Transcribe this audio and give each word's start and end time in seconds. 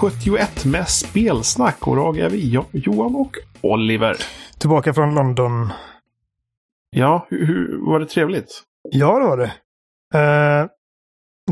271 0.00 0.64
med 0.64 0.88
spelsnack 0.88 1.86
och 1.86 1.92
idag 1.92 2.18
är 2.18 2.30
vi 2.30 2.62
Johan 2.72 3.14
och 3.14 3.36
Oliver. 3.60 4.16
Tillbaka 4.58 4.94
från 4.94 5.14
London. 5.14 5.72
Ja, 6.90 7.26
hur, 7.30 7.46
hur 7.46 7.86
var 7.86 8.00
det 8.00 8.06
trevligt? 8.06 8.62
Ja, 8.90 9.18
det 9.18 9.24
var 9.24 9.36
det. 9.36 9.52
Uh, 10.14 10.68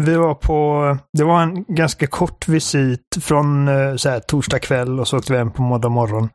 vi 0.06 0.14
var 0.14 0.34
på, 0.34 0.98
det 1.12 1.24
var 1.24 1.42
en 1.42 1.64
ganska 1.64 2.06
kort 2.06 2.48
visit 2.48 3.16
från 3.20 3.68
uh, 3.68 3.96
så 3.96 4.08
här, 4.08 4.20
torsdag 4.20 4.58
kväll 4.58 5.00
och 5.00 5.08
så 5.08 5.18
åkte 5.18 5.32
vi 5.32 5.38
hem 5.38 5.52
på 5.52 5.62
måndag 5.62 5.88
morgon. 5.88 6.28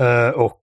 Uh, 0.00 0.30
och 0.30 0.60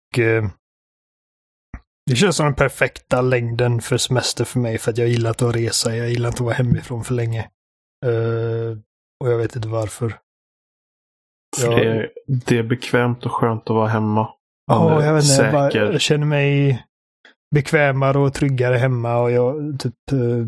det 2.05 2.15
känns 2.15 2.35
som 2.35 2.45
den 2.45 2.55
perfekta 2.55 3.21
längden 3.21 3.81
för 3.81 3.97
semester 3.97 4.45
för 4.45 4.59
mig 4.59 4.77
för 4.77 4.91
att 4.91 4.97
jag 4.97 5.07
gillar 5.07 5.31
att 5.31 5.41
resa. 5.41 5.95
Jag 5.95 6.09
gillar 6.09 6.29
inte 6.29 6.37
att 6.37 6.45
vara 6.45 6.55
hemifrån 6.55 7.03
för 7.03 7.13
länge. 7.13 7.49
Uh, 8.05 8.77
och 9.19 9.31
jag 9.31 9.37
vet 9.37 9.55
inte 9.55 9.67
varför. 9.67 10.22
Jag... 11.61 11.77
Det, 11.77 11.85
är, 11.85 12.09
det, 12.27 12.57
är, 12.57 12.63
bekvämt 12.63 13.25
och 13.25 13.31
skönt 13.31 13.69
att 13.69 13.75
vara 13.75 13.87
hemma. 13.87 14.29
Ja, 14.67 15.05
jag 15.05 15.13
vet 15.13 15.23
inte. 15.23 15.43
Jag, 15.43 15.51
bara, 15.51 15.71
jag, 15.71 16.01
känner 16.01 16.25
mig 16.25 16.83
bekvämare 17.55 18.19
och 18.19 18.33
tryggare 18.33 18.77
hemma 18.77 19.17
och 19.17 19.31
jag 19.31 19.79
typ... 19.79 19.93
Uh, 20.13 20.45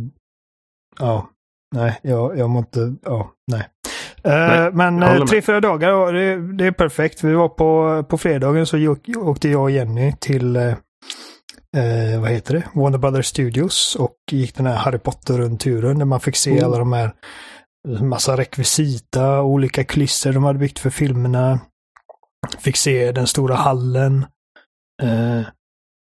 ja, 0.99 1.29
nej, 1.75 1.99
jag, 2.01 2.37
jag 2.37 2.49
måste... 2.49 2.95
Ja, 3.03 3.31
nej. 3.51 3.67
Uh, 4.27 4.71
nej 4.71 4.71
men 4.73 5.27
tre, 5.27 5.41
fyra 5.41 5.59
dagar, 5.59 6.13
det, 6.13 6.53
det, 6.57 6.65
är 6.65 6.71
perfekt. 6.71 7.23
Vi 7.23 7.33
var 7.33 7.49
på, 7.49 8.03
på 8.09 8.17
fredagen 8.17 8.65
så 8.65 8.95
åkte 9.17 9.49
jag 9.49 9.61
och 9.61 9.71
Jenny 9.71 10.13
till 10.19 10.57
eh, 11.75 12.19
vad 12.21 12.29
heter 12.29 12.53
det, 12.53 12.63
Warner 12.73 12.97
Brothers 12.97 13.25
Studios 13.25 13.95
och 13.99 14.15
gick 14.31 14.55
den 14.55 14.65
här 14.65 14.75
Harry 14.75 14.97
Potter-rundturen 14.97 15.99
där 15.99 16.05
man 16.05 16.19
fick 16.19 16.35
se 16.35 16.51
mm. 16.51 16.65
alla 16.65 16.77
de 16.77 16.93
här 16.93 17.11
massa 17.85 18.37
rekvisita, 18.37 19.41
olika 19.41 19.83
kulisser 19.83 20.33
de 20.33 20.43
hade 20.43 20.59
byggt 20.59 20.79
för 20.79 20.89
filmerna. 20.89 21.59
Fick 22.59 22.75
se 22.75 23.11
den 23.11 23.27
stora 23.27 23.55
hallen. 23.55 24.25
Eh, 25.03 25.41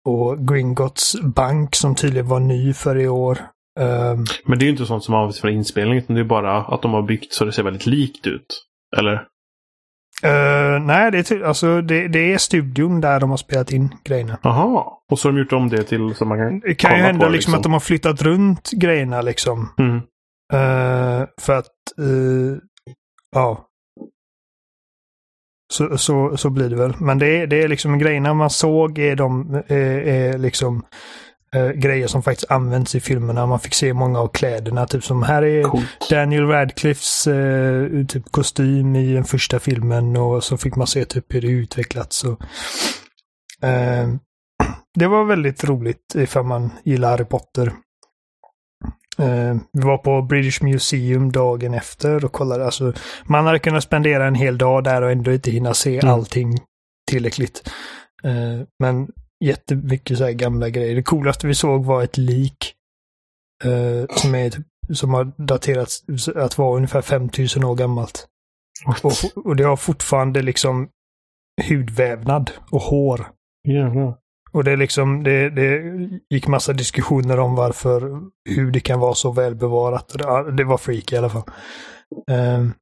och 0.05 0.47
Gringotts 0.47 1.21
bank 1.21 1.75
som 1.75 1.95
tydligen 1.95 2.27
var 2.27 2.39
ny 2.39 2.73
för 2.73 2.99
i 2.99 3.07
år. 3.07 3.37
Um, 3.79 4.25
Men 4.45 4.59
det 4.59 4.63
är 4.63 4.67
ju 4.67 4.71
inte 4.71 4.85
sånt 4.85 5.03
som 5.03 5.13
används 5.13 5.41
för 5.41 5.47
inspelning, 5.47 5.97
utan 5.97 6.15
det 6.15 6.21
är 6.21 6.25
bara 6.25 6.57
att 6.57 6.81
de 6.81 6.93
har 6.93 7.01
byggt 7.01 7.33
så 7.33 7.45
det 7.45 7.51
ser 7.51 7.63
väldigt 7.63 7.85
likt 7.85 8.27
ut. 8.27 8.65
Eller? 8.97 9.13
Uh, 10.25 10.79
nej, 10.79 11.11
det 11.11 11.31
är, 11.31 11.43
alltså, 11.43 11.81
det, 11.81 12.07
det, 12.07 12.33
är 12.33 12.37
studion 12.37 13.01
där 13.01 13.19
de 13.19 13.29
har 13.29 13.37
spelat 13.37 13.71
in 13.71 13.95
grejerna. 14.03 14.37
Jaha, 14.43 14.85
och 15.11 15.19
så 15.19 15.27
har 15.27 15.33
de 15.33 15.39
gjort 15.39 15.53
om 15.53 15.69
det 15.69 15.83
till 15.83 16.15
så 16.15 16.25
man 16.25 16.37
kan 16.37 16.59
Det 16.59 16.75
kan 16.75 16.97
ju 16.97 17.03
hända 17.03 17.25
på, 17.25 17.31
liksom, 17.31 17.33
liksom, 17.33 17.53
att 17.53 17.63
de 17.63 17.73
har 17.73 17.79
flyttat 17.79 18.21
runt 18.21 18.71
grejerna 18.71 19.21
liksom. 19.21 19.69
Mm. 19.79 20.01
Uh, 20.53 21.25
för 21.41 21.53
att, 21.53 21.71
uh, 21.99 22.57
ja. 23.31 23.67
Så, 25.73 25.97
så, 25.97 26.37
så 26.37 26.49
blir 26.49 26.69
det 26.69 26.75
väl. 26.75 26.93
Men 26.99 27.19
det 27.19 27.41
är, 27.41 27.47
det 27.47 27.63
är 27.63 27.67
liksom 27.67 27.99
grejerna 27.99 28.33
man 28.33 28.49
såg 28.49 28.99
är 28.99 29.15
de, 29.15 29.55
är, 29.67 30.07
är 30.07 30.37
liksom 30.37 30.83
eh, 31.53 31.71
grejer 31.71 32.07
som 32.07 32.23
faktiskt 32.23 32.51
används 32.51 32.95
i 32.95 32.99
filmerna. 32.99 33.45
Man 33.45 33.59
fick 33.59 33.73
se 33.73 33.93
många 33.93 34.19
av 34.19 34.27
kläderna. 34.27 34.87
Typ 34.87 35.03
som 35.03 35.23
här 35.23 35.43
är 35.43 35.63
Coolt. 35.63 36.09
Daniel 36.09 36.47
Radcliffes 36.47 37.27
eh, 37.27 38.05
typ 38.05 38.31
kostym 38.31 38.95
i 38.95 39.13
den 39.13 39.23
första 39.23 39.59
filmen 39.59 40.17
och 40.17 40.43
så 40.43 40.57
fick 40.57 40.75
man 40.75 40.87
se 40.87 41.05
typ 41.05 41.33
hur 41.33 41.41
det 41.41 41.47
utvecklats. 41.47 42.23
Och, 42.23 42.41
eh, 43.67 44.09
det 44.99 45.07
var 45.07 45.23
väldigt 45.23 45.63
roligt 45.63 46.15
ifall 46.15 46.45
man 46.45 46.69
gillar 46.83 47.09
Harry 47.09 47.25
Potter. 47.25 47.71
Uh, 49.19 49.61
vi 49.73 49.81
var 49.81 49.97
på 49.97 50.21
British 50.21 50.63
Museum 50.63 51.31
dagen 51.31 51.73
efter 51.73 52.25
och 52.25 52.31
kollade. 52.31 52.65
Alltså, 52.65 52.93
man 53.25 53.45
hade 53.45 53.59
kunnat 53.59 53.83
spendera 53.83 54.27
en 54.27 54.35
hel 54.35 54.57
dag 54.57 54.83
där 54.83 55.01
och 55.01 55.11
ändå 55.11 55.31
inte 55.31 55.51
hinna 55.51 55.73
se 55.73 55.99
mm. 55.99 56.13
allting 56.13 56.57
tillräckligt. 57.11 57.71
Uh, 58.25 58.63
men 58.79 59.07
jättemycket 59.43 60.17
så 60.17 60.23
här 60.23 60.31
gamla 60.31 60.69
grejer. 60.69 60.95
Det 60.95 61.03
coolaste 61.03 61.47
vi 61.47 61.55
såg 61.55 61.85
var 61.85 62.03
ett 62.03 62.17
lik 62.17 62.73
eh, 63.63 64.15
som, 64.15 64.35
är, 64.35 64.49
typ, 64.49 64.67
som 64.93 65.13
har 65.13 65.31
daterats 65.37 66.03
att 66.35 66.57
vara 66.57 66.75
ungefär 66.77 67.01
5000 67.01 67.63
år 67.63 67.75
gammalt. 67.75 68.27
Och, 69.03 69.45
och, 69.45 69.55
det 69.55 69.63
har 69.63 69.75
fortfarande 69.75 70.41
liksom 70.41 70.89
hudvävnad 71.69 72.51
och 72.71 72.81
hår. 72.81 73.31
Jävlar. 73.67 74.17
Och 74.53 74.63
det 74.63 74.75
liksom, 74.75 75.23
det, 75.23 75.49
det 75.49 75.81
gick 76.29 76.47
massa 76.47 76.73
diskussioner 76.73 77.39
om 77.39 77.55
varför, 77.55 78.21
hur 78.49 78.71
det 78.71 78.79
kan 78.79 78.99
vara 78.99 79.13
så 79.13 79.31
välbevarat. 79.31 80.09
Det, 80.09 80.51
det 80.51 80.63
var 80.63 80.77
freak 80.77 81.11
i 81.11 81.17
alla 81.17 81.29
fall. 81.29 81.43
Um, 82.31 82.73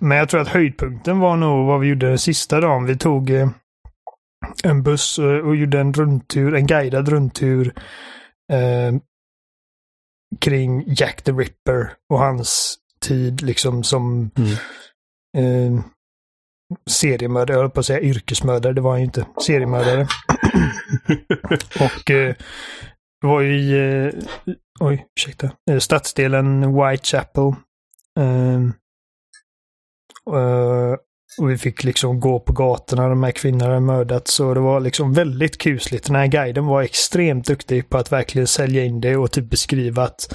men 0.00 0.18
jag 0.18 0.28
tror 0.28 0.40
att 0.40 0.48
höjdpunkten 0.48 1.18
var 1.18 1.36
nog 1.36 1.66
vad 1.66 1.80
vi 1.80 1.88
gjorde 1.88 2.08
den 2.08 2.18
sista 2.18 2.60
dagen. 2.60 2.84
Vi 2.84 2.96
tog, 2.96 3.30
eh, 3.30 3.48
en 4.64 4.82
buss 4.82 5.18
och 5.18 5.56
gjorde 5.56 5.80
en 5.80 5.92
rundtur, 5.92 6.54
en 6.54 6.66
guidad 6.66 7.08
rundtur 7.08 7.74
eh, 8.52 8.94
kring 10.40 10.84
Jack 10.86 11.22
the 11.22 11.32
Ripper 11.32 11.92
och 12.08 12.18
hans 12.18 12.78
tid 13.00 13.42
liksom 13.42 13.82
som 13.82 14.30
mm. 14.36 14.52
eh, 15.36 15.84
seriemördare, 16.90 17.56
jag 17.56 17.60
höll 17.60 17.70
på 17.70 17.80
att 17.80 17.86
säga 17.86 18.00
yrkesmördare, 18.00 18.72
det 18.72 18.80
var 18.80 18.90
han 18.90 19.00
ju 19.00 19.04
inte. 19.04 19.26
Seriemördare. 19.46 20.00
och 21.80 22.10
eh, 22.10 22.34
det 23.20 23.26
var 23.26 23.40
ju 23.40 23.60
i, 23.60 24.04
eh, 24.06 24.12
oj, 24.80 25.06
ursäkta, 25.20 25.50
eh, 25.70 25.78
stadsdelen 25.78 26.74
Whitechapel. 26.74 27.54
Eh, 28.18 28.60
uh, 30.36 30.96
och 31.38 31.50
vi 31.50 31.58
fick 31.58 31.84
liksom 31.84 32.20
gå 32.20 32.40
på 32.40 32.52
gatorna, 32.52 33.08
de 33.08 33.22
här 33.22 33.30
kvinnorna 33.30 33.64
hade 33.64 33.80
mördats. 33.80 34.34
Så 34.34 34.54
det 34.54 34.60
var 34.60 34.80
liksom 34.80 35.12
väldigt 35.12 35.58
kusligt. 35.58 36.06
Den 36.06 36.16
här 36.16 36.26
guiden 36.26 36.66
var 36.66 36.82
extremt 36.82 37.46
duktig 37.46 37.88
på 37.88 37.98
att 37.98 38.12
verkligen 38.12 38.46
sälja 38.46 38.84
in 38.84 39.00
det 39.00 39.16
och 39.16 39.32
typ 39.32 39.50
beskriva 39.50 40.02
att 40.02 40.34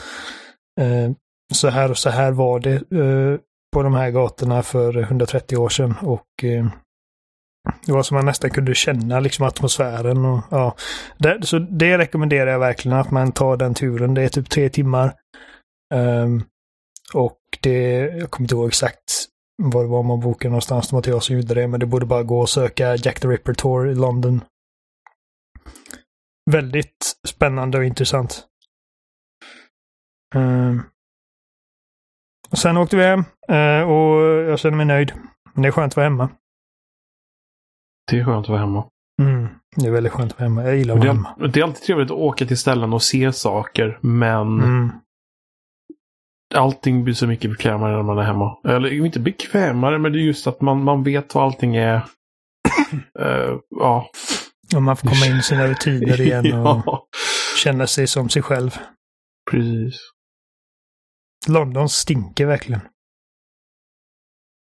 eh, 0.82 1.12
så 1.54 1.70
här 1.70 1.92
och 1.92 1.98
så 1.98 2.10
här 2.10 2.32
var 2.32 2.60
det 2.60 2.74
eh, 2.74 3.40
på 3.76 3.84
de 3.84 3.94
här 3.94 4.12
gatorna 4.12 4.64
för 4.64 4.98
130 4.98 5.58
år 5.58 5.70
sedan. 5.70 5.94
Och 6.02 6.44
eh, 6.44 6.66
det 7.86 7.92
var 7.92 8.04
som 8.04 8.16
man 8.16 8.26
nästan 8.26 8.50
kunde 8.50 8.76
känna 8.76 9.20
liksom 9.20 9.46
atmosfären. 9.46 10.26
Och, 10.26 10.42
ja. 10.52 10.76
det, 11.18 11.46
så 11.46 11.60
det 11.60 11.98
rekommenderar 11.98 12.52
jag 12.52 12.60
verkligen 12.60 12.98
att 12.98 13.12
man 13.12 13.32
tar 13.32 13.58
den 13.58 13.74
turen. 13.74 14.14
Det 14.14 14.22
är 14.22 14.30
typ 14.30 14.50
tre 14.50 14.70
timmar. 14.70 15.14
Um, 15.94 16.44
och 17.14 17.40
det, 17.62 18.00
jag 18.00 18.32
kommer 18.32 18.46
inte 18.46 18.56
ihåg 18.56 18.68
exakt 18.68 19.26
var 19.64 19.84
det 19.84 19.90
var 19.90 20.04
man 20.04 20.20
bokade 20.20 20.50
någonstans. 20.50 20.90
Det 20.90 20.94
var 20.94 21.00
inte 21.00 21.10
jag 21.10 21.24
som 21.24 21.36
gjorde 21.36 21.54
det, 21.54 21.68
men 21.68 21.80
det 21.80 21.86
borde 21.86 22.06
bara 22.06 22.24
gå 22.24 22.40
och 22.40 22.50
söka 22.50 22.96
Jack 22.96 23.20
the 23.20 23.28
Ripper 23.28 23.54
Tour 23.54 23.90
i 23.90 23.96
London. 23.96 24.42
Väldigt 26.52 27.16
spännande 27.28 27.78
och 27.78 27.86
intressant. 27.86 28.46
Um, 30.36 30.84
sen 32.52 32.78
åkte 32.78 32.98
vi 32.98 33.04
hem 33.04 33.20
uh, 33.52 33.90
och 33.90 34.22
jag 34.24 34.60
känner 34.60 34.78
mig 34.78 34.86
nöjd. 34.86 35.14
Men 35.54 35.62
det 35.62 35.68
är 35.68 35.72
skönt 35.72 35.94
att 35.94 35.98
vara 35.98 36.06
hemma. 36.06 36.30
Det 38.12 38.20
är 38.20 38.26
skönt 38.26 38.46
att 38.46 38.50
vara 38.50 38.60
hemma. 38.60 38.86
Mm, 39.22 39.48
det 39.76 39.88
är 39.88 39.92
väldigt 39.92 40.14
skönt 40.14 40.32
att 40.32 40.40
vara 40.40 40.50
hemma. 40.50 40.64
Jag 40.64 40.78
gillar 40.78 40.94
att 40.94 41.00
vara 41.00 41.12
hemma. 41.14 41.36
Det 41.54 41.60
är 41.60 41.64
alltid 41.64 41.84
trevligt 41.84 42.12
att 42.12 42.18
åka 42.18 42.46
till 42.46 42.58
ställen 42.58 42.94
och 42.94 43.04
se 43.04 43.34
saker, 43.34 44.00
men 44.02 44.60
mm 44.60 44.92
allting 46.56 47.04
blir 47.04 47.14
så 47.14 47.28
mycket 47.28 47.52
bekvämare 47.52 47.96
när 47.96 48.04
man 48.04 48.18
är 48.18 48.24
hemma. 48.24 48.58
Eller 48.68 49.06
inte 49.06 49.20
bekvämare, 49.20 50.00
men 50.00 50.12
det 50.12 50.20
är 50.20 50.22
just 50.22 50.48
att 50.48 50.62
man, 50.62 50.84
man 50.84 51.04
vet 51.04 51.36
vad 51.36 51.44
allting 51.44 51.76
är. 51.76 51.96
uh, 53.20 53.58
ja. 53.80 54.10
Och 54.76 54.82
man 54.82 54.98
får 54.98 55.08
komma 55.08 55.26
in 55.26 55.38
i 55.38 55.42
sina 55.42 55.68
rutiner 55.68 56.22
igen 56.22 56.54
och 56.54 56.82
ja. 56.86 57.08
känna 57.58 57.88
sig 57.88 58.08
som 58.08 58.30
sig 58.30 58.42
själv. 58.42 58.78
Precis. 59.52 60.00
London 61.48 61.90
stinker 61.90 62.46
verkligen. 62.46 62.82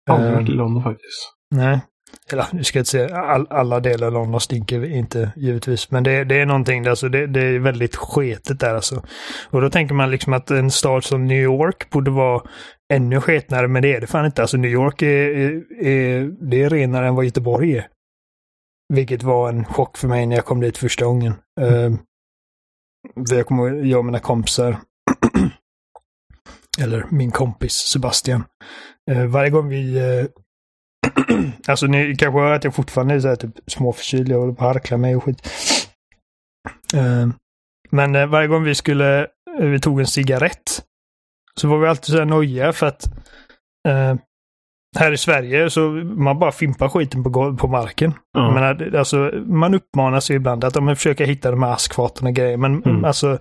Aldrig 0.09 0.33
varit 0.33 0.49
i 0.49 0.51
London 0.51 0.83
faktiskt. 0.83 1.33
Nej. 1.55 1.79
Eller 2.31 2.45
nu 2.51 2.63
ska 2.63 2.79
jag 2.79 2.81
inte 2.81 2.91
säga 2.91 3.17
all, 3.17 3.47
alla 3.49 3.79
delar 3.79 4.07
av 4.07 4.13
London 4.13 4.41
stinker 4.41 4.85
inte 4.85 5.31
givetvis. 5.35 5.91
Men 5.91 6.03
det, 6.03 6.23
det 6.23 6.35
är 6.35 6.45
någonting 6.45 6.83
där, 6.83 6.89
alltså 6.89 7.09
det, 7.09 7.27
det, 7.27 7.41
är 7.41 7.59
väldigt 7.59 7.95
sketet 7.95 8.59
där 8.59 8.75
alltså. 8.75 9.03
Och 9.49 9.61
då 9.61 9.69
tänker 9.69 9.95
man 9.95 10.11
liksom 10.11 10.33
att 10.33 10.51
en 10.51 10.71
stad 10.71 11.03
som 11.03 11.25
New 11.25 11.41
York 11.41 11.89
borde 11.89 12.11
vara 12.11 12.41
ännu 12.93 13.21
sketnare, 13.21 13.67
men 13.67 13.81
det 13.81 13.93
är 13.93 14.01
det 14.01 14.07
fan 14.07 14.25
inte. 14.25 14.41
Alltså 14.41 14.57
New 14.57 14.71
York 14.71 15.01
är, 15.01 15.07
är, 15.07 15.63
är, 15.85 16.23
det 16.49 16.63
är 16.63 16.69
renare 16.69 17.07
än 17.07 17.15
vad 17.15 17.25
Göteborg 17.25 17.77
är. 17.77 17.87
Vilket 18.93 19.23
var 19.23 19.49
en 19.49 19.65
chock 19.65 19.97
för 19.97 20.07
mig 20.07 20.25
när 20.25 20.35
jag 20.35 20.45
kom 20.45 20.59
dit 20.59 20.77
första 20.77 21.05
gången. 21.05 21.33
Mm. 21.61 21.93
Uh, 21.93 21.99
jag 23.29 23.45
kommer 23.45 23.69
jag 23.69 23.99
och 23.99 24.05
mina 24.05 24.19
kompisar, 24.19 24.77
eller 26.81 27.05
min 27.09 27.31
kompis 27.31 27.73
Sebastian, 27.73 28.43
Eh, 29.11 29.25
varje 29.25 29.49
gång 29.49 29.69
vi 29.69 29.97
Eh, 29.97 30.25
alltså 31.67 31.85
ni 31.87 32.15
kanske 32.15 32.39
hör 32.39 32.53
att 32.53 32.63
jag 32.63 32.75
fortfarande 32.75 33.13
är 33.13 33.19
så 33.19 33.27
här, 33.27 33.35
typ 33.35 33.51
småförkyld. 33.67 34.29
Jag 34.31 34.39
håller 34.39 34.53
på 34.53 34.65
att 34.65 34.73
harkla 34.73 34.97
mig 34.97 35.15
och 35.15 35.23
skit. 35.23 35.49
Eh, 36.93 37.27
men 37.89 38.15
eh, 38.15 38.27
varje 38.27 38.47
gång 38.47 38.63
vi 38.63 38.75
skulle, 38.75 39.19
eh, 39.59 39.65
vi 39.65 39.79
tog 39.79 39.99
en 39.99 40.07
cigarett. 40.07 40.85
Så 41.55 41.67
var 41.67 41.77
vi 41.77 41.87
alltid 41.87 42.05
så 42.05 42.17
här 42.17 42.25
nojiga 42.25 42.73
för 42.73 42.85
att 42.87 43.05
eh, 43.87 44.15
här 44.97 45.11
i 45.11 45.17
Sverige 45.17 45.69
så 45.69 45.81
man 46.15 46.39
bara 46.39 46.51
fimpar 46.51 46.89
skiten 46.89 47.23
på, 47.23 47.57
på 47.57 47.67
marken. 47.67 48.13
Mm. 48.37 48.53
Menar, 48.53 48.95
alltså, 48.95 49.31
man 49.45 49.73
uppmanas 49.73 50.31
ju 50.31 50.35
ibland 50.35 50.63
att 50.63 50.83
man 50.83 50.95
försöker 50.95 51.25
hitta 51.25 51.51
de 51.51 51.63
här 51.63 51.73
askfaten 51.73 52.27
och 52.27 52.33
grejer. 52.33 52.57
Men 52.57 52.83
mm. 52.83 53.05
alltså, 53.05 53.39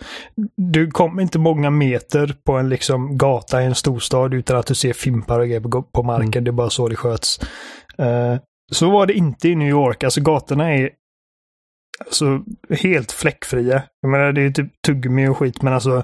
du 0.56 0.90
kommer 0.90 1.22
inte 1.22 1.38
många 1.38 1.70
meter 1.70 2.34
på 2.46 2.52
en 2.52 2.68
liksom, 2.68 3.18
gata 3.18 3.62
i 3.62 3.66
en 3.66 3.74
storstad 3.74 4.34
utan 4.34 4.56
att 4.56 4.66
du 4.66 4.74
ser 4.74 4.92
fimpar 4.92 5.40
och 5.40 5.46
grejer 5.46 5.60
på, 5.60 5.82
på 5.82 6.02
marken. 6.02 6.32
Mm. 6.32 6.44
Det 6.44 6.50
är 6.50 6.52
bara 6.52 6.70
så 6.70 6.88
det 6.88 6.96
sköts. 6.96 7.40
Uh, 8.00 8.38
så 8.72 8.90
var 8.90 9.06
det 9.06 9.12
inte 9.12 9.48
i 9.48 9.54
New 9.54 9.68
York. 9.68 10.04
Alltså 10.04 10.20
gatorna 10.20 10.74
är 10.74 10.90
alltså, 12.04 12.40
helt 12.70 13.12
fläckfria. 13.12 13.82
Jag 14.00 14.10
menar, 14.10 14.32
det 14.32 14.42
är 14.42 14.50
typ 14.50 14.82
tuggummi 14.86 15.28
och 15.28 15.38
skit, 15.38 15.62
men 15.62 15.72
alltså 15.72 16.02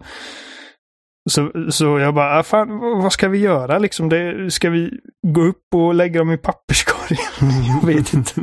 så, 1.30 1.70
så 1.70 1.98
jag 1.98 2.14
bara, 2.14 2.38
ah, 2.38 2.42
fan, 2.42 2.78
vad 2.78 3.12
ska 3.12 3.28
vi 3.28 3.38
göra 3.38 3.78
liksom? 3.78 4.08
Det, 4.08 4.50
ska 4.50 4.70
vi 4.70 5.00
gå 5.26 5.42
upp 5.42 5.74
och 5.74 5.94
lägga 5.94 6.18
dem 6.18 6.30
i 6.30 6.38
papperskorgen? 6.38 7.64
jag 7.82 7.86
vet 7.86 8.14
inte. 8.14 8.40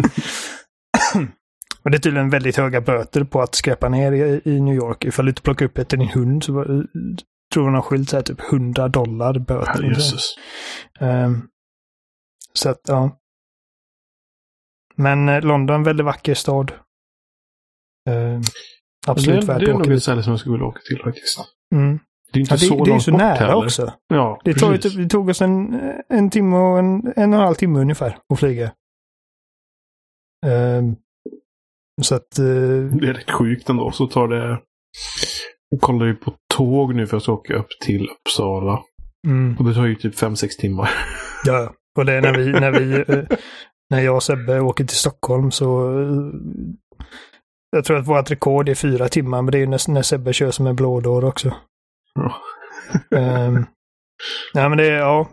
och 1.84 1.92
det 1.92 1.98
är 1.98 2.02
tydligen 2.02 2.30
väldigt 2.30 2.58
höga 2.58 2.82
böter 2.82 3.24
på 3.24 3.42
att 3.42 3.56
skräpa 3.56 3.90
ner 3.90 4.12
i, 4.12 4.42
i 4.46 4.62
New 4.62 4.76
York. 4.76 5.06
Ifall 5.06 5.26
du 5.26 5.30
inte 5.30 5.42
plockar 5.42 5.66
upp 5.66 5.78
ett 5.78 5.94
i 5.94 5.98
din 5.98 6.10
hund 6.10 6.44
så 6.44 6.84
tror 7.54 7.64
hon 7.64 7.74
har 7.74 7.82
skilt 7.82 8.10
så 8.10 8.16
här 8.16 8.24
typ 8.24 8.54
100 8.54 8.88
dollar 8.88 9.40
böter. 9.40 9.96
Ja, 11.00 11.26
um, 11.26 11.48
så 12.54 12.70
att, 12.70 12.82
ja. 12.88 13.18
Men 14.96 15.30
eh, 15.30 15.42
London, 15.42 15.84
väldigt 15.84 16.06
vacker 16.06 16.34
stad. 16.34 16.72
Uh, 18.10 18.42
absolut 19.08 19.44
värt 19.44 19.50
att 19.50 19.62
åka 19.62 19.66
Det 19.66 19.72
är 19.72 19.78
nog 19.78 19.92
ett 19.92 20.04
ställe 20.04 20.24
som 20.24 20.32
jag 20.32 20.40
skulle 20.40 20.54
vilja 20.54 20.68
åka 20.68 20.80
till 20.80 21.02
faktiskt. 21.04 21.40
Mm. 21.76 22.00
Det 22.34 22.40
är 22.40 22.42
inte 22.42 22.54
ja, 22.54 22.58
det, 22.58 22.66
så 22.66 22.86
det 22.86 22.94
är 22.94 23.00
så 23.00 23.12
nära 23.12 23.36
heller. 23.36 23.56
också. 23.56 23.94
Ja, 24.08 24.42
det, 24.44 24.54
tog, 24.54 24.80
det 24.98 25.10
tog 25.10 25.30
oss 25.30 25.42
en, 25.42 25.82
en 26.10 26.30
timme 26.30 26.58
och 26.58 26.80
en, 26.80 27.14
en 27.16 27.34
och 27.34 27.40
en 27.40 27.46
halv 27.46 27.56
timme 27.56 27.80
ungefär 27.80 28.18
att 28.34 28.40
flyga. 28.40 28.72
Um, 30.46 30.96
så 32.02 32.16
att... 32.16 32.40
Uh, 32.40 32.96
det 32.96 33.08
är 33.10 33.14
rätt 33.14 33.32
sjukt 33.32 33.70
ändå. 33.70 33.92
Så 33.92 34.08
tar 34.08 34.28
det... 34.28 34.62
Jag 35.70 35.82
kollar 35.82 36.06
ju 36.06 36.16
på 36.16 36.34
tåg 36.54 36.96
nu 36.96 37.08
för 37.08 37.18
att 37.18 37.30
åka 37.30 37.54
upp 37.56 37.70
till 37.86 38.10
Uppsala. 38.10 38.84
Mm. 39.28 39.58
Och 39.58 39.66
det 39.66 39.74
tar 39.74 39.86
ju 39.86 39.96
typ 39.96 40.16
5-6 40.16 40.48
timmar. 40.60 40.90
Ja, 41.46 41.74
och 42.00 42.06
det 42.06 42.14
är 42.14 42.22
när 42.22 42.38
vi, 42.38 42.52
när 42.52 42.72
vi, 42.72 43.14
uh, 43.14 43.24
när 43.90 44.00
jag 44.00 44.16
och 44.16 44.24
Sebbe 44.24 44.60
åker 44.60 44.84
till 44.84 44.98
Stockholm 44.98 45.52
så 45.52 45.90
uh, 45.90 46.34
jag 47.72 47.86
tror 47.86 47.98
att 47.98 48.08
vårt 48.08 48.32
rekord 48.32 48.70
är 48.70 48.76
fyra 48.76 49.08
timmar, 49.08 49.42
men 49.42 49.52
det 49.52 49.58
är 49.58 49.60
ju 49.60 49.68
när, 49.68 49.92
när 49.92 50.02
Sebbe 50.02 50.34
kör 50.34 50.52
som 50.52 50.68
en 50.68 50.76
blådår 50.76 51.26
också. 51.26 51.54
Um, 53.10 53.66
nej 54.54 54.70
men 54.70 54.78
det 54.78 54.88
är, 54.88 54.98
ja. 54.98 55.30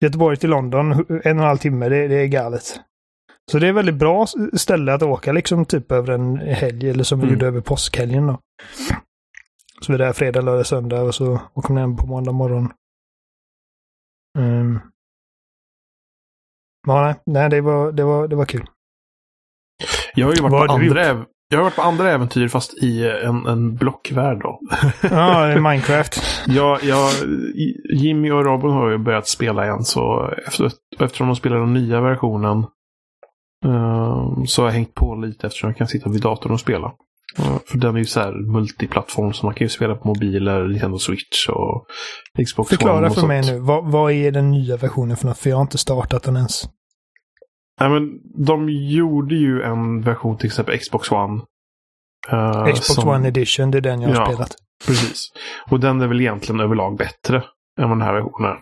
Göteborg 0.00 0.36
till 0.36 0.50
London, 0.50 0.92
en 0.92 1.16
och 1.16 1.26
en 1.26 1.38
halv 1.38 1.58
timme, 1.58 1.88
det, 1.88 2.08
det 2.08 2.14
är 2.14 2.26
galet. 2.26 2.80
Så 3.50 3.58
det 3.58 3.68
är 3.68 3.72
väldigt 3.72 3.94
bra 3.94 4.26
ställe 4.52 4.94
att 4.94 5.02
åka 5.02 5.32
liksom 5.32 5.64
typ 5.64 5.92
över 5.92 6.12
en 6.12 6.36
helg 6.36 6.90
eller 6.90 7.04
som 7.04 7.18
vi 7.18 7.24
mm. 7.24 7.34
gjorde 7.34 7.46
över 7.46 7.60
påskhelgen 7.60 8.26
då. 8.26 8.40
Så 9.80 9.92
vi 9.92 9.94
är 9.94 9.98
där 9.98 10.12
fredag, 10.12 10.40
lördag, 10.40 10.66
söndag 10.66 11.02
och 11.02 11.14
så 11.14 11.40
åker 11.54 11.72
man 11.72 11.80
hem 11.80 11.96
på 11.96 12.06
måndag 12.06 12.32
morgon. 12.32 12.72
Um. 14.38 14.80
Ja, 16.86 17.02
nej, 17.02 17.14
nej 17.26 17.50
det, 17.50 17.60
var, 17.60 17.92
det, 17.92 18.04
var, 18.04 18.28
det 18.28 18.36
var 18.36 18.44
kul. 18.44 18.66
Jag 20.14 20.26
har 20.26 20.34
ju 20.34 20.42
varit 20.42 20.68
på 20.68 20.74
andra, 20.74 21.26
jag 21.54 21.60
har 21.60 21.64
varit 21.64 21.76
på 21.76 21.82
andra 21.82 22.12
äventyr 22.12 22.48
fast 22.48 22.74
i 22.74 23.08
en, 23.24 23.46
en 23.46 23.76
blockvärld 23.76 24.42
då. 24.42 24.60
Ja, 25.02 25.52
i 25.52 25.54
Minecraft. 25.60 26.20
ja, 26.46 26.78
jag, 26.82 27.10
Jimmy 27.94 28.30
och 28.30 28.44
Robin 28.44 28.70
har 28.70 28.90
ju 28.90 28.98
börjat 28.98 29.28
spela 29.28 29.64
igen 29.64 29.84
så 29.84 30.30
efter, 30.46 30.70
eftersom 31.00 31.26
de 31.26 31.36
spelar 31.36 31.56
den 31.56 31.72
nya 31.72 32.00
versionen 32.00 32.66
um, 33.64 34.46
så 34.46 34.62
har 34.62 34.68
jag 34.68 34.74
hängt 34.74 34.94
på 34.94 35.14
lite 35.14 35.46
eftersom 35.46 35.70
jag 35.70 35.76
kan 35.76 35.88
sitta 35.88 36.10
vid 36.10 36.22
datorn 36.22 36.52
och 36.52 36.60
spela. 36.60 36.86
Uh, 37.38 37.58
för 37.66 37.78
den 37.78 37.94
är 37.94 37.98
ju 37.98 38.04
så 38.04 38.20
här 38.20 38.52
multiplattform 38.52 39.32
så 39.32 39.46
man 39.46 39.54
kan 39.54 39.64
ju 39.64 39.68
spela 39.68 39.94
på 39.94 40.08
mobiler, 40.08 40.68
Nintendo 40.68 40.98
Switch 40.98 41.48
och 41.48 41.86
Xbox 42.46 42.70
Förklara 42.70 42.96
One 42.96 43.06
och 43.06 43.14
för 43.14 43.20
sånt. 43.20 43.28
mig 43.28 43.42
nu, 43.42 43.58
vad, 43.58 43.92
vad 43.92 44.12
är 44.12 44.32
den 44.32 44.50
nya 44.50 44.76
versionen 44.76 45.16
för 45.16 45.26
något? 45.26 45.38
För 45.38 45.50
jag 45.50 45.56
har 45.56 45.62
inte 45.62 45.78
startat 45.78 46.22
den 46.22 46.36
ens. 46.36 46.68
Nej, 47.80 47.90
men 47.90 48.20
de 48.46 48.68
gjorde 48.70 49.34
ju 49.34 49.62
en 49.62 50.00
version 50.00 50.38
till 50.38 50.46
exempel 50.46 50.78
Xbox 50.78 51.10
One. 51.10 51.42
Uh, 52.32 52.64
Xbox 52.64 52.86
som... 52.86 53.08
One 53.08 53.28
Edition, 53.28 53.70
det 53.70 53.78
är 53.78 53.82
den 53.82 54.00
jag 54.00 54.08
har 54.08 54.16
ja, 54.16 54.26
spelat. 54.26 54.56
Precis. 54.86 55.32
Och 55.70 55.80
den 55.80 56.00
är 56.00 56.06
väl 56.06 56.20
egentligen 56.20 56.60
överlag 56.60 56.96
bättre 56.96 57.36
än 57.80 57.88
vad 57.88 57.98
den 57.98 58.02
här 58.02 58.14
versionen 58.14 58.50
är. 58.50 58.58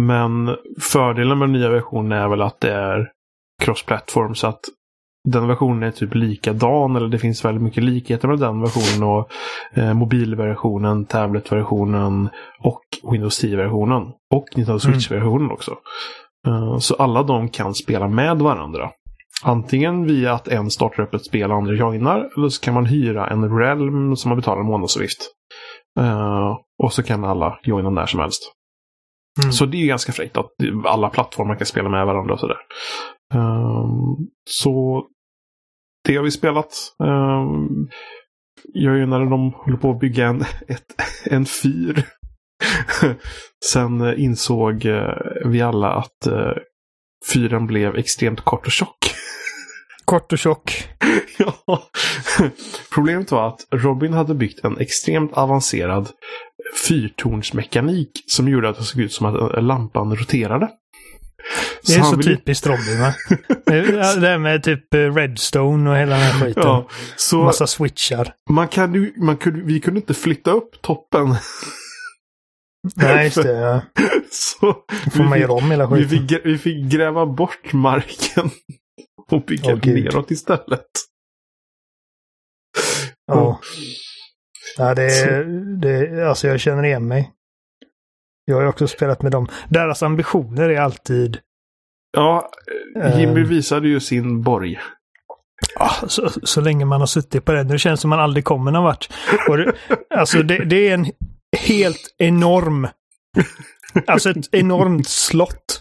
Men 0.00 0.56
fördelen 0.80 1.38
med 1.38 1.48
den 1.48 1.52
nya 1.52 1.70
versionen 1.70 2.18
är 2.18 2.28
väl 2.28 2.42
att 2.42 2.60
det 2.60 2.72
är 2.72 3.10
cross-platform 3.62 4.34
så 4.34 4.46
att 4.46 4.60
den 5.24 5.48
versionen 5.48 5.82
är 5.82 5.90
typ 5.90 6.14
likadan 6.14 6.96
eller 6.96 7.08
det 7.08 7.18
finns 7.18 7.44
väldigt 7.44 7.62
mycket 7.62 7.84
likheter 7.84 8.28
med 8.28 8.38
den 8.38 8.60
versionen 8.60 9.08
och 9.08 9.30
eh, 9.72 9.94
mobilversionen, 9.94 11.04
tabletversionen 11.04 12.28
och 12.58 12.82
Windows 13.12 13.44
10-versionen. 13.44 14.12
Och 14.30 14.44
Nintendo 14.56 14.78
Switch-versionen 14.78 15.40
mm. 15.40 15.52
också. 15.52 15.76
Eh, 16.48 16.78
så 16.78 16.94
alla 16.94 17.22
de 17.22 17.48
kan 17.48 17.74
spela 17.74 18.08
med 18.08 18.38
varandra. 18.38 18.90
Antingen 19.42 20.06
via 20.06 20.32
att 20.32 20.48
en 20.48 20.70
startar 20.70 21.02
upp 21.02 21.14
ett 21.14 21.24
spel 21.24 21.50
och 21.50 21.56
andra 21.56 21.74
joinar. 21.74 22.30
Eller 22.36 22.48
så 22.48 22.60
kan 22.60 22.74
man 22.74 22.86
hyra 22.86 23.30
en 23.30 23.58
realm 23.58 24.16
som 24.16 24.28
man 24.28 24.38
betalar 24.38 24.62
månadsavgift. 24.62 25.18
Uh, 26.00 26.56
och 26.82 26.92
så 26.92 27.02
kan 27.02 27.24
alla 27.24 27.58
joina 27.62 27.90
när 27.90 28.06
som 28.06 28.20
helst. 28.20 28.52
Mm. 29.42 29.52
Så 29.52 29.66
det 29.66 29.82
är 29.82 29.86
ganska 29.86 30.12
fräckt 30.12 30.36
att 30.36 30.50
alla 30.84 31.10
plattformar 31.10 31.54
kan 31.54 31.66
spela 31.66 31.88
med 31.88 32.06
varandra 32.06 32.34
och 32.34 32.40
sådär. 32.40 32.56
Um, 33.34 34.28
så 34.50 35.04
det 36.08 36.16
har 36.16 36.24
vi 36.24 36.30
spelat. 36.30 36.74
Jag 38.72 39.08
när 39.08 39.30
de 39.30 39.52
håller 39.52 39.76
på 39.76 39.90
att 39.90 40.00
bygga 40.00 40.26
en, 40.26 40.40
ett, 40.68 40.86
en 41.24 41.46
fyr 41.46 42.04
Sen 43.64 44.00
eh, 44.00 44.22
insåg 44.22 44.86
eh, 44.86 45.14
vi 45.44 45.62
alla 45.62 45.92
att 45.92 46.26
eh, 46.26 46.52
fyren 47.32 47.66
blev 47.66 47.96
extremt 47.96 48.40
kort 48.40 48.66
och 48.66 48.72
tjock. 48.72 48.98
Kort 50.04 50.32
och 50.32 50.38
tjock. 50.38 50.88
ja. 51.38 51.82
Problemet 52.94 53.30
var 53.30 53.48
att 53.48 53.66
Robin 53.70 54.12
hade 54.12 54.34
byggt 54.34 54.64
en 54.64 54.78
extremt 54.78 55.32
avancerad 55.32 56.08
fyrtornsmekanik 56.88 58.10
som 58.26 58.48
gjorde 58.48 58.68
att 58.68 58.78
det 58.78 58.84
såg 58.84 59.00
ut 59.00 59.12
som 59.12 59.26
att 59.26 59.64
lampan 59.64 60.16
roterade. 60.16 60.68
Det 61.86 61.94
är 61.94 62.02
så, 62.02 62.10
så 62.10 62.16
vill... 62.16 62.26
typiskt 62.26 62.66
Robin 62.66 63.00
va? 63.00 63.14
det 64.20 64.28
här 64.28 64.38
med 64.38 64.62
typ 64.62 64.94
Redstone 64.94 65.90
och 65.90 65.96
hela 65.96 66.16
den 66.16 66.24
här 66.24 66.46
skiten. 66.46 66.62
Ja, 66.62 66.88
så 67.16 67.44
Massa 67.44 67.66
switchar. 67.66 68.32
Man 68.50 68.68
kan, 68.68 69.12
man 69.16 69.36
kunde, 69.36 69.60
vi 69.64 69.80
kunde 69.80 70.00
inte 70.00 70.14
flytta 70.14 70.50
upp 70.50 70.82
toppen 70.82 71.36
Nej, 72.96 73.24
just 73.24 73.42
det. 73.42 73.52
Ja. 73.52 73.80
Så 74.30 74.76
får 75.12 75.24
man 75.24 75.40
göra 75.40 75.52
om 75.52 75.70
hela 75.70 75.88
skiten. 75.88 76.08
Vi 76.08 76.28
fick, 76.28 76.46
vi 76.46 76.58
fick 76.58 76.92
gräva 76.92 77.26
bort 77.26 77.72
marken 77.72 78.50
och 79.30 79.44
bygga 79.44 79.74
oh, 79.74 79.86
neråt 79.86 80.30
istället. 80.30 80.86
Ja. 83.26 83.60
Ja, 84.78 84.94
det, 84.94 85.20
är, 85.20 85.44
det, 85.80 86.28
alltså 86.28 86.48
jag 86.48 86.60
känner 86.60 86.84
igen 86.84 87.08
mig. 87.08 87.32
Jag 88.44 88.56
har 88.56 88.66
också 88.66 88.88
spelat 88.88 89.22
med 89.22 89.32
dem. 89.32 89.48
Deras 89.68 90.02
ambitioner 90.02 90.68
är 90.68 90.80
alltid... 90.80 91.38
Ja, 92.12 92.50
Jimmy 93.16 93.40
uh, 93.40 93.48
visade 93.48 93.88
ju 93.88 94.00
sin 94.00 94.42
borg. 94.42 94.80
så, 96.06 96.30
så 96.42 96.60
länge 96.60 96.84
man 96.84 97.00
har 97.00 97.06
suttit 97.06 97.44
på 97.44 97.52
den. 97.52 97.68
Det 97.68 97.78
känns 97.78 98.00
som 98.00 98.10
man 98.10 98.20
aldrig 98.20 98.44
kommer 98.44 98.70
någon 98.70 98.84
vart. 98.84 99.08
Det, 99.46 99.74
alltså 100.10 100.42
det, 100.42 100.64
det 100.64 100.88
är 100.88 100.94
en 100.94 101.06
helt 101.56 102.14
enorm. 102.18 102.88
Alltså 104.06 104.30
ett 104.30 104.54
enormt 104.54 105.08
slott. 105.08 105.80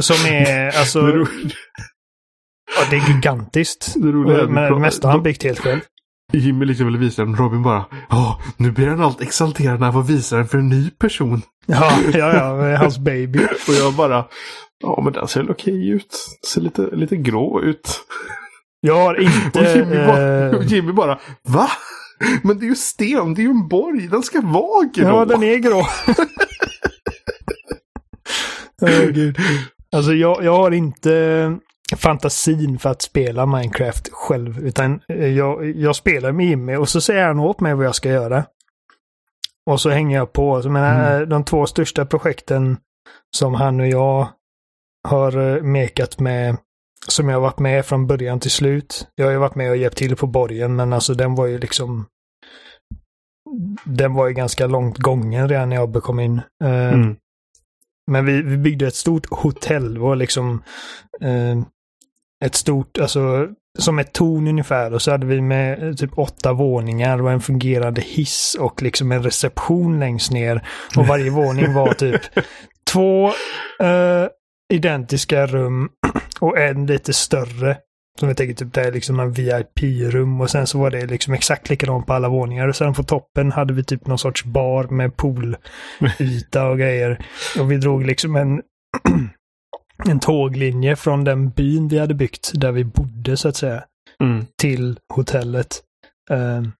Som 0.00 0.26
är 0.26 0.78
alltså... 0.78 1.02
Det 1.02 1.26
ja, 2.76 2.86
det 2.90 2.96
är 2.96 3.08
gigantiskt. 3.08 3.94
Det 3.94 4.12
men 4.48 4.72
det 4.72 4.78
mesta 4.78 5.08
han 5.08 5.22
byggt 5.22 5.42
helt 5.42 5.58
själv. 5.58 5.80
Jimmy 6.32 6.64
liksom 6.64 6.86
ville 6.86 6.98
visa 6.98 7.24
den. 7.24 7.36
Robin 7.36 7.62
bara 7.62 7.86
Ja, 8.10 8.40
nu 8.56 8.72
blir 8.72 8.86
han 8.86 9.00
allt 9.00 9.20
exalterad 9.20 9.80
när 9.80 9.86
han 9.86 9.92
får 9.92 10.12
visa 10.12 10.36
den 10.36 10.48
för 10.48 10.58
en 10.58 10.68
ny 10.68 10.90
person. 10.90 11.42
Ja, 11.66 11.98
ja, 12.12 12.34
ja. 12.34 12.76
Hans 12.76 12.98
baby. 12.98 13.38
Och 13.68 13.74
jag 13.74 13.94
bara 13.94 14.24
Ja, 14.80 15.00
men 15.04 15.12
den 15.12 15.28
ser 15.28 15.50
okej 15.50 15.88
ut. 15.88 16.16
Ser 16.46 16.60
lite, 16.60 16.82
lite 16.82 17.16
grå 17.16 17.62
ut. 17.62 18.00
Jag 18.80 18.94
har 18.94 19.20
inte... 19.20 19.60
Och 19.60 19.76
Jimmy, 19.76 20.06
bara, 20.06 20.56
och 20.56 20.64
Jimmy 20.64 20.92
bara 20.92 21.18
Va? 21.42 21.70
Men 22.42 22.58
det 22.58 22.64
är 22.64 22.68
ju 22.68 22.74
sten, 22.74 23.34
det 23.34 23.40
är 23.40 23.44
ju 23.44 23.50
en 23.50 23.68
borg, 23.68 24.08
den 24.08 24.22
ska 24.22 24.40
vara 24.40 24.84
grå. 24.94 25.08
Ja, 25.08 25.24
den 25.24 25.42
är 25.42 25.56
grå. 25.56 25.78
oh, 28.82 29.10
Gud. 29.10 29.36
Alltså 29.92 30.12
jag, 30.12 30.44
jag 30.44 30.56
har 30.56 30.70
inte 30.70 31.56
fantasin 31.96 32.78
för 32.78 32.90
att 32.90 33.02
spela 33.02 33.46
Minecraft 33.46 34.08
själv. 34.12 34.66
Utan 34.66 35.00
jag, 35.36 35.76
jag 35.76 35.96
spelar 35.96 36.32
med 36.32 36.46
Jimmy 36.46 36.76
och 36.76 36.88
så 36.88 37.00
säger 37.00 37.26
han 37.26 37.40
åt 37.40 37.60
mig 37.60 37.74
vad 37.74 37.86
jag 37.86 37.94
ska 37.94 38.08
göra. 38.08 38.44
Och 39.66 39.80
så 39.80 39.90
hänger 39.90 40.16
jag 40.16 40.32
på. 40.32 40.62
Så 40.62 40.70
menar, 40.70 41.16
mm. 41.16 41.28
De 41.28 41.44
två 41.44 41.66
största 41.66 42.06
projekten 42.06 42.76
som 43.36 43.54
han 43.54 43.80
och 43.80 43.88
jag 43.88 44.28
har 45.08 45.60
mekat 45.60 46.20
med 46.20 46.56
som 47.08 47.28
jag 47.28 47.36
har 47.36 47.42
varit 47.42 47.58
med 47.58 47.86
från 47.86 48.06
början 48.06 48.40
till 48.40 48.50
slut. 48.50 49.06
Jag 49.14 49.24
har 49.24 49.32
ju 49.32 49.38
varit 49.38 49.54
med 49.54 49.70
och 49.70 49.76
hjälpt 49.76 49.96
till 49.96 50.16
på 50.16 50.26
borgen, 50.26 50.76
men 50.76 50.92
alltså 50.92 51.14
den 51.14 51.34
var 51.34 51.46
ju 51.46 51.58
liksom 51.58 52.06
den 53.84 54.14
var 54.14 54.28
ju 54.28 54.34
ganska 54.34 54.66
långt 54.66 54.98
gången 54.98 55.48
redan 55.48 55.68
när 55.68 55.76
jag 55.76 56.02
kom 56.02 56.20
in. 56.20 56.40
Mm. 56.64 57.16
Men 58.10 58.24
vi, 58.24 58.42
vi 58.42 58.56
byggde 58.56 58.86
ett 58.86 58.94
stort 58.94 59.26
hotell. 59.30 59.94
Det 59.94 60.00
var 60.00 60.16
liksom 60.16 60.62
eh, 61.20 61.58
ett 62.44 62.54
stort, 62.54 62.98
alltså 62.98 63.48
som 63.78 63.98
ett 63.98 64.12
torn 64.12 64.48
ungefär. 64.48 64.94
Och 64.94 65.02
så 65.02 65.10
hade 65.10 65.26
vi 65.26 65.40
med 65.40 65.88
eh, 65.88 65.94
typ 65.94 66.18
åtta 66.18 66.52
våningar 66.52 67.22
och 67.22 67.30
en 67.32 67.40
fungerande 67.40 68.00
hiss 68.00 68.56
och 68.60 68.82
liksom 68.82 69.12
en 69.12 69.22
reception 69.22 70.00
längst 70.00 70.32
ner. 70.32 70.68
Och 70.96 71.06
varje 71.06 71.30
våning 71.30 71.74
var 71.74 71.92
typ 71.92 72.20
två 72.92 73.26
eh, 73.80 74.28
identiska 74.72 75.46
rum 75.46 75.88
och 76.40 76.58
en 76.58 76.86
lite 76.86 77.12
större. 77.12 77.76
Som 78.18 78.28
jag 78.28 78.36
tänker 78.36 78.54
typ 78.54 78.74
det 78.74 78.80
är 78.80 78.92
liksom 78.92 79.20
en 79.20 79.32
VIP-rum 79.32 80.40
och 80.40 80.50
sen 80.50 80.66
så 80.66 80.78
var 80.78 80.90
det 80.90 81.06
liksom 81.06 81.34
exakt 81.34 81.70
likadant 81.70 82.06
på 82.06 82.12
alla 82.12 82.28
våningar. 82.28 82.68
Och 82.68 82.76
sen 82.76 82.94
på 82.94 83.02
toppen 83.02 83.52
hade 83.52 83.74
vi 83.74 83.84
typ 83.84 84.06
någon 84.06 84.18
sorts 84.18 84.44
bar 84.44 84.84
med 84.84 85.16
poolyta 85.16 86.68
och 86.68 86.78
grejer. 86.78 87.26
Och 87.58 87.72
vi 87.72 87.76
drog 87.76 88.06
liksom 88.06 88.36
en, 88.36 88.62
en 90.08 90.20
tåglinje 90.20 90.96
från 90.96 91.24
den 91.24 91.50
byn 91.50 91.88
vi 91.88 91.98
hade 91.98 92.14
byggt 92.14 92.50
där 92.54 92.72
vi 92.72 92.84
bodde 92.84 93.36
så 93.36 93.48
att 93.48 93.56
säga. 93.56 93.84
Mm. 94.22 94.46
Till 94.60 94.98
hotellet. 95.14 95.82
Um, 96.30 96.72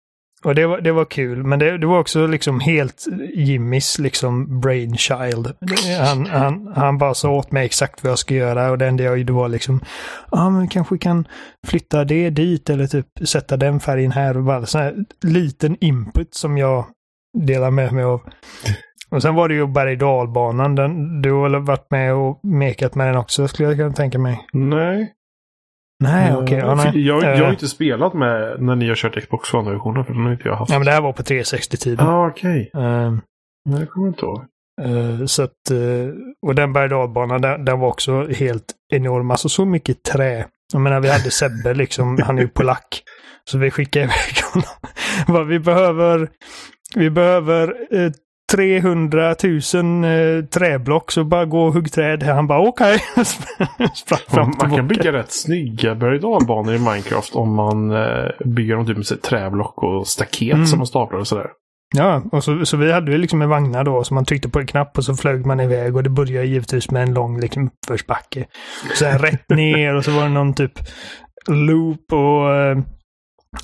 och 0.45 0.54
det 0.54 0.66
var, 0.66 0.80
det 0.80 0.92
var 0.92 1.04
kul, 1.04 1.45
men 1.45 1.59
det, 1.59 1.78
det 1.78 1.87
var 1.87 1.99
också 1.99 2.26
liksom 2.26 2.61
helt 2.61 3.07
Jimmys 3.35 3.99
liksom 3.99 4.61
brainchild. 4.61 5.52
Han, 6.00 6.26
han, 6.26 6.73
han 6.76 6.99
bara 6.99 7.14
sa 7.14 7.30
åt 7.30 7.52
mig 7.52 7.66
exakt 7.66 8.04
vad 8.04 8.11
jag 8.11 8.18
ska 8.18 8.35
göra 8.35 8.71
och 8.71 8.78
det 8.78 8.87
enda 8.87 9.04
jag 9.04 9.18
gjorde 9.18 9.33
var 9.33 9.49
liksom, 9.49 9.80
ja 10.30 10.47
ah, 10.47 10.50
men 10.50 10.68
kanske 10.68 10.99
kan 10.99 11.28
flytta 11.66 12.04
det 12.04 12.30
dit 12.30 12.71
eller 12.71 12.87
typ 12.87 13.07
sätta 13.25 13.57
den 13.57 13.80
färgen 13.80 14.12
här 14.12 14.37
och 14.37 14.42
bara 14.42 14.66
sån 14.66 14.80
här 14.80 14.95
liten 15.23 15.76
input 15.80 16.35
som 16.35 16.59
jag 16.59 16.85
delar 17.38 17.71
med 17.71 17.92
mig 17.92 18.04
av. 18.04 18.21
Och 19.11 19.23
sen 19.23 19.35
var 19.35 19.49
det 19.49 19.54
ju 19.54 19.66
berg 19.66 19.97
dalbanan. 19.97 20.75
du 21.23 21.33
har 21.33 21.42
väl 21.49 21.62
varit 21.62 21.90
med 21.90 22.14
och 22.14 22.40
mekat 22.45 22.95
med 22.95 23.07
den 23.07 23.16
också 23.16 23.49
skulle 23.49 23.68
jag 23.68 23.76
kunna 23.76 23.92
tänka 23.92 24.18
mig? 24.18 24.47
Nej. 24.52 25.14
Nej, 26.00 26.35
okej. 26.35 26.43
Okay. 26.43 26.59
Ja, 26.59 26.93
jag, 26.95 27.23
jag 27.23 27.37
har 27.37 27.45
uh, 27.45 27.50
inte 27.50 27.69
spelat 27.69 28.14
med 28.14 28.62
när 28.62 28.76
ni 28.76 28.88
har 28.88 28.95
kört 28.95 29.23
Xbox 29.23 29.55
One-versionen 29.55 30.05
för 30.05 30.12
den 30.12 30.23
har 30.23 30.33
inte 30.33 30.49
jag 30.49 30.57
haft. 30.57 30.73
Ja, 30.73 30.78
men 30.78 30.87
det 30.87 30.93
här 30.93 31.00
var 31.00 31.12
på 31.12 31.23
360-tiden. 31.23 32.07
Ja, 32.07 32.12
ah, 32.12 32.26
okej. 32.28 32.71
Okay. 32.75 32.85
Uh, 32.85 33.07
ehm. 33.07 33.21
Nej, 33.64 33.81
det 33.81 33.87
kommer 33.87 34.07
jag 34.07 34.12
inte 34.12 34.26
ihåg. 34.26 34.45
Uh, 34.87 35.26
så 35.26 35.43
att, 35.43 35.71
uh, 35.73 36.14
och 36.47 36.55
den 36.55 36.73
berg 36.73 36.88
den, 36.88 37.64
den, 37.64 37.81
var 37.81 37.88
också 37.88 38.28
helt 38.28 38.75
enorm. 38.93 39.31
Alltså 39.31 39.49
så 39.49 39.64
mycket 39.64 40.02
trä. 40.02 40.47
Jag 40.73 40.81
menar, 40.81 41.00
vi 41.00 41.09
hade 41.09 41.31
Sebbe 41.31 41.75
liksom, 41.75 42.19
han 42.25 42.38
är 42.38 42.43
ju 42.43 42.49
polack. 42.49 43.02
Så 43.45 43.59
vi 43.59 43.71
skickade 43.71 44.05
iväg 44.05 44.64
honom. 45.26 45.49
vi 45.49 45.59
behöver, 45.59 46.28
vi 46.95 47.11
behöver 47.11 47.69
uh, 47.95 48.12
300 48.52 49.35
000 49.75 50.05
eh, 50.05 50.45
träblock 50.45 51.11
så 51.11 51.25
bara 51.25 51.45
gå 51.45 51.62
och 51.64 51.73
hugg 51.73 51.93
träd. 51.93 52.23
Han 52.23 52.47
bara 52.47 52.69
okej. 52.69 52.99
Okay. 54.31 54.45
man 54.61 54.76
kan 54.76 54.88
bygga 54.88 55.12
rätt 55.12 55.33
snygga 55.33 55.95
berg 55.95 56.21
banor 56.21 56.75
i 56.75 56.78
Minecraft 56.78 57.35
om 57.35 57.55
man 57.55 57.90
eh, 57.90 58.28
bygger 58.45 58.76
dem 58.76 58.87
typ 58.87 58.97
med 58.97 59.23
träblock 59.23 59.83
och 59.83 60.07
staket 60.07 60.55
mm. 60.55 60.67
som 60.67 60.78
man 60.78 60.87
staplar 60.87 61.19
och 61.19 61.26
sådär. 61.26 61.47
Ja, 61.97 62.23
och 62.33 62.45
så, 62.45 62.67
så 62.67 62.76
vi 62.76 62.93
hade 62.93 63.12
ju 63.12 63.19
liksom 63.19 63.43
en 63.43 63.49
vagnar 63.49 63.85
då 63.85 64.05
som 64.05 64.14
man 64.14 64.25
tryckte 64.25 64.49
på 64.49 64.59
en 64.59 64.67
knapp 64.67 64.99
och 64.99 65.05
så 65.05 65.14
flög 65.14 65.47
man 65.47 65.61
iväg 65.61 65.97
och 65.97 66.02
det 66.02 66.11
började 66.11 66.47
givetvis 66.47 66.90
med 66.90 67.02
en 67.02 67.14
lång 67.14 67.40
liksom, 67.40 67.67
uppförsbacke. 67.67 68.47
Sen 68.99 69.19
rätt 69.19 69.49
ner 69.50 69.95
och 69.95 70.05
så 70.05 70.11
var 70.11 70.23
det 70.23 70.28
någon 70.28 70.55
typ 70.55 70.73
loop 71.49 72.12
och, 72.12 72.55
eh, 72.55 72.78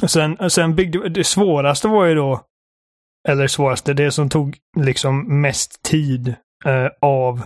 och 0.03 0.11
sen, 0.11 0.37
och 0.37 0.53
sen 0.53 0.75
byggde 0.75 1.09
det 1.09 1.25
svåraste 1.25 1.89
var 1.89 2.05
ju 2.05 2.15
då 2.15 2.41
eller 3.29 3.47
svåraste, 3.47 3.95
det 3.95 4.11
som 4.11 4.29
tog 4.29 4.57
liksom 4.77 5.41
mest 5.41 5.83
tid 5.83 6.35
eh, 6.65 6.89
av 7.01 7.43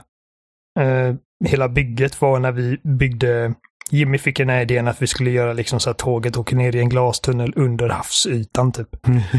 eh, 0.80 1.14
hela 1.44 1.68
bygget 1.68 2.20
var 2.20 2.38
när 2.38 2.52
vi 2.52 2.78
byggde 2.82 3.54
Jimmy 3.90 4.18
fick 4.18 4.37
den 4.37 4.49
här 4.49 4.62
idén 4.62 4.88
att 4.88 5.02
vi 5.02 5.06
skulle 5.06 5.30
göra 5.30 5.52
liksom 5.52 5.80
så 5.80 5.90
att 5.90 5.99
tåget 5.99 6.37
åker 6.37 6.56
ner 6.56 6.76
i 6.76 6.80
en 6.80 6.88
glastunnel 6.88 7.52
under 7.56 7.88
havsytan 7.88 8.73
typ. 8.73 8.88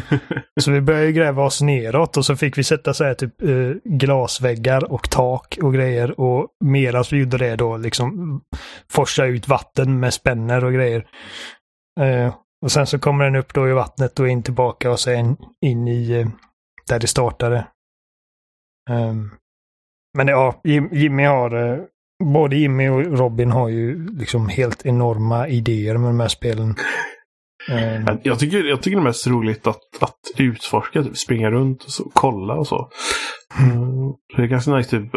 så 0.62 0.72
vi 0.72 0.81
började 0.81 1.12
gräva 1.12 1.43
oss 1.43 1.62
neråt 1.62 2.17
och 2.17 2.25
så 2.25 2.36
fick 2.36 2.58
vi 2.58 2.63
sätta 2.63 2.93
så 2.93 3.03
här 3.03 3.13
typ 3.13 3.41
eh, 3.41 3.72
glasväggar 3.84 4.91
och 4.91 5.10
tak 5.10 5.58
och 5.62 5.74
grejer 5.74 6.19
och 6.19 6.48
medan 6.65 7.03
vi 7.12 7.17
gjorde 7.17 7.38
det 7.38 7.55
då 7.55 7.77
liksom 7.77 8.41
forsa 8.91 9.25
ut 9.25 9.48
vatten 9.48 10.00
med 10.00 10.13
spänner 10.13 10.63
och 10.63 10.74
grejer. 10.74 11.05
Eh, 12.00 12.34
och 12.61 12.71
sen 12.71 12.87
så 12.87 12.99
kommer 12.99 13.25
den 13.25 13.35
upp 13.35 13.53
då 13.53 13.69
i 13.69 13.73
vattnet 13.73 14.19
och 14.19 14.29
in 14.29 14.43
tillbaka 14.43 14.91
och 14.91 14.99
sen 14.99 15.37
in 15.61 15.87
i 15.87 16.11
eh, 16.11 16.27
där 16.87 16.99
det 16.99 17.07
startade. 17.07 17.67
Um, 18.89 19.31
men 20.17 20.27
ja, 20.27 20.61
Jimmy 20.91 21.23
har, 21.23 21.55
uh, 21.55 21.83
både 22.23 22.55
Jimmy 22.55 22.89
och 22.89 23.17
Robin 23.17 23.51
har 23.51 23.69
ju 23.69 24.07
liksom 24.17 24.49
helt 24.49 24.85
enorma 24.85 25.47
idéer 25.47 25.97
med 25.97 26.09
de 26.09 26.19
här 26.19 26.27
spelen. 26.27 26.75
Um, 27.71 28.19
jag, 28.23 28.39
tycker, 28.39 28.63
jag 28.63 28.81
tycker 28.81 28.97
det 28.97 29.01
är 29.01 29.03
mest 29.03 29.27
roligt 29.27 29.67
att, 29.67 29.81
att 29.99 30.19
utforska, 30.37 31.03
typ, 31.03 31.17
springa 31.17 31.51
runt 31.51 31.83
och 31.83 31.91
så, 31.91 32.11
kolla 32.13 32.53
och 32.53 32.67
så. 32.67 32.89
Mm. 33.59 34.13
det 34.35 34.43
är 34.43 34.47
ganska 34.47 34.75
nice, 34.75 34.89
typ, 34.89 35.11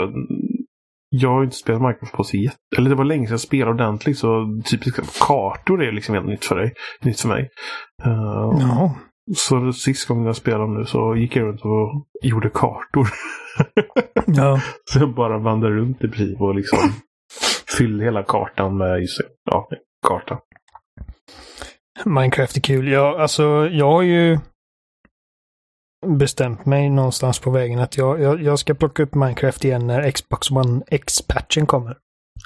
jag 1.15 1.31
har 1.31 1.45
inte 1.45 1.57
spelat 1.57 1.83
Minecraft 1.83 2.13
på 2.13 2.25
så 2.25 2.37
jätte... 2.37 2.57
Eller 2.77 2.91
det 2.91 2.97
var 2.97 3.05
länge 3.05 3.27
sedan 3.27 3.33
jag 3.33 3.41
spelade 3.41 3.71
ordentligt 3.73 4.19
så 4.19 4.61
typiska 4.65 5.03
kartor 5.27 5.83
är 5.83 5.93
liksom 5.93 6.15
helt 6.15 6.27
nytt 6.27 6.45
för 6.45 6.57
dig. 6.57 6.75
Nytt 7.03 7.21
för 7.21 7.29
mig. 7.29 7.51
Uh, 8.07 8.61
ja. 8.61 8.95
Så 9.37 9.73
sist 9.73 10.09
gången 10.09 10.27
jag 10.27 10.37
spelade 10.37 10.79
nu 10.79 10.85
så 10.85 11.17
gick 11.17 11.37
jag 11.37 11.47
runt 11.47 11.61
och 11.61 12.07
gjorde 12.23 12.49
kartor. 12.49 13.09
ja. 14.27 14.61
Så 14.91 14.99
jag 14.99 15.15
bara 15.15 15.39
vandrade 15.39 15.77
runt 15.77 16.05
i 16.05 16.09
princip 16.09 16.41
och 16.41 16.55
liksom 16.55 16.79
fyllde 17.79 18.05
hela 18.05 18.23
kartan 18.23 18.77
med 18.77 19.01
just, 19.01 19.21
ja, 19.51 19.69
kartan. 20.07 20.39
Minecraft 22.05 22.57
är 22.57 22.61
kul. 22.61 22.89
Ja, 22.89 23.21
alltså 23.21 23.69
jag 23.73 23.93
har 23.93 24.03
ju 24.03 24.39
bestämt 26.07 26.67
mig 26.67 26.91
någonstans 26.91 27.39
på 27.39 27.51
vägen 27.51 27.79
att 27.79 27.97
jag, 27.97 28.21
jag, 28.21 28.43
jag 28.43 28.59
ska 28.59 28.75
plocka 28.75 29.03
upp 29.03 29.15
Minecraft 29.15 29.65
igen 29.65 29.87
när 29.87 30.11
Xbox 30.11 30.51
One 30.51 30.83
X-patchen 30.87 31.67
kommer. 31.67 31.97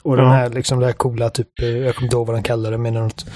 Och 0.03 0.19
ja. 0.19 0.23
den 0.23 0.31
här 0.31 0.51
liksom 0.51 0.81
det 0.81 0.87
här 0.87 0.93
coola 0.93 1.31
typ, 1.31 1.49
eh, 1.63 1.69
jag 1.69 1.95
kommer 1.95 2.07
inte 2.07 2.17
ihåg 2.17 2.27
vad 2.27 2.37
den 2.37 2.43
kallar 2.43 2.71
det, 2.71 2.79
men 2.79 2.95
något, 2.95 3.27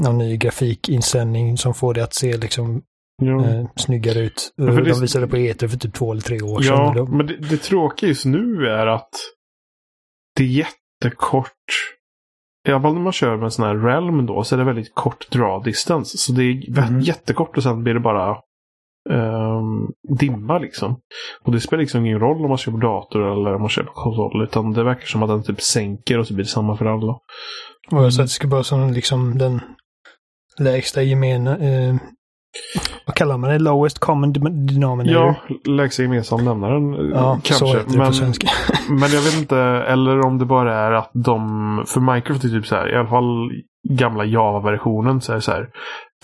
någon 0.00 0.18
ny 0.18 0.36
grafikinställning 0.36 1.56
som 1.56 1.74
får 1.74 1.94
det 1.94 2.04
att 2.04 2.14
se 2.14 2.36
liksom 2.36 2.82
ja. 3.22 3.48
eh, 3.48 3.66
snyggare 3.76 4.18
ut. 4.18 4.52
Ja, 4.56 4.64
De 4.64 4.76
det... 4.76 5.00
visade 5.00 5.26
på 5.26 5.36
E3 5.36 5.68
för 5.68 5.78
typ 5.78 5.94
två 5.94 6.12
eller 6.12 6.22
tre 6.22 6.42
år 6.42 6.62
sedan. 6.62 6.92
Ja, 6.96 7.04
men 7.04 7.26
det, 7.26 7.36
det 7.36 7.56
tråkiga 7.56 8.08
just 8.08 8.24
nu 8.24 8.66
är 8.66 8.86
att 8.86 9.10
det 10.36 10.42
är 10.42 10.46
jättekort 10.46 11.52
i 12.68 12.72
alla 12.72 12.82
fall 12.82 12.94
när 12.94 13.00
man 13.00 13.12
kör 13.12 13.36
med 13.36 13.44
en 13.44 13.50
sån 13.50 13.66
här 13.66 13.76
realm 13.76 14.26
då 14.26 14.44
så 14.44 14.54
är 14.54 14.58
det 14.58 14.64
väldigt 14.64 14.94
kort 14.94 15.30
draw 15.30 15.64
distance. 15.64 16.18
Så 16.18 16.32
det 16.32 16.42
är 16.42 16.78
mm. 16.78 17.00
jättekort 17.00 17.56
och 17.56 17.62
sen 17.62 17.82
blir 17.82 17.94
det 17.94 18.00
bara 18.00 18.36
dimma 20.18 20.58
liksom. 20.58 21.00
Och 21.44 21.52
det 21.52 21.60
spelar 21.60 21.80
liksom 21.80 22.06
ingen 22.06 22.20
roll 22.20 22.42
om 22.42 22.48
man 22.48 22.58
kör 22.58 22.72
på 22.72 22.78
dator 22.78 23.32
eller 23.32 23.54
om 23.54 23.60
man 23.60 23.70
kör 23.70 23.82
på 23.82 23.92
konsol. 23.92 24.42
Utan 24.42 24.72
det 24.72 24.84
verkar 24.84 25.06
som 25.06 25.22
att 25.22 25.28
den 25.28 25.42
typ 25.42 25.60
sänker 25.60 26.18
och 26.18 26.26
så 26.26 26.34
blir 26.34 26.44
det 26.44 26.50
samma 26.50 26.76
för 26.76 26.86
alla. 26.86 27.12
Och 27.90 28.14
så 28.14 28.22
att 28.22 28.26
det 28.26 28.32
ska 28.32 28.48
vara 28.48 28.62
som 28.62 28.92
liksom 28.92 29.38
den 29.38 29.60
lägsta 30.58 31.02
gemena... 31.02 31.58
Eh, 31.58 31.94
vad 33.06 33.14
kallar 33.14 33.38
man 33.38 33.50
det? 33.50 33.58
Lowest 33.58 33.98
common 33.98 34.32
denominator? 34.32 35.12
Ja, 35.12 35.72
lägsta 35.72 36.02
gemensam 36.02 36.44
nämnaren. 36.44 37.10
Ja, 37.14 37.40
kanske. 37.42 37.54
Så 37.54 37.66
heter 37.66 37.90
det 37.90 37.98
men, 37.98 38.06
på 38.06 38.12
svenska. 38.12 38.48
men 38.88 39.10
jag 39.10 39.22
vet 39.22 39.38
inte, 39.38 39.58
eller 39.58 40.26
om 40.26 40.38
det 40.38 40.44
bara 40.44 40.74
är 40.74 40.92
att 40.92 41.10
de, 41.14 41.84
för 41.86 42.00
Minecraft 42.00 42.44
är 42.44 42.48
typ 42.48 42.66
så 42.66 42.76
här, 42.76 42.92
i 42.92 42.96
alla 42.96 43.08
fall 43.08 43.50
gamla 43.88 44.24
Java-versionen 44.24 45.20
så 45.20 45.32
är 45.32 45.36
det 45.36 45.42
så 45.42 45.50
här 45.50 45.68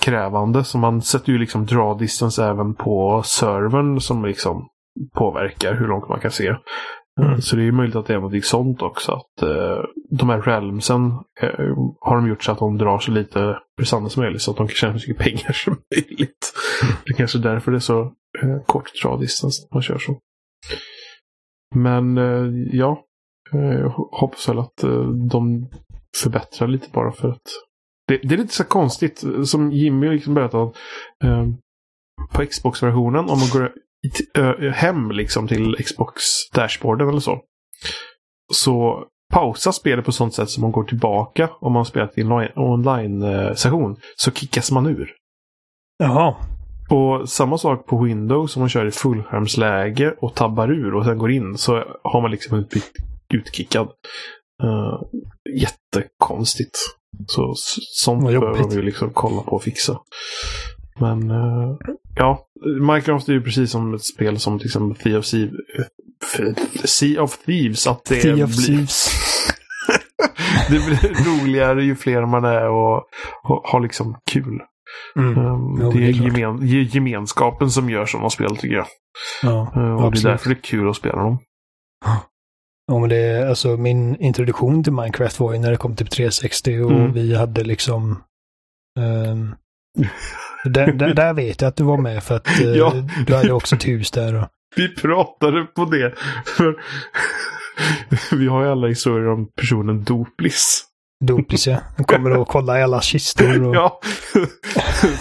krävande. 0.03 0.65
Så 0.65 0.79
man 0.79 1.03
sätter 1.03 1.33
ju 1.33 1.39
liksom 1.39 1.67
draw 1.67 2.05
distance 2.05 2.45
även 2.45 2.75
på 2.75 3.23
servern 3.25 4.01
som 4.01 4.25
liksom 4.25 4.69
påverkar 5.15 5.75
hur 5.75 5.89
långt 5.89 6.09
man 6.09 6.21
kan 6.21 6.31
se. 6.31 6.55
Mm. 7.21 7.41
Så 7.41 7.57
det 7.57 7.63
är 7.63 7.73
möjligt 7.73 7.97
att 7.97 8.07
det 8.07 8.15
är 8.15 8.21
något 8.21 8.45
sånt 8.45 8.83
också. 8.83 9.13
Att 9.13 9.43
uh, 9.43 9.85
de 10.11 10.29
här 10.29 10.43
realmsen 10.43 11.05
uh, 11.43 11.77
har 12.01 12.17
de 12.17 12.29
gjort 12.29 12.45
så 12.45 12.53
att 12.53 12.59
de 12.59 12.79
drar 12.79 12.99
så 12.99 13.11
lite 13.11 13.59
prestanda 13.79 14.09
som 14.09 14.23
möjligt. 14.23 14.43
Så 14.43 14.51
att 14.51 14.57
de 14.57 14.67
kan 14.67 14.75
tjäna 14.75 14.99
så 14.99 15.11
mycket 15.11 15.25
pengar 15.25 15.53
som 15.65 15.77
möjligt. 15.95 16.53
Mm. 16.83 16.95
Det 17.05 17.13
är 17.13 17.17
kanske 17.17 17.39
därför 17.39 17.71
det 17.71 17.79
är 17.79 17.81
så 17.81 18.03
uh, 18.45 18.63
kort 18.67 19.03
draw 19.03 19.21
distance 19.21 19.69
man 19.73 19.83
kör 19.83 19.99
så. 19.99 20.19
Men 21.75 22.17
ja, 22.73 23.05
jag 23.53 23.89
hoppas 23.91 24.49
väl 24.49 24.59
att 24.59 24.77
de 25.31 25.69
förbättrar 26.23 26.69
lite 26.69 26.89
bara 26.93 27.13
för 27.13 27.29
att 27.29 27.43
det, 28.09 28.17
det, 28.23 28.35
är 28.35 28.39
lite 28.39 28.55
så 28.55 28.65
konstigt, 28.65 29.25
som 29.45 29.73
Jimmy 29.73 30.11
liksom 30.11 30.35
berättade. 30.35 30.73
Eh, 31.25 31.47
på 32.33 32.47
Xbox-versionen, 32.47 33.31
om 33.31 33.39
man 33.39 33.49
går 33.53 33.73
hem 34.73 35.11
liksom 35.11 35.49
till 35.49 35.77
Xbox-dashboarden 35.77 37.09
eller 37.09 37.21
så. 37.21 37.41
så 38.53 39.05
pausas 39.33 39.77
spelet 39.77 40.05
på 40.05 40.13
sånt 40.13 40.35
sätt 40.35 40.51
som 40.51 40.61
man 40.61 40.73
går 40.73 40.85
tillbaka 40.85 41.51
om 41.61 41.73
man 41.73 41.85
spelat 41.85 42.19
i 42.19 42.21
en 42.21 42.33
online-session. 42.57 43.97
Så 44.17 44.31
kickas 44.31 44.71
man 44.71 44.87
ur. 44.87 45.13
Jaha. 45.99 46.35
Och 46.91 47.29
samma 47.29 47.59
sak 47.59 47.87
på 47.87 48.03
Windows 48.03 48.57
om 48.57 48.61
man 48.61 48.69
kör 48.69 48.87
i 48.87 48.91
fullskärmsläge 48.91 50.15
och 50.19 50.35
tabbar 50.35 50.73
ur 50.73 50.95
och 50.95 51.05
sen 51.05 51.19
går 51.19 51.31
in 51.31 51.59
så 51.59 51.85
har 52.03 52.23
man 52.23 52.31
liksom 52.31 52.65
blivit 52.71 52.93
utkickad. 53.35 53.89
Uh, 54.63 55.03
jättekonstigt. 55.51 56.79
Så 57.27 57.53
sånt 57.95 58.25
bör 58.25 58.61
man 58.61 58.71
ju 58.71 58.83
liksom 58.83 59.11
kolla 59.13 59.43
på 59.43 59.57
och 59.57 59.63
fixa. 59.63 59.99
Men 61.01 61.31
uh, 61.31 61.77
ja, 62.17 62.47
Minecraft 62.81 63.29
är 63.29 63.33
ju 63.33 63.43
precis 63.43 63.71
som 63.71 63.95
ett 63.95 64.05
spel 64.05 64.39
som 64.39 64.59
till 64.59 64.67
exempel 64.67 64.97
Sea 65.03 65.19
of 65.19 65.27
Thieves. 66.37 66.91
Sea 66.99 67.23
of 67.23 67.39
Thieves. 67.39 67.87
Att 67.87 68.05
det 68.05 68.21
sea 68.21 68.45
of 68.45 68.57
blir... 68.57 68.67
Thieves. 68.67 69.09
det 70.69 70.87
blir 70.87 71.25
roligare 71.25 71.85
ju 71.85 71.97
fler 71.97 72.27
man 72.27 72.45
är 72.45 72.69
och, 72.69 73.03
har 73.65 73.81
liksom 73.81 74.17
kul. 74.31 74.61
Mm. 75.17 75.39
Um, 75.39 75.79
jo, 75.83 75.91
det 75.91 75.99
är, 75.99 76.01
det 76.01 76.09
är 76.09 76.41
gemen, 76.41 76.67
gemenskapen 76.67 77.71
som 77.71 77.91
gör 77.91 78.07
sådana 78.07 78.31
spel 78.31 78.57
tycker 78.57 78.77
jag. 78.77 78.87
Ja, 79.43 79.73
uh, 79.77 79.95
och 79.95 80.07
absolut. 80.07 80.23
det 80.23 80.29
är 80.29 80.31
därför 80.31 80.49
det 80.49 80.57
är 80.57 80.63
kul 80.63 80.89
att 80.89 80.97
spela 80.97 81.23
dem. 81.23 81.39
Men 82.93 83.09
det 83.09 83.49
alltså 83.49 83.77
min 83.77 84.17
introduktion 84.17 84.85
till 84.85 84.93
Minecraft 84.93 85.41
var 85.41 85.53
ju 85.53 85.59
när 85.59 85.71
det 85.71 85.77
kom 85.77 85.97
till 85.97 86.07
360 86.07 86.81
och 86.81 86.91
mm. 86.91 87.13
vi 87.13 87.35
hade 87.35 87.65
liksom 87.65 88.23
um, 89.01 89.55
där, 90.65 90.93
där, 90.93 91.15
där, 91.15 91.35
vet 91.35 91.61
jag 91.61 91.69
att 91.69 91.77
du 91.77 91.85
var 91.85 91.99
med 91.99 92.23
för 92.23 92.37
att 92.37 92.61
uh, 92.61 92.67
ja. 92.77 92.93
du 93.27 93.35
hade 93.35 93.53
också 93.53 93.77
ett 93.77 93.89
hus 93.89 94.11
där. 94.11 94.35
Och... 94.35 94.49
Vi 94.77 94.95
pratade 94.95 95.65
på 95.65 95.85
det. 95.85 96.15
För 96.57 96.77
vi 98.37 98.47
har 98.47 98.65
ju 98.65 98.71
alla 98.71 98.87
historier 98.89 99.29
om 99.29 99.47
personen 99.57 100.05
Doplis. 100.05 100.85
Dopis 101.27 101.67
ja. 101.67 101.77
Han 101.97 102.05
kommer 102.05 102.37
och 102.37 102.49
kollar 102.49 102.79
i 102.79 102.83
alla 102.83 103.01
kistor. 103.01 103.69
Och... 103.69 103.77
ja. 103.77 104.01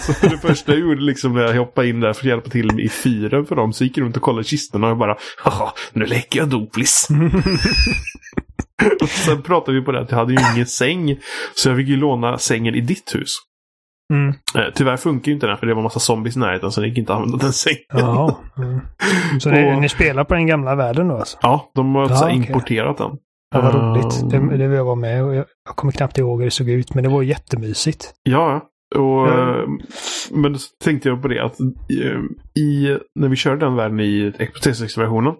så 0.00 0.26
det 0.28 0.38
första 0.38 0.72
jag 0.72 0.80
gjorde 0.80 1.00
liksom 1.00 1.34
när 1.34 1.42
jag 1.42 1.54
hoppade 1.54 1.88
in 1.88 2.00
där 2.00 2.12
för 2.12 2.20
att 2.20 2.28
hjälpa 2.28 2.50
till 2.50 2.80
i 2.80 2.88
fyren 2.88 3.46
för 3.46 3.56
dem 3.56 3.72
så 3.72 3.84
gick 3.84 3.98
jag 3.98 4.04
runt 4.04 4.16
och 4.16 4.22
kollade 4.22 4.44
kistorna 4.44 4.90
och 4.90 4.96
bara 4.96 5.16
Haha, 5.38 5.72
nu 5.92 6.06
leker 6.06 6.38
jag 6.38 6.48
Doplis. 6.48 7.08
och 9.02 9.08
sen 9.26 9.42
pratade 9.42 9.78
vi 9.78 9.84
på 9.84 9.92
det 9.92 10.00
att 10.00 10.10
jag 10.10 10.18
hade 10.18 10.32
ju 10.32 10.38
ingen 10.54 10.66
säng. 10.66 11.16
Så 11.54 11.68
jag 11.68 11.76
fick 11.76 11.88
ju 11.88 11.96
låna 11.96 12.38
sängen 12.38 12.74
i 12.74 12.80
ditt 12.80 13.14
hus. 13.14 13.36
Mm. 14.12 14.28
Eh, 14.28 14.72
tyvärr 14.74 14.96
funkar 14.96 15.28
ju 15.28 15.34
inte 15.34 15.46
den 15.46 15.58
för 15.58 15.66
det 15.66 15.74
var 15.74 15.82
massa 15.82 16.00
zombies 16.00 16.36
i 16.36 16.38
närheten 16.38 16.72
så 16.72 16.80
det 16.80 16.88
gick 16.88 16.98
inte 16.98 17.12
att 17.12 17.16
använda 17.16 17.38
den 17.38 17.52
sängen. 17.52 17.78
Jaha. 17.88 18.34
Mm. 18.58 18.80
Så 19.40 19.50
det, 19.50 19.76
ni 19.80 19.88
spelar 19.88 20.24
på 20.24 20.34
den 20.34 20.46
gamla 20.46 20.74
världen 20.74 21.08
då 21.08 21.16
alltså? 21.16 21.38
Ja, 21.42 21.70
de 21.74 21.94
har 21.94 22.08
ja, 22.10 22.30
importerat 22.30 22.98
den. 22.98 23.10
Ja, 23.54 23.60
vad 23.60 23.74
roligt. 23.74 24.30
Det, 24.30 24.56
det 24.56 24.68
vill 24.68 24.76
jag 24.76 24.84
vara 24.84 24.94
med 24.94 25.24
och 25.24 25.34
jag, 25.34 25.44
jag 25.64 25.76
kommer 25.76 25.92
knappt 25.92 26.18
ihåg 26.18 26.38
hur 26.38 26.44
det 26.44 26.50
såg 26.50 26.68
ut, 26.68 26.94
men 26.94 27.04
det 27.04 27.10
var 27.10 27.22
jättemysigt. 27.22 28.12
Ja, 28.22 28.70
och, 28.94 29.28
mm. 29.32 29.80
men 30.30 30.52
då 30.52 30.58
tänkte 30.84 31.08
jag 31.08 31.22
på 31.22 31.28
det 31.28 31.44
att 31.44 31.60
eh, 31.60 32.62
i, 32.62 32.98
när 33.14 33.28
vi 33.28 33.36
körde 33.36 33.66
den 33.66 33.76
världen 33.76 34.00
i 34.00 34.32
Xbox 34.38 34.80
360-versionen. 34.80 35.34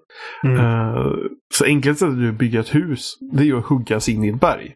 Mm. 0.44 0.60
Uh, 0.60 1.12
så 1.54 1.64
enkelt 1.64 1.98
sättet 1.98 2.28
att 2.28 2.38
bygga 2.38 2.60
ett 2.60 2.74
hus, 2.74 3.18
det 3.32 3.42
är 3.42 3.46
ju 3.46 3.58
att 3.58 3.64
hugga 3.64 4.00
sig 4.00 4.14
in 4.14 4.24
i 4.24 4.28
ett 4.28 4.40
berg. 4.40 4.74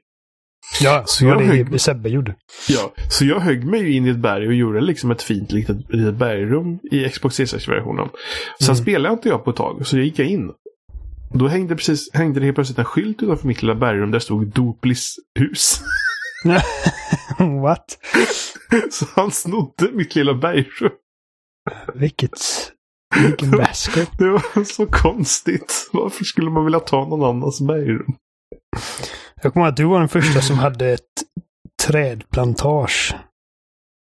Ja, 0.80 1.02
så 1.06 1.24
jag 1.24 1.38
det 1.38 1.44
högg, 1.44 1.80
Sebbe 1.80 2.08
gjorde. 2.08 2.34
Ja, 2.68 2.92
så 3.10 3.24
jag 3.24 3.40
högg 3.40 3.64
mig 3.64 3.96
in 3.96 4.06
i 4.06 4.10
ett 4.10 4.16
berg 4.16 4.46
och 4.46 4.54
gjorde 4.54 4.80
liksom 4.80 5.10
ett 5.10 5.22
fint 5.22 5.52
litet, 5.52 5.76
litet 5.88 6.14
bergrum 6.14 6.78
i 6.90 7.08
Xbox 7.08 7.40
360-versionen. 7.40 8.08
Sen 8.60 8.74
mm. 8.74 8.76
spelade 8.76 9.12
inte 9.12 9.28
jag 9.28 9.44
på 9.44 9.50
ett 9.50 9.56
tag, 9.56 9.86
så 9.86 9.96
jag 9.96 10.04
gick 10.04 10.18
in. 10.18 10.50
Då 11.30 11.48
hängde, 11.48 11.76
precis, 11.76 12.10
hängde 12.12 12.40
det 12.40 12.46
helt 12.46 12.54
plötsligt 12.54 12.78
en 12.78 12.84
skylt 12.84 13.22
utanför 13.22 13.46
mitt 13.46 13.62
lilla 13.62 13.74
bergrum 13.74 14.10
där 14.10 14.18
det 14.18 14.24
stod 14.24 14.46
Doplis 14.46 15.16
hus. 15.38 15.80
What? 17.38 17.98
Så 18.90 19.06
han 19.14 19.30
snodde 19.30 19.92
mitt 19.92 20.14
lilla 20.14 20.34
bergrum. 20.34 20.92
Vilket... 21.94 22.38
Vilken 23.22 23.50
maskot. 23.50 24.18
Det 24.18 24.30
var 24.30 24.64
så 24.64 24.86
konstigt. 24.86 25.90
Varför 25.92 26.24
skulle 26.24 26.50
man 26.50 26.64
vilja 26.64 26.80
ta 26.80 27.08
någon 27.08 27.36
annans 27.36 27.60
bergrum? 27.60 28.14
Jag 29.42 29.52
kommer 29.52 29.66
ihåg 29.66 29.72
att 29.72 29.76
du 29.76 29.84
var 29.84 29.98
den 29.98 30.08
första 30.08 30.40
som 30.40 30.58
hade 30.58 30.88
ett 30.88 31.02
trädplantage. 31.82 33.14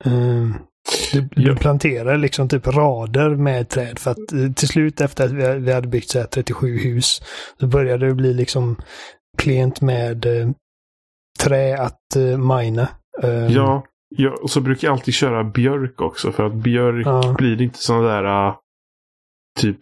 Um, 0.04 0.54
du, 1.35 1.57
planterade 1.57 2.16
liksom 2.16 2.49
typ 2.49 2.66
rader 2.66 3.31
med 3.31 3.68
träd 3.68 3.99
för 3.99 4.11
att 4.11 4.33
eh, 4.33 4.53
till 4.53 4.68
slut 4.68 5.01
efter 5.01 5.25
att 5.25 5.33
vi 5.62 5.73
hade 5.73 5.88
byggt 5.88 6.11
så 6.11 6.18
här 6.18 6.27
37 6.27 6.79
hus 6.79 7.23
så 7.61 7.66
började 7.66 8.07
det 8.07 8.14
bli 8.14 8.35
liksom 8.35 8.77
klent 9.38 9.81
med 9.81 10.27
eh, 10.27 10.49
trä 11.40 11.79
att 11.79 12.01
uh, 12.16 12.38
mina. 12.38 12.88
Um, 13.23 13.49
ja, 13.49 13.85
ja, 14.16 14.37
och 14.42 14.51
så 14.51 14.61
brukar 14.61 14.88
jag 14.88 14.92
alltid 14.92 15.14
köra 15.14 15.44
björk 15.44 16.01
också 16.01 16.33
för 16.33 16.47
att 16.47 16.55
björk 16.55 17.07
ja. 17.07 17.35
blir 17.38 17.62
inte 17.62 17.79
sådana 17.79 18.09
där 18.09 18.49
uh, 18.49 18.55
typ 19.60 19.78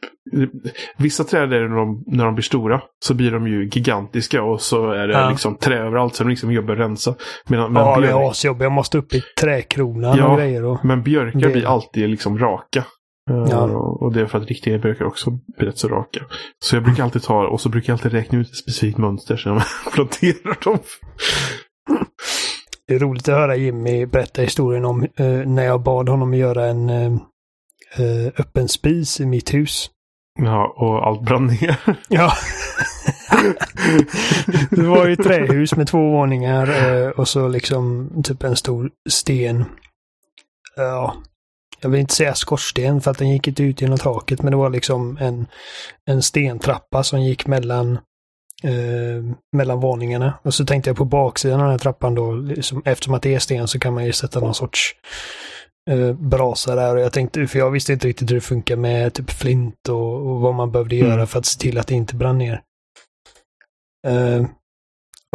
Vissa 0.97 1.25
träd 1.25 1.53
är 1.53 1.61
det 1.61 1.69
när 1.69 1.77
de, 1.77 2.05
när 2.07 2.25
de 2.25 2.35
blir 2.35 2.43
stora 2.43 2.83
så 3.05 3.15
blir 3.15 3.31
de 3.31 3.47
ju 3.47 3.69
gigantiska 3.73 4.43
och 4.43 4.61
så 4.61 4.91
är 4.91 5.09
det 5.09 5.15
ja. 5.15 5.31
liksom 5.31 5.57
trä 5.57 5.79
överallt 5.79 6.15
så 6.15 6.25
de 6.25 6.31
liksom 6.31 6.53
jobbar 6.53 6.75
att 6.75 6.81
rensa. 6.81 7.15
Medan, 7.49 7.75
ja, 7.75 7.97
björk... 7.97 8.11
det 8.11 8.19
är 8.19 8.31
asjobbigt. 8.31 8.63
Jag 8.63 8.73
måste 8.73 8.99
upp 8.99 9.15
i 9.15 9.23
träkronan 9.41 10.19
ja, 10.19 10.27
och 10.27 10.39
grejer. 10.39 10.65
Och... 10.65 10.85
Men 10.85 11.03
björkar 11.03 11.41
det... 11.41 11.49
blir 11.49 11.67
alltid 11.67 12.11
liksom 12.11 12.39
raka. 12.39 12.85
Ja. 13.31 13.65
Och 13.77 14.13
det 14.13 14.21
är 14.21 14.27
för 14.27 14.39
att 14.39 14.49
riktiga 14.49 14.79
björkar 14.79 15.05
också 15.05 15.31
blir 15.31 15.67
rätt 15.67 15.79
så 15.79 15.89
raka. 15.89 16.21
Så 16.65 16.77
jag 16.77 16.85
brukar 16.85 17.05
alltid 17.05 17.23
ta 17.23 17.47
och 17.47 17.61
så 17.61 17.69
brukar 17.69 17.93
jag 17.93 17.95
alltid 17.95 18.13
räkna 18.13 18.39
ut 18.39 18.49
ett 18.49 18.57
specifikt 18.57 18.99
mönster 18.99 19.37
så 19.37 19.49
jag 19.49 19.63
planterar 19.95 20.65
dem. 20.65 20.79
Det 22.89 22.95
är 22.95 22.99
roligt 22.99 23.29
att 23.29 23.35
höra 23.35 23.57
Jimmy 23.57 24.07
berätta 24.07 24.43
historien 24.43 24.85
om 24.85 25.03
eh, 25.03 25.27
när 25.27 25.65
jag 25.65 25.83
bad 25.83 26.09
honom 26.09 26.35
göra 26.35 26.67
en 26.67 26.91
eh, 26.91 27.05
eh, 27.07 27.13
öppen 28.39 28.69
spis 28.69 29.21
i 29.21 29.27
mitt 29.27 29.55
hus. 29.55 29.91
Ja, 30.39 30.75
och 30.77 31.07
allt 31.07 31.23
brann 31.23 31.47
ner. 31.47 31.77
ja. 32.09 32.33
det 34.71 34.83
var 34.83 35.07
ju 35.07 35.13
ett 35.13 35.23
trähus 35.23 35.77
med 35.77 35.87
två 35.87 36.11
våningar 36.11 36.87
eh, 36.87 37.09
och 37.09 37.29
så 37.29 37.49
liksom 37.49 38.11
typ 38.25 38.43
en 38.43 38.57
stor 38.57 38.91
sten. 39.11 39.65
Ja, 40.77 41.17
jag 41.81 41.91
vill 41.91 42.01
inte 42.01 42.15
säga 42.15 42.35
skorsten 42.35 43.01
för 43.01 43.11
att 43.11 43.19
den 43.19 43.31
gick 43.31 43.49
inte 43.49 43.63
ut 43.63 43.81
genom 43.81 43.99
taket, 43.99 44.43
men 44.43 44.51
det 44.51 44.57
var 44.57 44.71
liksom 44.71 45.19
en, 45.21 45.47
en 46.07 46.23
stentrappa 46.23 47.03
som 47.03 47.23
gick 47.23 47.47
mellan, 47.47 47.93
eh, 48.63 49.35
mellan 49.57 49.81
våningarna. 49.81 50.35
Och 50.43 50.55
så 50.55 50.65
tänkte 50.65 50.91
jag 50.91 50.97
på 50.97 51.05
baksidan 51.05 51.61
av 51.61 51.65
den 51.65 51.71
här 51.71 51.79
trappan 51.79 52.15
då, 52.15 52.33
liksom, 52.33 52.83
eftersom 52.85 53.15
att 53.15 53.23
det 53.23 53.35
är 53.35 53.39
sten 53.39 53.69
så 53.69 53.79
kan 53.79 53.95
man 53.95 54.05
ju 54.05 54.13
sätta 54.13 54.41
någon 54.41 54.55
sorts 54.55 54.95
eh, 55.91 56.13
brasa 56.13 56.75
där 56.75 56.95
och 56.95 57.01
jag 57.01 57.13
tänkte, 57.13 57.47
för 57.47 57.59
jag 57.59 57.71
visste 57.71 57.93
inte 57.93 58.09
riktigt 58.09 58.31
hur 58.31 58.35
det 58.35 58.41
funkar 58.41 58.77
med 58.77 59.15
typ 59.15 59.31
flint 59.31 59.89
och, 59.89 60.31
och 60.31 60.41
vad 60.41 60.55
man 60.55 60.73
behövde 60.73 60.97
mm. 60.97 61.09
göra 61.09 61.27
för 61.27 61.39
att 61.39 61.47
se 61.47 61.61
till 61.61 61.79
att 61.79 61.87
det 61.87 61.95
inte 61.95 62.17
brann 62.17 62.39
ner. 62.39 62.63
Eh, 64.07 64.47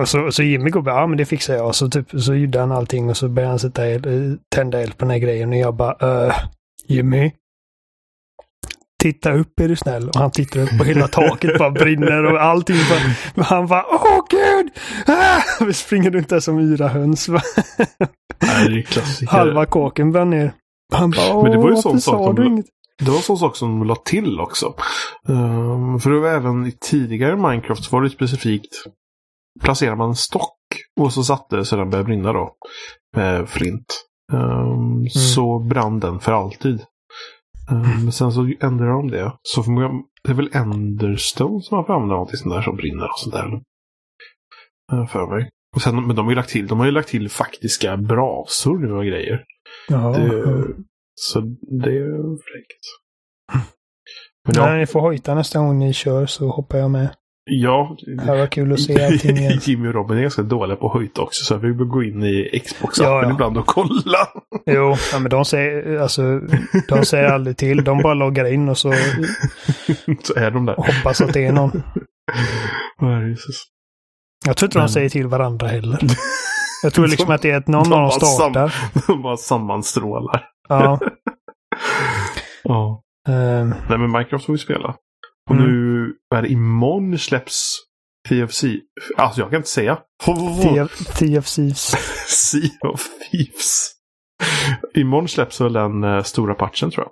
och 0.02 0.10
så, 0.10 0.32
så 0.32 0.44
Jimmy 0.44 0.70
går 0.70 0.82
bara, 0.82 0.96
ja 0.96 1.08
men 1.08 1.18
det 1.18 1.26
fixar 1.26 1.54
jag. 1.56 1.76
Så, 1.76 1.90
typ, 1.90 2.10
så 2.22 2.34
gjorde 2.34 2.60
han 2.60 2.72
allting 2.72 3.10
och 3.10 3.18
så 3.18 3.30
började 3.30 3.52
han 3.52 3.60
sätta 3.60 3.90
el, 3.90 4.08
eh, 4.08 4.38
tända 4.56 4.82
eld 4.82 4.98
på 4.98 5.06
den 5.06 5.12
här 5.12 5.18
grejen 5.18 5.50
och 5.50 5.56
jag 5.56 5.76
bara, 5.76 6.28
äh, 6.28 6.36
Jimmy, 6.88 7.32
titta 9.04 9.34
upp 9.34 9.60
är 9.60 9.68
du 9.68 9.76
snäll. 9.76 10.10
Och 10.10 10.16
han 10.16 10.32
tittar 10.32 10.60
upp 10.60 10.80
och 10.80 10.86
hela 10.86 11.08
taket 11.08 11.58
bara 11.58 11.72
brinner 11.72 12.24
och 12.24 12.42
allting 12.42 12.78
bara, 12.90 13.44
han 13.44 13.68
bara, 13.68 13.86
åh 13.90 14.26
gud! 14.30 14.72
Ah! 15.08 15.66
Vi 15.66 15.74
springer 15.74 16.12
runt 16.12 16.30
där 16.30 16.40
som 16.40 16.60
yra 16.60 16.88
höns. 16.88 17.30
Nej, 18.42 18.86
Halva 19.28 19.66
kåken 19.66 20.12
brann 20.12 20.30
ner. 20.30 20.54
Han 20.94 21.12
bara, 21.12 21.44
Men 21.44 21.52
det 21.52 21.58
var 21.58 21.70
ju 21.70 21.76
sån 21.76 22.02
sak 22.02 22.36
de, 22.36 22.48
inget? 22.48 22.66
Det 23.00 23.10
var 23.10 23.18
en 23.18 23.24
sån 23.24 23.38
sak 23.38 23.56
som 23.56 23.80
de 23.80 23.88
la 23.88 23.96
till 23.96 24.40
också. 24.40 24.74
Um, 25.28 26.00
för 26.00 26.10
det 26.10 26.20
var 26.20 26.30
även 26.30 26.66
i 26.66 26.72
tidigare 26.72 27.36
Minecraft 27.36 27.84
så 27.84 27.96
var 27.96 28.04
det 28.04 28.10
specifikt 28.10 28.74
placerar 29.60 29.96
man 29.96 30.10
en 30.10 30.16
stock 30.16 30.58
och 31.00 31.14
så 31.14 31.24
satte 31.24 31.56
det 31.56 31.66
så 31.66 31.76
den 31.76 31.90
började 31.90 32.08
brinna 32.08 32.34
då. 32.34 32.56
Med 33.16 33.50
flint. 33.50 34.04
Um, 34.34 34.94
mm. 34.94 35.10
Så 35.10 35.60
brann 35.60 36.00
den 36.00 36.20
för 36.20 36.32
alltid. 36.32 36.82
Um, 37.72 38.04
men 38.04 38.12
sen 38.12 38.32
så 38.32 38.54
ändrade 38.60 38.92
de 38.92 39.08
det. 39.08 39.34
Så 39.42 39.64
förmodligen, 39.64 40.04
det 40.24 40.32
är 40.32 40.36
väl 40.36 40.50
Enderstone 40.54 41.62
som 41.62 41.78
har 41.78 41.96
använda 41.96 42.14
någonting 42.16 42.38
sånt 42.38 42.56
där 42.56 42.62
som 42.62 42.76
brinner 42.76 43.06
och 43.06 43.20
sånt 43.20 43.36
där. 43.36 43.62
Uh, 44.94 45.08
för 45.08 45.28
mig. 45.28 45.50
Och 45.76 45.82
sen, 45.82 46.08
men 46.08 46.16
de 46.16 46.26
har 46.26 46.32
ju 46.32 46.36
lagt 46.36 46.50
till, 46.50 46.68
de 46.68 46.80
har 46.80 46.86
ju 46.86 46.92
lagt 46.92 47.10
till 47.10 47.30
faktiska 47.30 47.98
brasor 47.98 48.78
nu 48.80 48.94
och 48.94 49.06
grejer. 49.06 49.44
Ja, 49.88 49.98
det, 49.98 50.64
Så 51.16 51.40
det 51.82 51.98
är 51.98 52.38
fräckt. 52.38 52.84
Men 54.48 54.56
ja. 54.56 54.66
När 54.66 54.78
ni 54.78 54.86
får 54.86 55.02
hojta 55.02 55.36
nästa 55.36 55.60
gång 55.60 55.80
ni 55.80 55.94
kör 55.94 56.26
så 56.26 56.50
hoppar 56.50 56.78
jag 56.78 56.92
med. 56.92 57.10
Ja. 57.50 57.98
Det 58.06 58.26
var 58.26 58.48
kul 58.48 58.74
att 58.74 58.80
se 58.80 59.06
allting 59.06 59.38
igen. 59.38 59.60
Jimmy 59.62 59.88
och 59.88 59.94
Robin 59.94 60.18
är 60.18 60.22
ganska 60.22 60.42
dåliga 60.42 60.78
på 60.78 60.94
höjt 60.94 61.18
också 61.18 61.46
så 61.46 61.58
vi 61.58 61.74
bör 61.74 61.86
gå 61.86 62.04
in 62.04 62.24
i 62.24 62.60
Xbox-appen 62.66 63.04
ja, 63.04 63.24
ja. 63.24 63.32
ibland 63.32 63.58
och 63.58 63.66
kolla. 63.66 64.28
Jo, 64.66 64.96
ja, 65.12 65.20
men 65.20 65.30
de 65.30 65.46
säger, 65.46 65.98
alltså, 65.98 66.42
de 66.90 67.06
säger 67.06 67.26
aldrig 67.26 67.58
till. 67.58 67.84
De 67.84 68.02
bara 68.02 68.14
loggar 68.14 68.54
in 68.54 68.70
och 68.70 68.78
så, 68.78 68.94
så 70.24 70.36
är 70.36 70.52
de 70.52 70.66
där. 70.66 70.76
hoppas 70.76 71.22
att 71.22 71.34
det 71.34 71.46
är 71.46 71.52
någon. 71.52 71.84
Jesus. 73.30 73.64
Jag 74.46 74.58
tror 74.58 74.68
inte 74.68 74.78
Men... 74.78 74.88
de 74.88 74.94
säger 74.94 75.10
till 75.10 75.28
varandra 75.28 75.68
heller. 75.68 76.00
Jag 76.84 76.94
tror 76.94 77.08
liksom 77.12 77.32
att 77.32 77.42
det 77.42 77.52
är 77.52 77.58
att 77.58 77.68
någon 77.68 77.94
av 77.94 78.00
dem 78.00 78.12
startar. 78.12 78.70
Sam, 78.70 79.02
de 79.08 79.22
bara 79.22 79.38
sammanstrålar. 79.38 80.46
Ja. 80.70 81.00
ja. 82.64 83.04
Um, 83.30 83.70
Nej 83.90 83.98
men 83.98 84.12
Minecraft 84.12 84.46
får 84.46 84.54
vi 84.54 84.60
spela. 84.60 84.96
Och 85.50 85.56
mm. 85.56 85.68
nu, 85.68 86.14
är 86.36 86.42
det 86.42 86.48
imorgon 86.48 87.18
släpps 87.18 87.76
TFC. 88.30 88.64
Alltså 89.18 89.42
jag 89.42 89.50
kan 89.50 89.58
inte 89.58 89.70
säga. 89.70 89.98
TFCs. 91.18 91.96
Sea 92.28 92.90
of 92.94 93.08
Thieves. 93.32 93.92
Imorgon 94.94 95.28
släpps 95.28 95.62
väl 95.62 95.74
den 95.74 96.04
uh, 96.04 96.24
stora 96.24 96.54
patchen 96.54 96.92
tror 96.92 97.06
jag. 97.06 97.12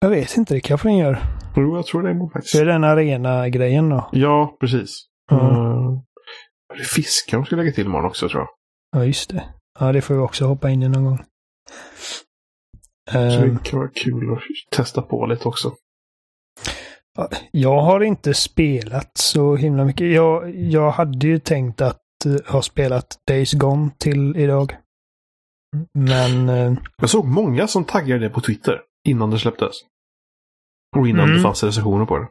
Jag 0.00 0.10
vet 0.10 0.36
inte, 0.36 0.54
det 0.54 0.60
kanske 0.60 0.88
den 0.88 0.96
gör. 0.96 1.18
Jo, 1.56 1.76
jag 1.76 1.86
tror 1.86 2.02
det 2.02 2.10
är 2.10 2.14
nog 2.14 2.32
faktiskt. 2.32 2.54
Det 2.54 2.60
är 2.60 2.66
den 2.66 2.84
arena-grejen 2.84 3.88
då? 3.88 4.08
Ja, 4.12 4.56
precis. 4.60 5.06
Mm. 5.30 6.00
Det 6.74 6.80
är 6.80 6.84
fiskar 6.84 7.36
de 7.38 7.46
ska 7.46 7.56
lägga 7.56 7.72
till 7.72 7.86
imorgon 7.86 8.06
också 8.06 8.28
tror 8.28 8.40
jag. 8.40 8.48
Ja, 8.96 9.04
just 9.06 9.30
det. 9.30 9.44
Ja, 9.80 9.92
det 9.92 10.02
får 10.02 10.14
vi 10.14 10.20
också 10.20 10.44
hoppa 10.46 10.70
in 10.70 10.82
i 10.82 10.88
någon 10.88 11.04
gång. 11.04 11.24
Så 13.10 13.18
det 13.18 13.36
ehm. 13.36 13.58
kan 13.58 13.78
vara 13.78 13.90
kul 13.94 14.32
att 14.32 14.40
testa 14.70 15.02
på 15.02 15.26
lite 15.26 15.48
också. 15.48 15.74
Jag 17.50 17.80
har 17.80 18.00
inte 18.00 18.34
spelat 18.34 19.10
så 19.18 19.56
himla 19.56 19.84
mycket. 19.84 20.12
Jag, 20.12 20.54
jag 20.56 20.90
hade 20.90 21.26
ju 21.26 21.38
tänkt 21.38 21.80
att 21.80 22.02
uh, 22.26 22.36
ha 22.46 22.62
spelat 22.62 23.18
Days 23.26 23.52
Gone 23.52 23.90
till 23.98 24.36
idag. 24.36 24.76
Men... 25.94 26.48
Uh, 26.48 26.78
jag 26.96 27.10
såg 27.10 27.24
många 27.24 27.66
som 27.66 27.84
taggade 27.84 28.20
det 28.20 28.30
på 28.30 28.40
Twitter 28.40 28.80
innan 29.08 29.30
det 29.30 29.38
släpptes. 29.38 29.76
Och 30.96 31.08
innan 31.08 31.24
mm. 31.24 31.36
det 31.36 31.42
fanns 31.42 31.62
recensioner 31.62 32.06
på 32.06 32.18
det. 32.18 32.28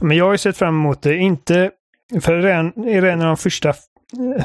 Men 0.00 0.16
jag 0.16 0.24
har 0.24 0.32
ju 0.32 0.38
sett 0.38 0.56
fram 0.56 0.74
emot 0.74 1.02
det. 1.02 1.16
Inte... 1.16 1.70
För 2.20 2.42
redan, 2.42 2.72
redan 2.72 3.18
när 3.18 3.26
de 3.26 3.36
första... 3.36 3.74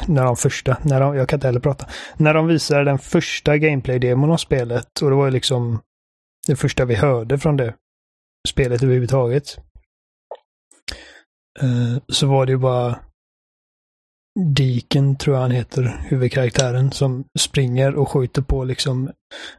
När 0.08 0.24
de 0.24 0.36
första... 0.36 0.78
När 0.84 1.00
de, 1.00 1.16
jag 1.16 1.30
kan 1.30 1.38
inte 1.38 1.48
heller 1.48 1.60
prata. 1.60 1.86
När 2.18 2.34
de 2.34 2.48
visade 2.48 2.84
den 2.84 3.00
första 3.00 3.58
gameplay-demon 3.58 4.32
av 4.32 4.38
spelet. 4.38 5.02
Och 5.02 5.10
det 5.10 5.16
var 5.16 5.26
ju 5.26 5.32
liksom 5.32 5.80
det 6.48 6.56
första 6.56 6.86
vi 6.86 6.96
hörde 6.96 7.40
från 7.40 7.58
det 7.58 7.74
spelet 8.48 8.84
överhuvudtaget. 8.84 9.58
Uh, 11.64 11.98
så 12.08 12.28
var 12.28 12.46
det 12.46 12.52
ju 12.52 12.58
bara 12.58 13.00
Diken, 14.40 15.16
tror 15.16 15.36
jag 15.36 15.42
han 15.42 15.52
heter, 15.52 16.02
huvudkaraktären, 16.08 16.92
som 16.92 17.26
springer 17.40 17.96
och 17.96 18.10
skjuter 18.10 18.42
på 18.42 18.64
liksom 18.64 19.12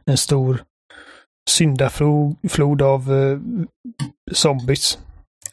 en 0.05 0.17
stor 0.17 0.63
syndaflod 1.49 2.81
av 2.81 3.11
uh, 3.11 3.41
zombies. 4.31 4.99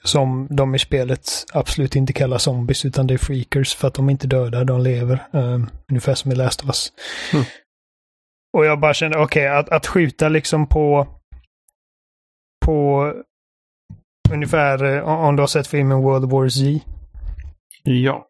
Som 0.04 0.48
de 0.50 0.74
i 0.74 0.78
spelet 0.78 1.30
absolut 1.52 1.96
inte 1.96 2.12
kallar 2.12 2.38
zombies, 2.38 2.84
utan 2.84 3.06
det 3.06 3.14
är 3.14 3.18
freakers 3.18 3.74
för 3.74 3.88
att 3.88 3.94
de 3.94 4.10
inte 4.10 4.26
dödar, 4.26 4.64
de 4.64 4.80
lever. 4.80 5.14
Uh, 5.34 5.66
ungefär 5.90 6.14
som 6.14 6.32
i 6.32 6.34
Last 6.34 6.62
of 6.62 6.66
Us. 6.66 6.92
Mm. 7.32 7.44
Och 8.56 8.64
jag 8.64 8.80
bara 8.80 8.94
kände, 8.94 9.18
okej, 9.18 9.48
okay, 9.48 9.58
att, 9.58 9.68
att 9.68 9.86
skjuta 9.86 10.28
liksom 10.28 10.66
på 10.66 11.06
på 12.64 13.12
ungefär, 14.32 14.84
eh, 14.84 15.08
om 15.08 15.36
du 15.36 15.42
har 15.42 15.46
sett 15.46 15.66
filmen 15.66 16.02
World 16.02 16.30
War 16.30 16.48
Z. 16.48 16.80
Ja. 17.82 18.28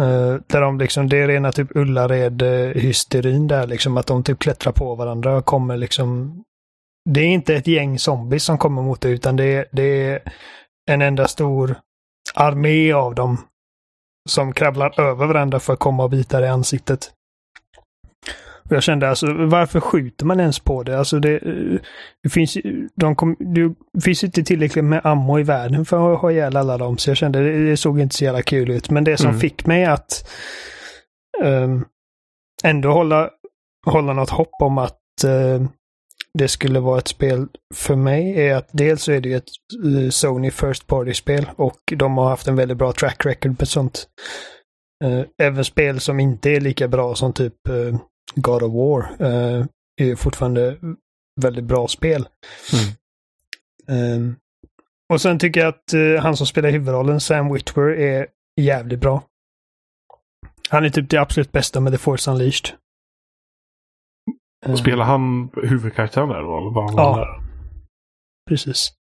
Uh, 0.00 0.40
där 0.46 0.60
de 0.60 0.78
liksom, 0.78 1.08
det 1.08 1.18
är 1.18 1.28
rena 1.28 1.52
typ 1.52 1.76
Ullared-hysterin 1.76 3.48
där 3.48 3.66
liksom, 3.66 3.96
att 3.96 4.06
de 4.06 4.24
typ 4.24 4.38
klättrar 4.38 4.72
på 4.72 4.94
varandra 4.94 5.36
och 5.36 5.44
kommer 5.44 5.76
liksom... 5.76 6.42
Det 7.10 7.20
är 7.20 7.26
inte 7.26 7.54
ett 7.54 7.66
gäng 7.66 7.98
zombies 7.98 8.44
som 8.44 8.58
kommer 8.58 8.82
mot 8.82 9.00
dig, 9.00 9.12
utan 9.12 9.36
det 9.36 9.44
är, 9.44 9.66
det 9.72 9.82
är 9.82 10.32
en 10.90 11.02
enda 11.02 11.28
stor 11.28 11.74
armé 12.34 12.92
av 12.92 13.14
dem 13.14 13.38
som 14.28 14.52
kravlar 14.52 15.00
över 15.00 15.26
varandra 15.26 15.60
för 15.60 15.72
att 15.72 15.78
komma 15.78 16.04
och 16.04 16.10
bita 16.10 16.40
dig 16.40 16.48
i 16.48 16.52
ansiktet. 16.52 17.12
Jag 18.70 18.82
kände 18.82 19.08
alltså, 19.08 19.26
varför 19.32 19.80
skjuter 19.80 20.26
man 20.26 20.40
ens 20.40 20.58
på 20.58 20.82
det? 20.82 20.98
Alltså 20.98 21.18
det, 21.18 21.38
det 22.22 22.28
finns, 22.28 22.56
de 22.94 23.16
kom, 23.16 23.36
det 23.38 24.00
finns 24.04 24.24
inte 24.24 24.42
tillräckligt 24.42 24.84
med 24.84 25.06
ammo 25.06 25.38
i 25.38 25.42
världen 25.42 25.84
för 25.84 26.14
att 26.14 26.20
ha 26.20 26.30
ihjäl 26.32 26.56
alla 26.56 26.78
dem. 26.78 26.98
Så 26.98 27.10
jag 27.10 27.16
kände, 27.16 27.42
det, 27.42 27.70
det 27.70 27.76
såg 27.76 28.00
inte 28.00 28.14
så 28.14 28.24
jävla 28.24 28.42
kul 28.42 28.70
ut. 28.70 28.90
Men 28.90 29.04
det 29.04 29.16
som 29.16 29.28
mm. 29.28 29.40
fick 29.40 29.66
mig 29.66 29.84
att 29.84 30.30
um, 31.42 31.84
ändå 32.64 32.92
hålla, 32.92 33.30
hålla 33.86 34.12
något 34.12 34.30
hopp 34.30 34.62
om 34.62 34.78
att 34.78 35.00
uh, 35.24 35.68
det 36.38 36.48
skulle 36.48 36.80
vara 36.80 36.98
ett 36.98 37.08
spel 37.08 37.48
för 37.74 37.96
mig 37.96 38.48
är 38.48 38.54
att 38.54 38.68
dels 38.72 39.02
så 39.02 39.12
är 39.12 39.20
det 39.20 39.28
ju 39.28 39.36
ett 39.36 39.50
uh, 39.84 40.10
Sony 40.10 40.50
First 40.50 40.86
Party-spel 40.86 41.50
och 41.56 41.78
de 41.96 42.18
har 42.18 42.28
haft 42.28 42.48
en 42.48 42.56
väldigt 42.56 42.76
bra 42.76 42.92
track 42.92 43.26
record 43.26 43.58
på 43.58 43.66
sånt. 43.66 44.08
Uh, 45.04 45.22
även 45.42 45.64
spel 45.64 46.00
som 46.00 46.20
inte 46.20 46.50
är 46.50 46.60
lika 46.60 46.88
bra 46.88 47.14
som 47.14 47.32
typ 47.32 47.68
uh, 47.68 47.98
God 48.34 48.62
of 48.62 48.72
War 48.72 49.16
är 50.00 50.16
fortfarande 50.16 50.76
väldigt 51.40 51.64
bra 51.64 51.88
spel. 51.88 52.28
Mm. 53.88 54.16
Um, 54.16 54.36
och 55.12 55.20
sen 55.20 55.38
tycker 55.38 55.60
jag 55.60 55.68
att 55.68 56.22
han 56.22 56.36
som 56.36 56.46
spelar 56.46 56.70
huvudrollen, 56.70 57.20
Sam 57.20 57.52
Witwer, 57.52 57.90
är 57.90 58.26
jävligt 58.60 59.00
bra. 59.00 59.22
Han 60.68 60.84
är 60.84 60.90
typ 60.90 61.10
det 61.10 61.16
absolut 61.16 61.52
bästa 61.52 61.80
med 61.80 61.92
The 61.92 61.98
Force 61.98 62.30
Unleashed. 62.30 62.74
Och 64.66 64.78
spelar 64.78 65.04
han 65.04 65.50
huvudkaraktären 65.62 66.28
där 66.28 66.42
då? 66.42 66.58
Eller 66.58 66.74
vad 66.74 66.94
ja, 66.96 67.16
där? 67.16 67.26
precis. 68.48 68.92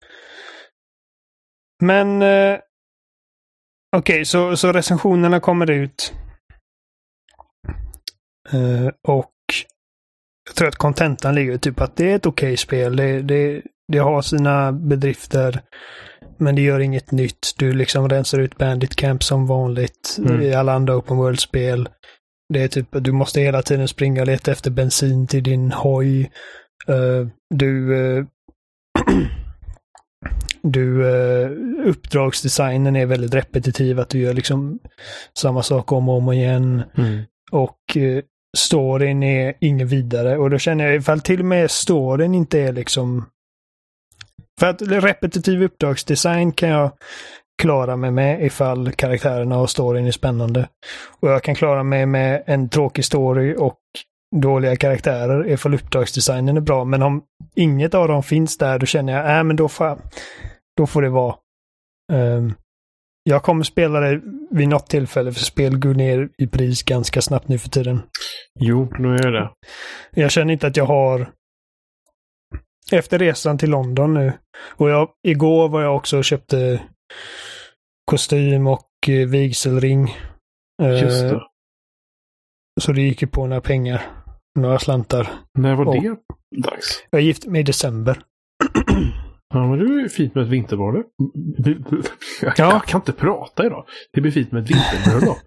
Men 1.84 2.22
uh, 2.22 2.60
Okej, 3.98 4.13
okay, 4.13 4.26
så, 4.26 4.58
så 4.58 4.72
recensionerna 4.72 5.39
kommer 5.39 5.72
ut. 5.72 6.13
Uh, 8.54 8.89
och 9.08 9.34
jag 10.48 10.56
tror 10.56 10.67
att 10.67 10.76
kontentan 10.76 11.36
ligger 11.36 11.58
typ 11.58 11.82
att 11.82 11.95
det 11.95 12.12
är 12.12 12.15
ett 12.15 12.26
okej 12.26 12.48
okay 12.48 12.58
spel. 12.58 12.95
Det, 12.95 13.22
det, 13.22 13.62
det 13.91 13.98
har 13.98 14.22
sina 14.22 14.72
bedrifter. 14.72 15.62
Men 16.38 16.56
det 16.56 16.62
gör 16.62 16.80
inget 16.80 17.12
nytt. 17.12 17.54
Du 17.58 17.74
liksom 17.74 18.10
rensar 18.10 18.39
ut 18.39 18.58
Bandit 18.58 18.95
Camp 18.95 19.24
som 19.24 19.48
vanligt 19.48 20.17
mm. 20.19 20.41
i 20.41 20.54
alla 20.54 20.74
andra 20.74 20.98
Open 20.98 21.17
World-spel. 21.17 21.89
Det 22.53 22.63
är 22.63 22.67
typ 22.67 22.88
du 22.91 23.12
måste 23.12 23.41
hela 23.41 23.62
tiden 23.62 23.88
springa 23.88 24.21
och 24.21 24.27
leta 24.27 24.51
efter 24.51 24.71
bensin 24.71 25.27
till 25.27 25.43
din 25.43 25.71
hoj. 25.71 26.31
Uh, 26.89 27.27
du 27.49 27.93
uh, 27.93 28.25
du, 30.62 31.03
uh, 31.03 31.51
uppdragsdesignen 31.89 32.95
är 32.95 33.05
väldigt 33.05 33.33
repetitiv, 33.33 33.99
att 33.99 34.09
du 34.09 34.19
gör 34.19 34.33
liksom 34.33 34.79
samma 35.38 35.63
sak 35.63 35.91
om 35.91 36.09
och 36.09 36.15
om 36.15 36.31
igen. 36.31 36.83
Mm. 36.97 37.23
Och 37.51 37.79
uh, 37.95 38.21
storyn 38.57 39.23
är 39.23 39.53
ingen 39.59 39.88
vidare. 39.88 40.38
Och 40.38 40.49
då 40.49 40.57
känner 40.57 40.85
jag 40.85 40.95
ifall 40.95 41.21
till 41.21 41.39
och 41.39 41.45
med 41.45 41.71
storyn 41.71 42.35
inte 42.35 42.59
är 42.59 42.73
liksom... 42.73 43.25
För 44.59 44.67
att 44.67 44.81
repetitiv 44.81 45.63
uppdragsdesign 45.63 46.51
kan 46.51 46.69
jag 46.69 46.91
klara 47.60 47.95
mig 47.95 48.12
med 48.12 48.45
ifall 48.45 48.91
karaktärerna 48.91 49.60
och 49.60 49.69
storyn 49.69 50.08
är 50.08 50.12
spännande. 50.12 50.69
Och 51.19 51.30
jag 51.30 51.43
kan 51.43 51.56
klara 51.56 51.84
mig 51.84 52.06
med 52.06 52.43
en 52.45 52.69
tråkig 52.69 53.06
story 53.06 53.56
och 53.58 53.80
dåliga 54.36 54.76
karaktärer 54.76 55.48
ifall 55.48 55.74
uppdragsdesignen 55.74 56.58
är 56.58 56.62
bra. 56.62 56.86
Men 56.86 57.04
om 57.04 57.24
inget 57.56 57.93
av 57.93 58.08
dem 58.08 58.24
finns 58.24 58.58
där, 58.58 58.80
då 58.80 58.86
känner 58.86 59.13
jag, 59.13 59.38
äh, 59.38 59.43
men 59.43 59.56
då 59.56 59.67
får, 59.67 60.00
då 60.78 60.88
får 60.88 61.02
det 61.02 61.10
vara. 61.10 61.36
Um, 62.12 62.56
jag 63.24 63.43
kommer 63.43 63.63
spela 63.63 64.00
det 64.00 64.22
vid 64.52 64.67
något 64.67 64.89
tillfälle, 64.89 65.32
för 65.32 65.39
spel 65.39 65.80
går 65.80 65.93
ner 65.93 66.30
i 66.38 66.48
pris 66.48 66.84
ganska 66.84 67.22
snabbt 67.22 67.48
nu 67.48 67.58
för 67.58 67.69
tiden. 67.69 68.02
Jo, 68.60 68.93
nu 69.00 69.15
är 69.15 69.32
det. 69.32 69.50
Jag 70.12 70.32
känner 70.32 70.54
inte 70.54 70.67
att 70.67 70.78
jag 70.78 70.86
har... 70.86 71.30
Efter 72.91 73.19
resan 73.19 73.58
till 73.58 73.69
London 73.69 74.13
nu. 74.13 74.34
Och 74.78 74.89
jag, 74.89 75.10
igår 75.28 75.69
var 75.69 75.82
jag 75.82 75.95
också 75.95 76.17
och 76.17 76.26
köpte 76.26 76.82
kostym 78.10 78.67
och 78.67 78.88
eh, 79.08 79.28
vigselring. 79.28 80.15
Just 80.82 81.22
det. 81.22 81.30
Eh, 81.30 81.41
så 82.82 82.91
det 82.91 83.02
gick 83.02 83.22
ju 83.22 83.28
på 83.28 83.48
några 83.48 83.62
pengar. 83.62 84.02
Några 84.60 84.80
slantar. 84.80 85.30
När 85.60 85.76
var 85.76 85.86
och 85.86 86.04
det 86.04 86.15
dags? 86.63 87.04
Jag 87.10 87.22
gifte 87.22 87.50
mig 87.50 87.62
i 87.62 87.63
december. 87.63 88.22
Ja, 89.54 89.67
men 89.67 89.80
det 89.80 90.04
är 90.04 90.08
fint 90.08 90.36
med 90.36 90.43
ett 90.43 90.50
vinterbröllop. 90.50 91.06
Jag, 91.58 91.76
ja. 92.41 92.54
jag 92.58 92.86
kan 92.86 93.00
inte 93.00 93.12
prata 93.12 93.65
idag. 93.65 93.86
Det 94.13 94.22
blir 94.22 94.32
fint 94.32 94.52
med 94.52 94.63
ett 94.63 94.69
vinterbröllop. 94.69 95.38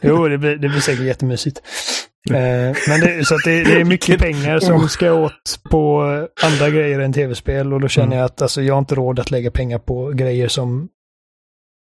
jo, 0.02 0.28
det 0.28 0.38
blir, 0.38 0.56
det 0.56 0.68
blir 0.68 0.80
säkert 0.80 1.04
jättemysigt. 1.04 1.62
Eh, 2.30 2.76
men 2.88 3.00
det, 3.00 3.24
så 3.26 3.36
det, 3.44 3.64
det, 3.64 3.80
är 3.80 3.84
mycket 3.84 4.20
pengar 4.20 4.58
som 4.58 4.88
ska 4.88 5.12
åt 5.12 5.60
på 5.70 6.02
andra 6.42 6.70
grejer 6.70 7.00
än 7.00 7.12
tv-spel 7.12 7.72
och 7.72 7.80
då 7.80 7.88
känner 7.88 8.06
mm. 8.06 8.18
jag 8.18 8.24
att 8.24 8.42
alltså, 8.42 8.62
jag 8.62 8.74
har 8.74 8.78
inte 8.78 8.94
råd 8.94 9.20
att 9.20 9.30
lägga 9.30 9.50
pengar 9.50 9.78
på 9.78 10.08
grejer 10.08 10.48
som, 10.48 10.88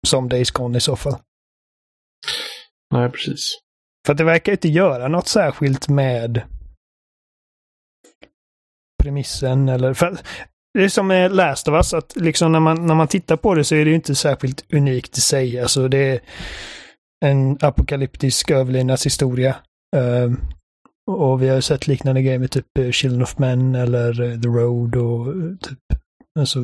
som 0.07 0.29
Days 0.29 0.51
Gone 0.51 0.77
i 0.77 0.81
så 0.81 0.95
fall. 0.95 1.15
Nej, 2.93 3.09
precis. 3.09 3.59
För 4.05 4.11
att 4.11 4.17
det 4.17 4.23
verkar 4.23 4.51
inte 4.51 4.67
göra 4.67 5.07
något 5.07 5.27
särskilt 5.27 5.89
med 5.89 6.41
premissen 9.03 9.69
eller... 9.69 9.93
För 9.93 10.17
det 10.73 10.83
är 10.83 10.89
som 10.89 11.07
med 11.07 11.35
Last 11.35 11.67
of 11.67 11.73
Us, 11.73 11.93
att 11.93 12.15
liksom 12.15 12.51
när 12.51 12.59
man, 12.59 12.85
när 12.85 12.95
man 12.95 13.07
tittar 13.07 13.37
på 13.37 13.53
det 13.53 13.63
så 13.63 13.75
är 13.75 13.85
det 13.85 13.89
ju 13.89 13.95
inte 13.95 14.15
särskilt 14.15 14.73
unikt 14.73 15.17
i 15.17 15.21
sig. 15.21 15.59
Alltså 15.59 15.87
det 15.87 15.97
är 15.97 16.19
en 17.25 17.57
apokalyptisk 17.61 18.51
överlevnadshistoria. 18.51 19.55
Uh, 19.95 20.33
och 21.11 21.41
vi 21.41 21.49
har 21.49 21.61
sett 21.61 21.87
liknande 21.87 22.21
grejer 22.21 22.39
med 22.39 22.51
typ 22.51 22.77
eh, 22.79 22.91
Children 22.91 23.23
of 23.23 23.37
Men 23.37 23.75
eller 23.75 24.13
The 24.41 24.47
Road 24.47 24.95
och 24.95 25.35
uh, 25.35 25.57
typ 25.57 25.79
alltså 26.39 26.59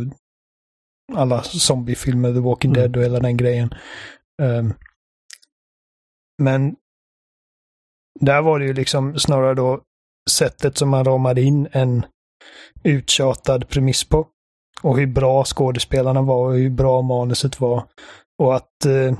alla 1.13 1.43
zombiefilmer, 1.43 2.33
The 2.33 2.39
Walking 2.39 2.71
mm. 2.71 2.81
Dead 2.81 2.97
och 2.97 3.03
hela 3.03 3.19
den 3.19 3.37
grejen. 3.37 3.73
Um, 4.41 4.73
men 6.41 6.75
där 8.19 8.41
var 8.41 8.59
det 8.59 8.65
ju 8.65 8.73
liksom 8.73 9.19
snarare 9.19 9.53
då 9.53 9.81
sättet 10.29 10.77
som 10.77 10.89
man 10.89 11.05
ramade 11.05 11.41
in 11.41 11.67
en 11.71 12.05
uttjatad 12.83 13.69
premiss 13.69 14.03
på. 14.03 14.27
Och 14.81 14.97
hur 14.97 15.07
bra 15.07 15.45
skådespelarna 15.45 16.21
var 16.21 16.47
och 16.47 16.53
hur 16.53 16.69
bra 16.69 17.01
manuset 17.01 17.59
var. 17.59 17.83
Och 18.39 18.55
att 18.55 18.85
eh, 18.85 19.13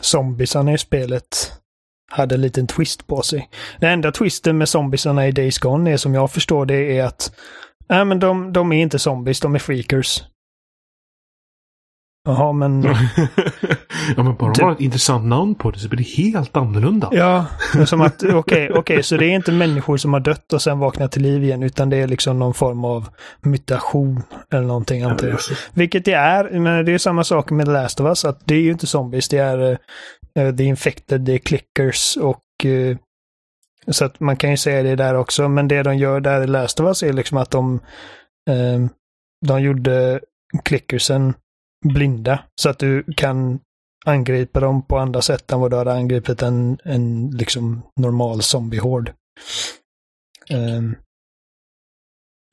zombiesarna 0.00 0.72
i 0.72 0.78
spelet 0.78 1.52
hade 2.10 2.34
en 2.34 2.40
liten 2.40 2.66
twist 2.66 3.06
på 3.06 3.22
sig. 3.22 3.50
Den 3.80 3.90
enda 3.90 4.12
twisten 4.12 4.58
med 4.58 4.68
zombiesarna 4.68 5.28
i 5.28 5.32
Days 5.32 5.58
Gone 5.58 5.92
är 5.92 5.96
som 5.96 6.14
jag 6.14 6.30
förstår 6.30 6.66
det 6.66 6.98
är 6.98 7.04
att 7.04 7.32
Nej, 7.88 8.04
men 8.04 8.18
de, 8.18 8.52
de 8.52 8.72
är 8.72 8.82
inte 8.82 8.98
zombies, 8.98 9.40
de 9.40 9.54
är 9.54 9.58
freakers. 9.58 10.22
Jaha, 12.26 12.52
men... 12.52 12.82
ja, 14.16 14.22
men 14.22 14.34
bara 14.34 14.52
de 14.52 14.64
har 14.64 14.72
ett 14.72 14.80
intressant 14.80 15.24
namn 15.24 15.54
på 15.54 15.70
det 15.70 15.78
så 15.78 15.88
blir 15.88 15.98
det 15.98 16.22
helt 16.22 16.56
annorlunda. 16.56 17.08
Ja, 17.12 17.46
som 17.86 18.00
att 18.00 18.22
okej, 18.22 18.34
okay, 18.34 18.70
okay, 18.70 19.02
så 19.02 19.16
det 19.16 19.26
är 19.26 19.34
inte 19.34 19.52
människor 19.52 19.96
som 19.96 20.12
har 20.12 20.20
dött 20.20 20.52
och 20.52 20.62
sen 20.62 20.78
vaknat 20.78 21.12
till 21.12 21.22
liv 21.22 21.44
igen, 21.44 21.62
utan 21.62 21.90
det 21.90 21.96
är 21.96 22.06
liksom 22.06 22.38
någon 22.38 22.54
form 22.54 22.84
av 22.84 23.08
mutation 23.40 24.22
eller 24.52 24.66
någonting 24.66 25.02
antar 25.02 25.28
jag. 25.28 25.38
Vilket 25.74 26.04
det 26.04 26.12
är, 26.12 26.60
men 26.60 26.84
det 26.84 26.92
är 26.92 26.98
samma 26.98 27.24
sak 27.24 27.50
med 27.50 27.66
The 27.66 27.72
Last 27.72 28.00
of 28.00 28.06
Us, 28.06 28.24
att 28.24 28.40
det 28.44 28.54
är 28.54 28.60
ju 28.60 28.70
inte 28.70 28.86
zombies, 28.86 29.28
det 29.28 29.38
är 29.38 29.78
uh, 30.38 30.56
The 30.56 30.64
Infected, 30.64 31.20
det 31.20 31.32
är 31.32 31.38
clickers 31.38 32.16
och 32.16 32.44
uh, 32.64 32.96
så 33.88 34.04
att 34.04 34.20
man 34.20 34.36
kan 34.36 34.50
ju 34.50 34.56
säga 34.56 34.82
det 34.82 34.96
där 34.96 35.14
också, 35.14 35.48
men 35.48 35.68
det 35.68 35.82
de 35.82 35.96
gör 35.96 36.20
där 36.20 36.42
i 36.42 36.46
Last 36.46 36.80
of 36.80 36.86
Us 36.86 37.02
är 37.02 37.12
liksom 37.12 37.38
att 37.38 37.50
de, 37.50 37.80
eh, 38.50 38.86
de 39.46 39.62
gjorde 39.62 40.20
klickersen 40.62 41.34
blinda. 41.84 42.38
Så 42.60 42.68
att 42.68 42.78
du 42.78 43.04
kan 43.16 43.60
angripa 44.06 44.60
dem 44.60 44.82
på 44.82 44.98
andra 44.98 45.22
sätt 45.22 45.52
än 45.52 45.60
vad 45.60 45.70
du 45.70 45.76
hade 45.76 45.92
angripit 45.92 46.42
en, 46.42 46.78
en 46.84 47.30
liksom 47.30 47.82
normal 48.00 48.42
zombiehord. 48.42 49.12
Um, 50.50 50.58
ehm, 50.58 50.96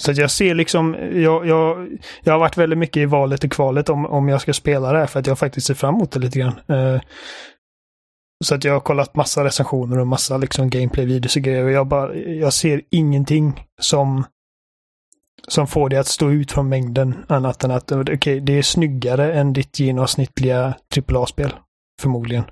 så 0.03 0.11
att 0.11 0.17
jag 0.17 0.31
ser 0.31 0.55
liksom, 0.55 0.95
jag, 1.13 1.47
jag, 1.47 1.97
jag 2.23 2.33
har 2.33 2.39
varit 2.39 2.57
väldigt 2.57 2.79
mycket 2.79 2.97
i 2.97 3.05
valet 3.05 3.43
och 3.43 3.51
kvalet 3.51 3.89
om, 3.89 4.05
om 4.05 4.29
jag 4.29 4.41
ska 4.41 4.53
spela 4.53 4.91
det 4.91 4.99
här 4.99 5.07
för 5.07 5.19
att 5.19 5.27
jag 5.27 5.39
faktiskt 5.39 5.67
ser 5.67 5.73
fram 5.73 5.95
emot 5.95 6.11
det 6.11 6.19
lite 6.19 6.39
grann. 6.39 6.59
Uh, 6.69 7.01
så 8.45 8.55
att 8.55 8.63
jag 8.63 8.73
har 8.73 8.79
kollat 8.79 9.15
massa 9.15 9.43
recensioner 9.43 9.99
och 9.99 10.07
massa 10.07 10.37
liksom 10.37 10.69
gameplay-videos 10.69 11.35
och 11.35 11.41
grejer 11.41 11.63
och 11.63 11.71
jag 11.71 11.87
bara, 11.87 12.15
jag 12.15 12.53
ser 12.53 12.81
ingenting 12.89 13.67
som 13.81 14.23
som 15.47 15.67
får 15.67 15.89
det 15.89 15.97
att 15.97 16.07
stå 16.07 16.31
ut 16.31 16.51
från 16.51 16.69
mängden 16.69 17.25
annat 17.29 17.63
än 17.63 17.71
att 17.71 17.91
okay, 17.91 18.39
det 18.39 18.53
är 18.53 18.61
snyggare 18.61 19.33
än 19.33 19.53
ditt 19.53 19.79
genomsnittliga 19.79 20.73
AAA-spel. 20.97 21.53
Förmodligen. 22.01 22.43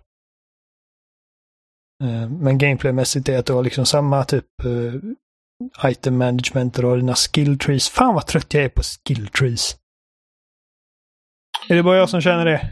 Eh, 2.04 2.30
men 2.30 2.58
gameplaymässigt 2.58 3.30
är 3.30 3.39
att 3.39 3.46
du 3.46 3.54
har 3.54 3.63
liksom 3.63 3.86
samma 3.86 4.24
typ 4.24 4.46
uh, 4.65 5.02
item 5.86 6.17
management 6.17 6.80
och 6.80 6.98
dina 6.98 7.15
skill 7.15 7.60
trees. 7.60 7.89
Fan 7.89 8.13
vad 8.13 8.28
trött 8.28 8.54
jag 8.54 8.63
är 8.63 8.70
på 8.70 8.82
skill 8.82 9.28
trees. 9.28 9.76
Är 11.70 11.76
det 11.76 11.84
bara 11.84 11.98
jag 11.98 12.10
som 12.10 12.22
känner 12.22 12.46
det? 12.46 12.72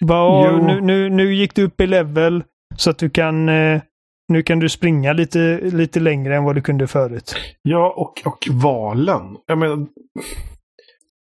Bara, 0.00 0.56
nu, 0.58 0.80
nu, 0.80 1.10
nu 1.10 1.34
gick 1.34 1.54
du 1.54 1.62
upp 1.62 1.80
i 1.80 1.86
level 1.86 2.44
så 2.76 2.90
att 2.90 2.98
du 2.98 3.10
kan 3.10 3.48
uh, 3.48 3.80
nu 4.28 4.42
kan 4.42 4.58
du 4.58 4.68
springa 4.68 5.12
lite, 5.12 5.60
lite 5.62 6.00
längre 6.00 6.36
än 6.36 6.44
vad 6.44 6.54
du 6.54 6.62
kunde 6.62 6.86
förut. 6.86 7.36
Ja, 7.62 7.94
och, 7.96 8.32
och 8.32 8.48
valen. 8.50 9.36
Jag 9.46 9.58
menar, 9.58 9.86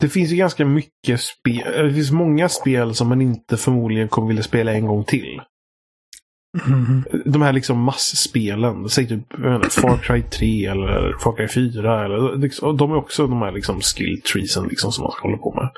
det 0.00 0.08
finns 0.08 0.30
ju 0.30 0.36
ganska 0.36 0.64
mycket 0.64 1.20
spel. 1.20 1.86
Det 1.86 1.94
finns 1.94 2.10
många 2.10 2.48
spel 2.48 2.94
som 2.94 3.08
man 3.08 3.22
inte 3.22 3.56
förmodligen 3.56 4.08
kommer 4.08 4.28
vilja 4.28 4.42
spela 4.42 4.72
en 4.72 4.86
gång 4.86 5.04
till. 5.04 5.40
Mm. 6.66 7.04
De 7.24 7.42
här 7.42 7.52
liksom 7.52 7.80
massspelen. 7.80 8.88
Säg 8.88 9.08
typ 9.08 9.32
Far 9.70 9.98
Cry 9.98 10.22
3 10.22 10.66
eller 10.66 11.16
Far 11.18 11.36
Cry 11.36 11.48
4. 11.48 12.04
Eller, 12.04 12.36
liksom, 12.36 12.76
de 12.76 12.90
är 12.90 12.96
också 12.96 13.26
de 13.26 13.42
här 13.42 13.52
liksom 13.52 13.80
skill 13.80 14.22
treesen 14.22 14.68
liksom 14.68 14.92
som 14.92 15.02
man 15.02 15.12
ska 15.12 15.22
hålla 15.22 15.38
på 15.38 15.54
med. 15.54 15.70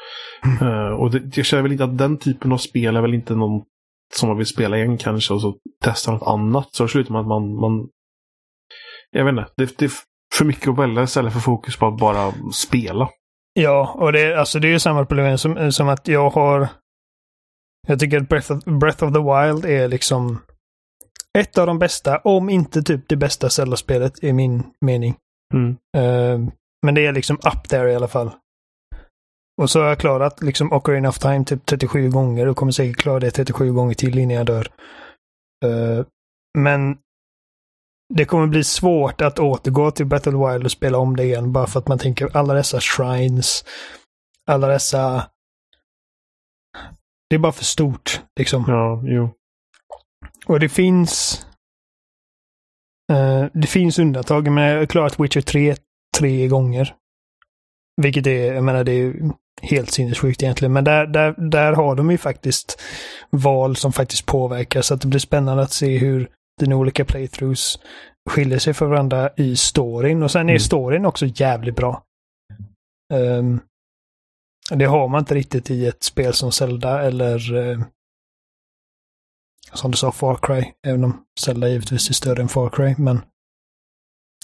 Mm. 0.45 0.75
Uh, 0.75 0.93
och 0.93 1.11
det, 1.11 1.37
jag 1.37 1.47
känner 1.47 1.63
väl 1.63 1.73
inte 1.73 1.85
att 1.85 1.99
den 1.99 2.19
typen 2.19 2.53
av 2.53 2.59
spel 2.59 2.97
är 2.97 3.01
väl 3.01 3.15
inte 3.15 3.35
någon 3.35 3.63
som 4.15 4.29
man 4.29 4.39
vill 4.39 4.47
spela 4.47 4.77
igen 4.77 4.99
kanske 4.99 5.35
och 5.35 5.41
så 5.41 5.57
testa 5.83 6.13
något 6.13 6.29
annat. 6.29 6.69
Så 6.71 6.89
slutar 6.89 7.13
med 7.13 7.21
att 7.21 7.27
man, 7.27 7.55
man 7.55 7.89
jag 9.11 9.25
vet 9.25 9.33
inte, 9.33 9.47
det, 9.57 9.79
det 9.79 9.85
är 9.85 9.91
för 10.35 10.45
mycket 10.45 10.69
att 10.69 10.79
välja 10.79 11.03
istället 11.03 11.33
för 11.33 11.41
fokus 11.41 11.77
på 11.77 11.87
att 11.87 11.99
bara 11.99 12.33
spela. 12.53 13.09
Ja, 13.53 13.95
och 13.99 14.13
det, 14.13 14.41
alltså 14.41 14.59
det 14.59 14.69
är 14.69 14.73
ju 14.73 14.79
samma 14.79 15.07
problem 15.07 15.39
som, 15.39 15.73
som 15.73 15.89
att 15.89 16.09
jag 16.09 16.31
har... 16.31 16.69
Jag 17.89 18.01
tycker 18.01 18.21
att 18.21 18.29
Breath 18.29 18.53
of, 18.53 18.65
Breath 18.65 19.05
of 19.05 19.13
the 19.13 19.19
Wild 19.19 19.65
är 19.65 19.89
liksom 19.89 20.39
ett 21.39 21.59
av 21.59 21.67
de 21.67 21.79
bästa, 21.79 22.19
om 22.19 22.51
inte 22.51 22.83
typ 22.83 23.09
det 23.09 23.17
bästa 23.17 23.51
Zelda-spelet 23.51 24.25
i 24.25 24.33
min 24.33 24.63
mening. 24.81 25.17
Mm. 25.55 25.71
Uh, 25.97 26.49
men 26.83 26.95
det 26.95 27.07
är 27.07 27.13
liksom 27.13 27.37
up 27.37 27.69
there 27.69 27.93
i 27.93 27.95
alla 27.95 28.09
fall. 28.09 28.31
Och 29.63 29.71
så 29.71 29.81
har 29.81 29.89
jag 29.89 29.99
klarat 29.99 30.43
liksom 30.43 30.73
Ocarina 30.73 31.09
of 31.09 31.19
Time 31.19 31.45
typ 31.45 31.67
37 31.67 32.11
gånger 32.11 32.47
och 32.47 32.57
kommer 32.57 32.73
säkert 32.73 32.97
klara 32.97 33.21
det 33.21 33.31
37 33.31 33.73
gånger 33.73 33.95
till 33.95 34.19
innan 34.19 34.37
jag 34.37 34.47
dör. 34.47 34.69
Uh, 35.65 36.05
men 36.59 36.99
det 38.15 38.25
kommer 38.25 38.47
bli 38.47 38.65
svårt 38.65 39.21
att 39.21 39.39
återgå 39.39 39.91
till 39.91 40.07
Battle 40.07 40.33
Wild 40.33 40.65
och 40.65 40.71
spela 40.71 40.99
om 40.99 41.17
det 41.17 41.25
igen 41.25 41.53
bara 41.53 41.67
för 41.67 41.79
att 41.79 41.89
man 41.89 41.99
tänker 41.99 42.37
alla 42.37 42.55
dessa 42.55 42.81
shrines, 42.81 43.65
alla 44.47 44.67
dessa... 44.67 45.27
Det 47.31 47.37
är 47.37 47.39
bara 47.39 47.53
för 47.53 47.65
stort, 47.65 48.23
liksom. 48.41 48.65
Ja, 48.69 49.03
jo. 49.05 49.31
Och 50.51 50.61
det 50.61 50.69
finns... 50.69 51.47
Uh, 53.13 53.47
det 53.53 53.67
finns 53.67 53.99
undantag, 53.99 54.51
men 54.51 54.65
jag 54.65 54.79
har 54.79 54.87
klarat 54.87 55.21
Witcher 55.21 55.41
3 55.41 55.77
tre 56.19 56.49
gånger. 56.49 56.95
Vilket 58.03 58.27
är, 58.27 58.55
jag 58.55 58.65
menar 58.65 58.85
det 58.85 58.93
är 58.93 59.15
helt 59.63 59.91
sinnessjukt 59.91 60.43
egentligen. 60.43 60.73
Men 60.73 60.85
där, 60.85 61.07
där, 61.07 61.51
där 61.51 61.73
har 61.73 61.95
de 61.95 62.11
ju 62.11 62.19
faktiskt 62.19 62.81
val 63.31 63.77
som 63.77 63.93
faktiskt 63.93 64.27
påverkar. 64.27 64.83
Så 64.83 64.95
att 64.95 65.01
det 65.01 65.09
blir 65.09 65.21
spännande 65.21 65.63
att 65.63 65.73
se 65.73 65.99
hur 65.99 66.31
dina 66.61 66.77
olika 66.77 67.05
playthroughs 67.05 67.79
skiljer 68.31 68.59
sig 68.59 68.75
från 68.75 68.91
varandra 68.91 69.31
i 69.37 69.57
storyn. 69.57 70.23
Och 70.23 70.31
sen 70.31 70.49
är 70.49 70.53
mm. 70.53 70.61
storyn 70.61 71.07
också 71.07 71.27
jävligt 71.27 71.77
bra. 71.77 72.03
Um, 73.13 73.61
det 74.71 74.85
har 74.85 75.09
man 75.09 75.19
inte 75.19 75.35
riktigt 75.35 75.71
i 75.71 75.87
ett 75.87 76.03
spel 76.03 76.33
som 76.33 76.53
Zelda 76.53 77.03
eller 77.03 77.55
uh, 77.55 77.83
som 79.73 79.91
du 79.91 79.97
sa, 79.97 80.13
Far 80.13 80.39
Cry. 80.43 80.65
Även 80.87 81.05
om 81.05 81.25
Zelda 81.41 81.69
givetvis 81.69 82.11
är 82.11 82.15
större 82.15 82.43
än 82.43 82.49
Far 82.49 82.71
Cry, 82.71 82.95
men 82.99 83.21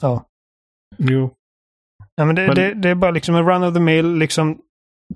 ja. 0.03 0.27
Jo. 0.99 1.31
Ja, 2.15 2.25
men 2.25 2.35
det, 2.37 2.47
men... 2.47 2.55
Det, 2.55 2.75
det, 2.75 2.89
är 2.89 2.95
bara 2.95 3.11
liksom 3.11 3.35
en 3.35 3.47
run 3.47 3.63
of 3.63 3.75
the 3.75 3.81
mill, 3.81 4.15
liksom 4.15 4.59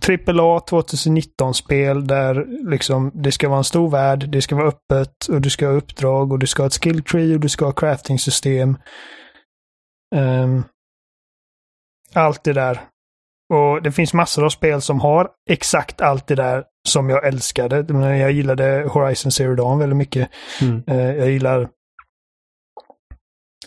AAA 0.09 0.59
2019-spel 0.59 2.07
där 2.07 2.47
liksom 2.71 3.11
det 3.15 3.33
ska 3.33 3.49
vara 3.49 3.59
en 3.59 3.65
stor 3.65 3.91
värld, 3.91 4.29
det 4.29 4.43
ska 4.43 4.57
vara 4.57 4.69
öppet 4.69 5.27
och 5.29 5.41
du 5.41 5.51
ska 5.51 5.67
ha 5.67 5.73
uppdrag 5.73 6.33
och 6.33 6.39
du 6.39 6.47
ska 6.47 6.63
ha 6.63 6.67
ett 6.67 6.85
skill 6.85 7.03
tree 7.03 7.35
och 7.35 7.41
du 7.41 7.49
ska 7.49 7.65
ha 7.65 7.73
crafting-system. 7.73 8.79
Um, 10.17 10.65
allt 12.15 12.45
det 12.45 12.53
där. 12.53 12.81
Och 13.51 13.83
det 13.83 13.93
finns 13.93 14.15
massor 14.15 14.45
av 14.45 14.49
spel 14.49 14.81
som 14.81 15.01
har 15.01 15.29
exakt 15.51 16.01
allt 16.01 16.27
det 16.27 16.35
där 16.35 16.65
som 16.89 17.11
jag 17.11 17.27
älskade. 17.27 17.85
Jag 18.17 18.33
gillade 18.33 18.89
Horizon 18.91 19.33
Zero 19.33 19.55
Dawn 19.55 19.79
väldigt 19.79 19.97
mycket. 19.97 20.31
Mm. 20.61 20.83
Uh, 20.91 21.17
jag 21.17 21.31
gillar 21.31 21.69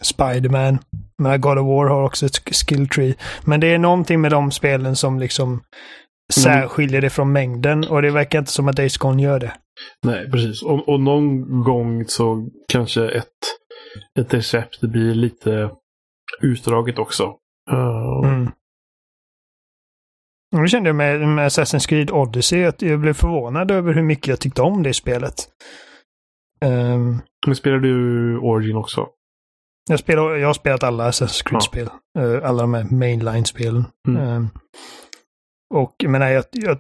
Spiderman. 0.02 0.80
Men 1.18 1.42
God 1.42 1.58
of 1.58 1.68
War 1.68 1.86
har 1.86 2.04
också 2.04 2.26
ett 2.26 2.38
skill 2.56 2.88
tree. 2.88 3.16
Men 3.46 3.60
det 3.60 3.68
är 3.68 3.78
någonting 3.78 4.22
med 4.22 4.32
de 4.32 4.52
spelen 4.52 4.96
som 4.96 5.20
liksom 5.20 5.62
särskiljer 6.34 7.02
det 7.02 7.10
från 7.10 7.32
mängden 7.32 7.88
och 7.88 8.02
det 8.02 8.12
verkar 8.12 8.40
inte 8.40 8.52
som 8.52 8.68
att 8.68 8.76
Days 8.76 8.98
Gone 8.98 9.24
gör 9.24 9.40
det. 9.40 9.54
Nej, 10.06 10.32
precis. 10.32 10.64
Och, 10.64 10.90
och 10.90 11.00
någon 11.00 11.64
gång 11.64 12.06
så 12.08 12.50
kanske 12.72 13.10
ett, 13.10 13.28
ett 14.20 14.34
recept 14.34 14.82
blir 14.82 15.16
lite 15.16 15.70
utdraget 16.42 17.00
också. 17.00 17.24
Uh... 17.72 18.30
Mm. 18.30 18.52
Nu 20.54 20.68
kände 20.68 20.90
jag 20.90 20.96
med, 20.96 21.28
med 21.28 21.48
Assassin's 21.48 21.88
Creed 21.88 22.12
Odyssey 22.12 22.64
att 22.64 22.82
jag 22.82 23.00
blev 23.00 23.14
förvånad 23.14 23.72
över 23.72 23.94
hur 23.94 24.04
mycket 24.04 24.28
jag 24.28 24.40
tyckte 24.40 24.62
om 24.62 24.84
det 24.84 24.94
spelet. 24.94 25.36
Um... 26.66 27.22
Men 27.46 27.56
spelar 27.56 27.78
du 27.78 28.38
Origin 28.38 28.78
också? 28.78 29.08
Jag, 29.90 30.00
spelar, 30.00 30.36
jag 30.36 30.48
har 30.48 30.54
spelat 30.54 30.84
alla 30.84 31.10
Assassin's 31.10 31.44
Creed-spel. 31.46 31.90
Ja. 32.14 32.22
Uh, 32.22 32.46
alla 32.46 32.62
de 32.62 32.74
här 32.74 32.84
mainline-spelen. 32.84 33.86
Mm. 34.08 34.22
Uh, 34.22 34.48
och 35.74 35.96
jag 35.98 36.12
menar, 36.12 36.30
jag, 36.30 36.46
jag, 36.52 36.78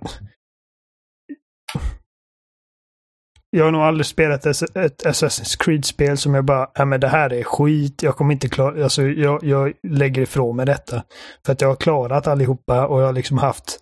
jag 3.56 3.66
har 3.66 3.72
nog 3.72 3.82
aldrig 3.82 4.06
spelat 4.06 4.46
ett 4.46 5.06
Assassin's 5.06 5.64
Creed-spel 5.64 6.18
som 6.18 6.34
jag 6.34 6.46
bara, 6.46 6.70
ja 6.74 6.86
men 6.86 7.00
det 7.00 7.08
här 7.08 7.34
är 7.34 7.44
skit, 7.44 8.04
jag 8.04 8.16
kommer 8.16 8.34
inte 8.34 8.50
klara, 8.50 8.84
alltså 8.84 9.02
jag, 9.02 9.44
jag 9.44 9.74
lägger 9.88 10.22
ifrån 10.22 10.56
mig 10.56 10.66
detta. 10.66 11.04
För 11.46 11.54
att 11.54 11.62
jag 11.62 11.68
har 11.68 11.76
klarat 11.76 12.28
allihopa 12.28 12.88
och 12.88 13.02
jag 13.02 13.06
har 13.06 13.14
liksom 13.14 13.38
haft 13.38 13.80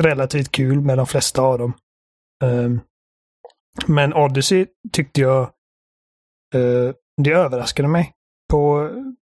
relativt 0.00 0.52
kul 0.52 0.80
med 0.80 0.98
de 0.98 1.06
flesta 1.06 1.42
av 1.42 1.58
dem. 1.58 1.72
Um, 2.44 2.80
men 3.86 4.14
Odyssey 4.14 4.66
tyckte 4.92 5.20
jag, 5.20 5.42
uh, 6.54 6.92
det 7.22 7.32
överraskade 7.32 7.88
mig 7.88 8.12
på, 8.50 8.90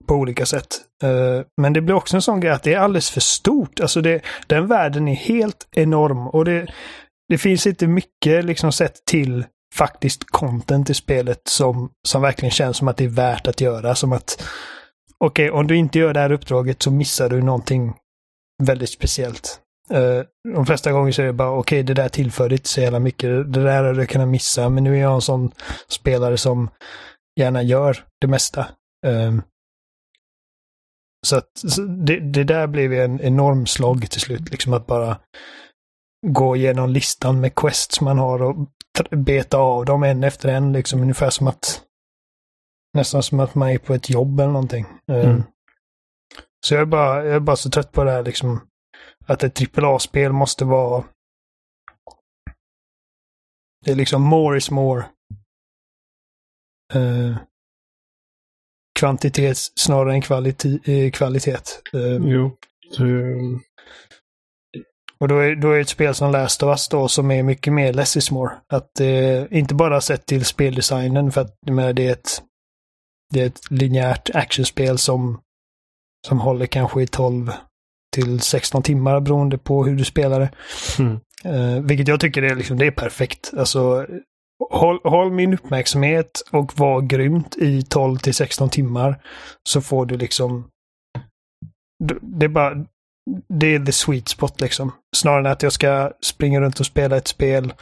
på 0.08 0.16
olika 0.16 0.46
sätt. 0.46 0.68
Uh, 1.04 1.46
men 1.62 1.74
det 1.74 1.82
blir 1.82 1.96
också 1.96 2.16
en 2.16 2.22
sån 2.22 2.40
grej 2.40 2.52
att 2.52 2.64
det 2.64 2.74
är 2.74 2.80
alldeles 2.80 3.12
för 3.12 3.22
stort. 3.22 3.80
Alltså 3.80 4.02
det, 4.02 4.22
den 4.48 4.68
världen 4.68 5.08
är 5.08 5.16
helt 5.16 5.68
enorm 5.72 6.28
och 6.28 6.46
det, 6.46 6.74
det 7.30 7.38
finns 7.38 7.68
inte 7.68 7.88
mycket 7.88 8.46
liksom 8.46 8.72
sett 8.72 9.06
till 9.06 9.46
faktiskt 9.76 10.24
content 10.30 10.89
i 10.89 10.94
spelet 10.94 11.42
som, 11.50 11.92
som 12.08 12.22
verkligen 12.22 12.52
känns 12.52 12.78
som 12.78 12.88
att 12.88 12.98
det 12.98 13.04
är 13.04 13.10
värt 13.10 13.48
att 13.48 13.62
göra. 13.62 13.96
Som 13.96 14.13
att 14.13 14.44
okej, 15.18 15.50
okay, 15.50 15.60
om 15.60 15.68
du 15.68 15.76
inte 15.76 16.00
gör 16.00 16.13
det 16.13 16.20
här 16.20 16.32
uppdraget 16.32 16.84
så 16.84 16.92
missar 16.92 17.30
du 17.30 17.42
någonting 17.42 17.94
väldigt 18.63 18.89
speciellt. 18.89 19.60
Uh, 19.94 20.24
de 20.54 20.65
flesta 20.65 20.92
gånger 20.92 21.12
så 21.12 21.22
är 21.22 21.26
det 21.26 21.34
bara 21.34 21.52
okej, 21.52 21.60
okay, 21.60 21.84
det 21.84 22.02
där 22.02 22.10
tillförde 22.10 22.56
inte 22.56 22.70
så 22.70 22.82
jävla 22.82 23.00
mycket. 23.00 23.30
Det 23.54 23.63
där 23.63 23.84
hade 23.84 23.94
du 23.94 24.06
kunnat 24.06 24.28
missa, 24.28 24.70
men 24.70 24.84
nu 24.84 24.96
är 24.96 25.02
jag 25.02 25.13
en 25.13 25.22
sån 25.22 25.52
spelare 25.88 26.38
som 26.38 26.70
gärna 27.39 27.62
gör 27.62 28.06
det 28.22 28.28
mesta. 28.28 28.68
Um, 29.08 29.42
så 31.28 31.38
att 31.38 31.50
så 31.54 31.82
det, 31.82 32.20
det, 32.20 32.44
där 32.44 32.68
blev 32.68 32.94
en 32.94 33.22
enorm 33.22 33.65
slag 33.65 34.10
till 34.10 34.22
slut, 34.22 34.52
liksom 34.52 34.74
att 34.74 34.88
bara 34.88 35.20
gå 36.27 36.55
igenom 36.55 36.89
listan 36.89 37.39
med 37.39 37.55
quests 37.55 38.01
man 38.01 38.17
har 38.17 38.41
och 38.41 38.55
beta 39.10 39.58
av 39.58 39.86
dem 39.86 40.03
en 40.03 40.23
efter 40.23 40.49
en, 40.49 40.73
liksom 40.73 41.01
ungefär 41.01 41.29
som 41.29 41.47
att 41.47 41.84
nästan 42.93 43.23
som 43.23 43.39
att 43.39 43.55
man 43.55 43.69
är 43.69 43.77
på 43.77 43.93
ett 43.93 44.10
jobb 44.10 44.39
eller 44.39 44.51
någonting. 44.51 44.86
Um, 45.08 45.15
mm. 45.15 45.43
Så 46.65 46.73
jag 46.73 46.82
är, 46.82 46.86
bara, 46.86 47.25
jag 47.25 47.36
är 47.36 47.39
bara 47.39 47.55
så 47.55 47.69
trött 47.69 47.91
på 47.91 48.03
det 48.03 48.12
här 48.12 48.23
liksom 48.23 48.69
att 49.25 49.43
ett 49.43 49.77
AAA-spel 49.77 50.34
måste 50.34 50.65
vara... 50.65 51.03
Det 53.86 53.91
är 53.91 53.95
liksom 53.95 54.21
more 54.21 54.58
is 54.58 54.71
more. 54.71 55.05
Uh, 56.95 57.38
kvantitet 58.99 59.58
snarare 59.58 60.13
än 60.13 60.21
kvalitet. 60.21 60.79
Uh, 60.88 61.12
kvalitet. 61.12 61.58
Uh, 61.93 62.32
jo. 62.32 62.58
Det... 62.97 63.36
Och 65.21 65.27
då 65.27 65.38
är, 65.38 65.55
då 65.55 65.71
är 65.71 65.79
ett 65.79 65.89
spel 65.89 66.15
som 66.15 66.32
Last 66.32 66.63
of 66.63 66.67
Us 66.67 66.89
då 66.89 67.08
som 67.08 67.32
är 67.32 67.43
mycket 67.43 67.73
mer 67.73 67.93
less 67.93 68.17
is 68.17 68.32
more. 68.32 68.51
Att 68.73 68.99
eh, 68.99 69.58
inte 69.58 69.75
bara 69.75 70.01
sett 70.01 70.25
till 70.25 70.45
speldesignen 70.45 71.32
för 71.32 71.41
att 71.41 71.55
menar, 71.65 71.93
det 71.93 72.08
är 72.08 72.12
ett 72.12 72.43
det 73.34 73.41
är 73.41 73.47
ett 73.47 73.71
linjärt 73.71 74.29
actionspel 74.34 74.97
som 74.97 75.39
som 76.27 76.39
håller 76.39 76.65
kanske 76.65 77.01
i 77.01 77.08
12 77.08 77.51
till 78.15 78.41
16 78.41 78.84
timmar 78.84 79.19
beroende 79.19 79.58
på 79.58 79.86
hur 79.86 79.95
du 79.95 80.05
spelar 80.05 80.39
det. 80.39 80.51
Mm. 80.99 81.19
Uh, 81.45 81.82
vilket 81.86 82.08
jag 82.08 82.19
tycker 82.19 82.43
är, 82.43 82.55
liksom, 82.55 82.77
det 82.77 82.86
är 82.86 82.91
perfekt. 82.91 83.53
Alltså, 83.58 84.08
håll, 84.69 84.99
håll, 85.03 85.32
min 85.32 85.53
uppmärksamhet 85.53 86.41
och 86.51 86.79
var 86.79 87.01
grymt 87.01 87.58
i 87.58 87.82
12 87.84 88.17
till 88.17 88.34
16 88.34 88.69
timmar. 88.69 89.21
Så 89.69 89.82
får 89.82 90.05
du 90.05 90.17
liksom... 90.17 90.69
Det 92.21 92.45
är 92.45 92.49
bara... 92.49 92.86
Det 93.48 93.76
är 93.76 93.86
the 93.86 93.92
sweet 93.92 94.28
spot 94.28 94.62
liksom. 94.62 94.92
Snarare 95.15 95.39
än 95.39 95.52
att 95.52 95.63
jag 95.63 95.74
ska 95.74 96.12
springa 96.22 96.62
runt 96.62 96.80
och 96.80 96.86
spela 96.86 97.18
ett 97.18 97.28
spel 97.28 97.74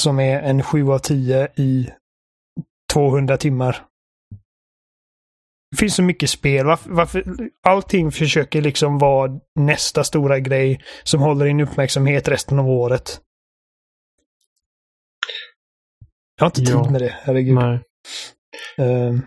som 0.00 0.20
är 0.20 0.42
en 0.42 0.62
7 0.62 0.90
av 0.90 0.98
10 0.98 1.48
i 1.56 1.90
200 2.92 3.36
timmar. 3.36 3.84
Det 5.70 5.76
finns 5.76 5.94
så 5.94 6.02
mycket 6.02 6.30
spel. 6.30 6.66
Varför, 6.66 6.90
varför, 6.90 7.24
allting 7.62 8.12
försöker 8.12 8.62
liksom 8.62 8.98
vara 8.98 9.40
nästa 9.60 10.04
stora 10.04 10.38
grej 10.38 10.80
som 11.02 11.20
håller 11.20 11.46
din 11.46 11.60
uppmärksamhet 11.60 12.28
resten 12.28 12.58
av 12.58 12.68
året. 12.68 13.20
Jag 16.36 16.44
har 16.44 16.46
inte 16.46 16.60
tid 16.60 16.68
ja. 16.68 16.90
med 16.90 17.00
det, 17.00 17.14
herregud. 17.22 17.54
Nej. 17.54 17.80
Uh, 18.80 19.20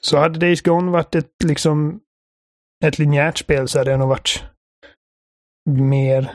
så 0.00 0.18
hade 0.18 0.38
Days 0.38 0.62
Gone 0.62 0.90
varit 0.90 1.14
ett 1.14 1.42
liksom 1.44 2.00
ett 2.88 2.98
linjärt 2.98 3.38
spel 3.38 3.68
så 3.68 3.78
hade 3.78 3.90
jag 3.90 4.00
nog 4.00 4.08
varit 4.08 4.44
mer 5.70 6.32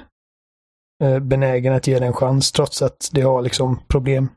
uh, 1.04 1.20
benägen 1.20 1.74
att 1.74 1.88
ge 1.88 2.00
det 2.00 2.06
en 2.06 2.14
chans 2.14 2.52
trots 2.52 2.82
att 2.82 3.10
det 3.12 3.22
har 3.22 3.42
liksom 3.42 3.80
problem. 3.88 4.30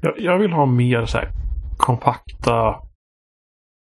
Jag, 0.00 0.18
jag 0.18 0.38
vill 0.38 0.52
ha 0.52 0.66
mer 0.66 1.06
så 1.06 1.18
här 1.18 1.30
kompakta 1.76 2.74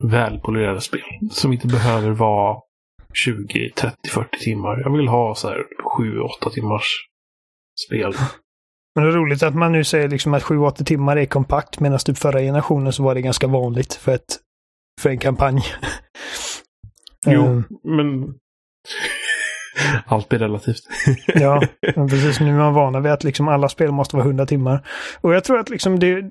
välpolerade 0.04 0.80
spel. 0.80 1.00
Som 1.30 1.52
inte 1.52 1.66
behöver 1.66 2.10
vara 2.10 2.60
20, 3.14 3.70
30, 3.70 3.96
40 4.08 4.38
timmar. 4.38 4.80
Jag 4.80 4.96
vill 4.96 5.08
ha 5.08 5.34
så 5.34 5.48
här 5.48 5.64
7, 5.96 6.20
8 6.20 6.50
timmars 6.50 6.84
spel. 7.86 8.14
Men 8.94 9.04
det 9.04 9.10
är 9.10 9.14
roligt 9.14 9.42
att 9.42 9.54
man 9.54 9.72
nu 9.72 9.84
säger 9.84 10.08
liksom 10.08 10.34
att 10.34 10.42
7-8 10.42 10.84
timmar 10.84 11.16
är 11.16 11.26
kompakt 11.26 11.80
medan 11.80 11.98
typ 11.98 12.18
förra 12.18 12.40
generationen 12.40 12.92
så 12.92 13.02
var 13.02 13.14
det 13.14 13.20
ganska 13.20 13.46
vanligt 13.46 13.94
för, 13.94 14.14
ett, 14.14 14.36
för 15.00 15.10
en 15.10 15.18
kampanj. 15.18 15.62
jo, 17.26 17.42
um, 17.42 17.64
men 17.84 18.34
allt 20.06 20.28
blir 20.28 20.38
relativt. 20.38 20.82
ja, 21.34 21.62
precis. 21.94 22.40
Nu 22.40 22.48
är 22.48 22.58
man 22.58 22.74
vana 22.74 23.00
vid 23.00 23.12
att 23.12 23.24
liksom 23.24 23.48
alla 23.48 23.68
spel 23.68 23.92
måste 23.92 24.16
vara 24.16 24.26
100 24.26 24.46
timmar. 24.46 24.86
Och 25.20 25.34
jag 25.34 25.44
tror 25.44 25.58
att 25.58 25.70
liksom 25.70 25.98
det, 25.98 26.30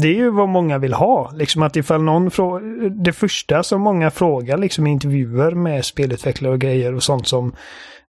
det 0.00 0.08
är 0.08 0.14
ju 0.14 0.30
vad 0.30 0.48
många 0.48 0.78
vill 0.78 0.94
ha. 0.94 1.30
Liksom 1.30 1.62
att 1.62 1.76
ifall 1.76 2.02
någon 2.02 2.30
frågar, 2.30 2.90
det 3.04 3.12
första 3.12 3.62
som 3.62 3.80
många 3.80 4.10
frågar 4.10 4.58
liksom 4.58 4.86
i 4.86 4.90
intervjuer 4.90 5.50
med 5.50 5.84
spelutvecklare 5.84 6.52
och 6.52 6.60
grejer 6.60 6.94
och 6.94 7.02
sånt 7.02 7.26
som 7.28 7.54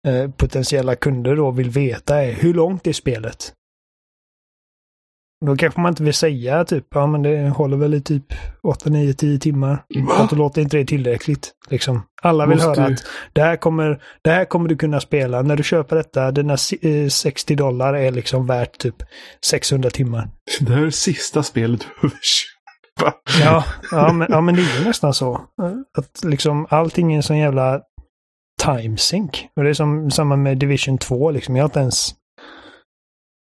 eh, 0.06 0.30
potentiella 0.30 0.96
kunder 0.96 1.36
då 1.36 1.50
vill 1.50 1.70
veta 1.70 2.22
är 2.22 2.32
hur 2.32 2.54
långt 2.54 2.86
är 2.86 2.92
spelet? 2.92 3.52
Då 5.46 5.56
kanske 5.56 5.80
man 5.80 5.92
inte 5.92 6.02
vill 6.02 6.14
säga 6.14 6.64
typ, 6.64 6.86
ja 6.94 7.06
men 7.06 7.22
det 7.22 7.48
håller 7.48 7.76
väl 7.76 7.94
i 7.94 8.00
typ 8.00 8.24
8, 8.62 8.90
9, 8.90 9.12
10 9.12 9.38
timmar. 9.38 9.84
Va? 10.08 10.28
Då 10.30 10.36
låter 10.36 10.62
inte 10.62 10.76
det 10.76 10.84
tillräckligt. 10.84 11.52
Liksom. 11.70 12.02
Alla 12.22 12.46
vill 12.46 12.56
Måste... 12.56 12.80
höra 12.80 12.92
att 12.92 13.00
det 13.32 13.40
här, 13.42 13.56
kommer, 13.56 14.02
det 14.22 14.30
här 14.30 14.44
kommer 14.44 14.68
du 14.68 14.76
kunna 14.76 15.00
spela. 15.00 15.42
När 15.42 15.56
du 15.56 15.62
köper 15.62 15.96
detta, 15.96 16.30
dina 16.30 16.56
60 17.10 17.54
dollar 17.54 17.94
är 17.94 18.10
liksom 18.10 18.46
värt 18.46 18.78
typ 18.78 18.96
600 19.44 19.90
timmar. 19.90 20.28
Det 20.60 20.72
här 20.72 20.86
är 20.86 20.90
sista 20.90 21.42
spelet 21.42 21.80
du 21.80 21.86
behöver 22.00 22.20
köpa. 22.22 23.14
Ja, 23.40 23.64
ja, 23.90 24.12
men, 24.12 24.28
ja, 24.30 24.40
men 24.40 24.56
det 24.56 24.62
är 24.62 24.84
nästan 24.84 25.14
så. 25.14 25.40
Att 25.98 26.24
liksom 26.24 26.66
allting 26.70 27.12
är 27.12 27.16
en 27.16 27.22
sån 27.22 27.38
jävla 27.38 27.80
timesync. 28.64 29.30
Och 29.56 29.64
det 29.64 29.70
är 29.70 29.74
som 29.74 30.10
samma 30.10 30.36
med 30.36 30.58
Division 30.58 30.98
2 30.98 31.30
liksom. 31.30 31.56
Jag 31.56 31.62
har 31.62 31.68
inte 31.68 31.80
ens 31.80 32.14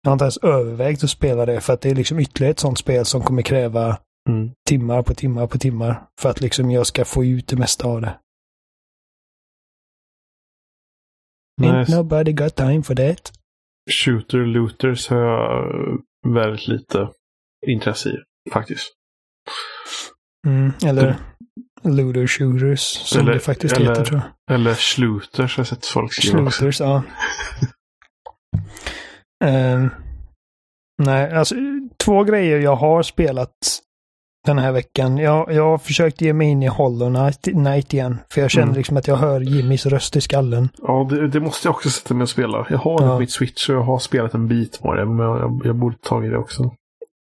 jag 0.02 0.10
har 0.10 0.14
inte 0.14 0.24
ens 0.24 0.38
övervägt 0.38 1.04
att 1.04 1.10
spela 1.10 1.46
det 1.46 1.62
för 1.62 1.74
att 1.74 1.82
det 1.82 1.90
är 1.90 1.96
liksom 1.96 2.20
ytterligare 2.20 2.52
ett 2.52 2.60
sånt 2.60 2.78
spel 2.78 3.06
som 3.06 3.22
kommer 3.22 3.42
kräva 3.42 3.98
mm. 4.30 4.52
timmar 4.70 5.04
på 5.04 5.14
timmar 5.14 5.48
på 5.48 5.58
timmar 5.58 6.04
för 6.22 6.30
att 6.30 6.42
liksom 6.42 6.72
jag 6.72 6.88
ska 6.88 7.06
få 7.06 7.26
ut 7.26 7.48
det 7.48 7.56
mesta 7.56 7.88
av 7.88 8.02
det. 8.02 8.20
Nice. 11.62 11.74
Ain't 11.74 11.96
nobody 11.96 12.34
got 12.34 12.56
time 12.56 12.84
for 12.84 12.96
that. 12.96 13.32
Shooter 13.92 14.38
looters 14.38 15.08
har 15.10 15.18
jag 15.18 16.02
väldigt 16.28 16.68
lite 16.68 17.10
intresse 17.68 18.10
i, 18.10 18.18
faktiskt. 18.52 18.94
Mm, 20.48 20.72
eller 20.86 21.16
looter 21.84 22.28
shooters, 22.28 22.80
som 22.82 23.22
eller, 23.22 23.34
det 23.34 23.40
faktiskt 23.40 23.78
eller, 23.78 23.90
heter 23.90 24.06
tror 24.06 24.22
jag. 24.48 24.56
Eller 24.56 24.74
slooters 24.74 25.58
har 25.58 25.62
jag 25.62 25.68
sett 25.68 25.86
folk 25.86 26.14
skriva 26.14 26.52
Slooters, 26.52 26.80
ja. 26.80 27.04
Uh, 29.44 29.88
nej, 31.04 31.32
alltså 31.32 31.56
två 31.98 32.24
grejer 32.24 32.60
jag 32.60 32.76
har 32.76 33.04
spelat 33.04 33.82
den 34.46 34.58
här 34.58 34.72
veckan. 34.72 35.18
Jag, 35.18 35.54
jag 35.54 35.64
har 35.64 35.78
försökt 35.78 36.22
ge 36.22 36.34
mig 36.34 36.48
in 36.48 36.64
i 36.64 36.68
Hollow 36.68 37.32
Knight 37.42 37.94
igen. 37.94 38.18
För 38.30 38.42
jag 38.42 38.52
känner 38.52 38.68
mm. 38.68 38.78
liksom 38.78 38.98
att 38.98 39.08
jag 39.08 39.16
hör 39.16 39.42
Jimmys 39.42 39.86
röst 39.86 40.16
i 40.16 40.22
skallen. 40.22 40.70
Ja, 40.82 41.08
det, 41.10 41.28
det 41.28 41.40
måste 41.40 41.68
jag 41.68 41.76
också 41.76 41.90
sätta 41.90 42.14
mig 42.14 42.24
och 42.24 42.30
spela. 42.30 42.68
Jag 42.70 42.78
har 42.78 43.02
ja. 43.02 43.20
mitt 43.20 43.32
Switch 43.32 43.70
och 43.70 43.76
jag 43.76 43.84
har 43.84 44.00
spelat 44.00 44.34
en 44.34 44.48
bit 44.48 44.80
på 44.82 44.94
det. 44.94 45.06
Men 45.06 45.20
jag, 45.20 45.62
jag 45.64 45.76
borde 45.76 45.96
tagit 45.98 46.32
det 46.32 46.38
också. 46.38 46.72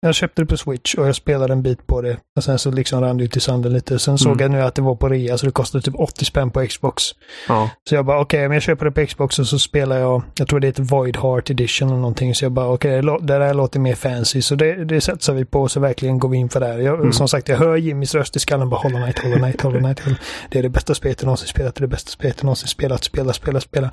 Jag 0.07 0.15
köpte 0.15 0.43
det 0.43 0.47
på 0.47 0.57
Switch 0.57 0.95
och 0.95 1.09
jag 1.09 1.17
spelade 1.17 1.53
en 1.53 1.63
bit 1.63 1.87
på 1.87 2.01
det. 2.03 2.17
Och 2.37 2.45
sen 2.45 2.59
så 2.59 2.71
liksom 2.71 3.01
rann 3.01 3.17
det 3.19 3.25
ut 3.25 3.37
i 3.37 3.41
sanden 3.41 3.73
lite. 3.73 3.99
Sen 3.99 4.19
såg 4.19 4.33
Mm. 4.33 4.43
jag 4.43 4.51
nu 4.51 4.63
att 4.67 4.75
det 4.75 4.83
var 4.83 4.95
på 4.97 5.09
rea 5.09 5.39
så 5.39 5.47
det 5.47 5.53
kostade 5.53 5.83
typ 5.83 5.95
80 5.99 6.25
spänn 6.25 6.51
på 6.51 6.67
Xbox. 6.67 7.03
Ja. 7.49 7.71
Så 7.89 7.95
jag 7.95 8.05
bara 8.07 8.21
okej, 8.21 8.41
men 8.49 8.53
jag 8.53 8.63
köper 8.63 8.85
det 8.85 8.91
på 8.93 9.07
Xbox 9.07 9.39
och 9.39 9.47
så 9.47 9.59
spelar 9.59 9.99
jag, 9.99 10.23
jag 10.35 10.49
tror 10.49 10.61
det 10.61 10.67
heter 10.67 10.83
Void 10.83 11.17
Heart 11.17 11.51
Edition 11.51 11.89
eller 11.89 11.99
någonting. 11.99 12.35
Så 12.35 12.45
jag 12.45 12.53
bara 12.53 12.69
okej, 12.69 13.03
lå- 13.03 13.21
det 13.27 13.39
där 13.39 13.55
låter 13.55 13.81
mer 13.81 13.95
fancy. 13.95 14.43
Så 14.43 14.55
det, 14.55 14.85
det 14.85 15.01
satsar 15.01 15.35
vi 15.35 15.45
på 15.45 15.69
så 15.69 15.81
verkligen 15.81 16.19
går 16.19 16.29
vi 16.29 16.37
in 16.37 16.49
för 16.49 16.61
det 16.61 16.67
här. 16.67 16.79
Jag, 16.79 16.95
Mm. 17.01 17.13
Som 17.13 17.29
sagt, 17.29 17.49
jag 17.49 17.57
hör 17.57 17.77
Jimmys 17.77 18.15
röst 18.15 18.37
i 18.37 18.39
skallen 18.39 18.69
bara 18.71 18.81
Hollow 18.81 19.03
Knight, 19.03 19.19
Hollow 19.19 19.39
Knight, 19.39 19.61
Hollow 19.61 19.79
Knight. 19.81 20.01
Hollow- 20.01 20.19
Det 20.51 20.59
är 20.59 20.63
det 20.63 20.69
bästa 20.69 20.95
spelet 20.95 21.21
jag 21.23 21.27
någonsin 21.27 21.49
spelat, 21.49 21.75
det 21.75 21.79
är 21.79 21.83
det 21.83 21.89
bästa 21.89 22.11
spelet 22.11 22.37
jag 22.39 22.45
någonsin 22.45 22.69
spelat, 22.69 23.05
spela, 23.05 23.33
spela, 23.33 23.61
spela. 23.61 23.91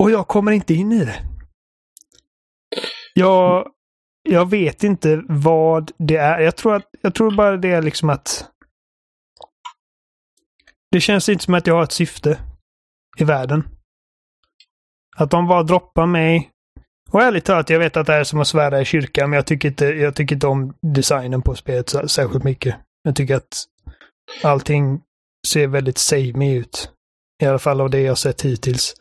Och 0.00 0.10
jag 0.10 0.28
kommer 0.28 0.52
inte 0.52 0.74
in 0.74 0.92
i 0.92 1.04
det. 1.04 1.14
Jag, 3.14 3.66
jag 4.28 4.50
vet 4.50 4.84
inte 4.84 5.22
vad 5.28 5.92
det 5.98 6.16
är. 6.16 6.40
Jag 6.40 6.56
tror, 6.56 6.74
att, 6.74 6.88
jag 7.00 7.14
tror 7.14 7.36
bara 7.36 7.56
det 7.56 7.70
är 7.70 7.82
liksom 7.82 8.10
att... 8.10 8.50
Det 10.90 11.00
känns 11.00 11.28
inte 11.28 11.44
som 11.44 11.54
att 11.54 11.66
jag 11.66 11.74
har 11.74 11.82
ett 11.82 11.92
syfte 11.92 12.38
i 13.18 13.24
världen. 13.24 13.68
Att 15.16 15.30
de 15.30 15.48
bara 15.48 15.62
droppar 15.62 16.06
mig. 16.06 16.50
Och 17.10 17.22
ärligt 17.22 17.44
talat, 17.44 17.70
jag 17.70 17.78
vet 17.78 17.96
att 17.96 18.06
det 18.06 18.12
här 18.12 18.20
är 18.20 18.24
som 18.24 18.40
att 18.40 18.48
svära 18.48 18.80
i 18.80 18.84
kyrkan, 18.84 19.30
men 19.30 19.36
jag 19.36 19.46
tycker 19.46 19.68
inte, 19.68 19.84
jag 19.84 20.14
tycker 20.14 20.36
inte 20.36 20.46
om 20.46 20.74
designen 20.94 21.42
på 21.42 21.54
spelet 21.54 22.10
särskilt 22.10 22.44
mycket. 22.44 22.76
Jag 23.02 23.16
tycker 23.16 23.36
att 23.36 23.64
allting 24.42 25.00
ser 25.46 25.66
väldigt 25.66 25.98
samey 25.98 26.54
ut. 26.54 26.90
I 27.42 27.46
alla 27.46 27.58
fall 27.58 27.80
av 27.80 27.90
det 27.90 28.00
jag 28.00 28.18
sett 28.18 28.42
hittills. 28.42 28.94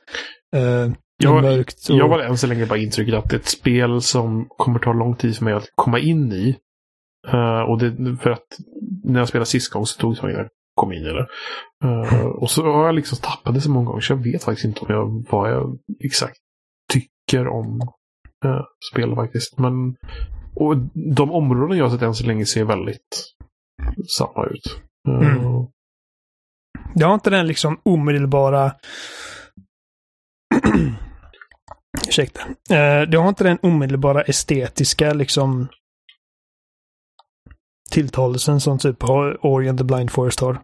Uh, 0.55 0.93
jag, 1.23 1.43
mörkt 1.43 1.89
och... 1.89 1.95
jag 1.95 2.07
var 2.07 2.19
än 2.19 2.37
så 2.37 2.47
länge 2.47 2.65
bara 2.65 2.79
intrycket 2.79 3.15
att 3.15 3.29
det 3.29 3.35
är 3.35 3.39
ett 3.39 3.47
spel 3.47 4.01
som 4.01 4.45
kommer 4.49 4.79
ta 4.79 4.93
lång 4.93 5.15
tid 5.15 5.37
för 5.37 5.45
mig 5.45 5.53
att 5.53 5.69
komma 5.75 5.99
in 5.99 6.31
i. 6.31 6.57
Eh, 7.27 7.61
och 7.61 7.79
det, 7.79 8.17
för 8.21 8.29
att 8.29 8.47
när 9.03 9.19
jag 9.19 9.27
spelade 9.27 9.45
sist 9.45 9.73
gång 9.73 9.85
så 9.85 9.99
tog 9.99 10.11
det 10.11 10.15
så 10.15 10.27
länge 10.27 10.39
jag 10.39 10.49
kom 10.75 10.93
in 10.93 11.03
i 11.03 11.13
det. 11.13 11.27
Eh, 11.83 12.25
och 12.25 12.49
så 12.49 12.63
har 12.73 12.85
jag 12.85 12.95
liksom 12.95 13.17
tappat 13.17 13.53
det 13.53 13.61
så 13.61 13.71
många 13.71 13.85
gånger 13.85 14.01
så 14.01 14.13
jag 14.13 14.23
vet 14.23 14.43
faktiskt 14.43 14.65
inte 14.65 14.81
om 14.81 14.87
jag, 14.89 15.25
vad 15.29 15.51
jag 15.51 15.77
exakt 16.03 16.37
tycker 16.93 17.47
om 17.47 17.81
uh, 18.45 18.61
spel 18.91 19.15
faktiskt. 19.15 19.59
Men 19.59 19.95
och 20.55 20.77
de 21.15 21.31
områden 21.31 21.77
jag 21.77 21.85
har 21.85 21.91
sett 21.91 22.01
än 22.01 22.15
så 22.15 22.27
länge 22.27 22.45
ser 22.45 22.63
väldigt 22.63 23.33
samma 24.17 24.45
ut. 24.45 24.81
Eh, 25.07 25.43
Mm. 25.43 25.67
Det 26.95 27.05
har 27.05 27.13
inte 27.13 27.29
den 27.29 27.47
liksom 27.47 27.79
omedelbara... 27.83 28.71
Ursäkta. 32.13 32.41
Eh, 32.69 33.01
det 33.01 33.17
har 33.17 33.29
inte 33.29 33.43
den 33.43 33.57
omedelbara 33.61 34.21
estetiska 34.21 35.13
liksom 35.13 35.67
tilltalelsen 37.91 38.61
som 38.61 38.79
typ 38.79 39.03
Ori 39.41 39.69
and 39.69 39.77
the 39.77 39.83
Blind 39.83 40.11
Forest 40.11 40.39
har. 40.39 40.61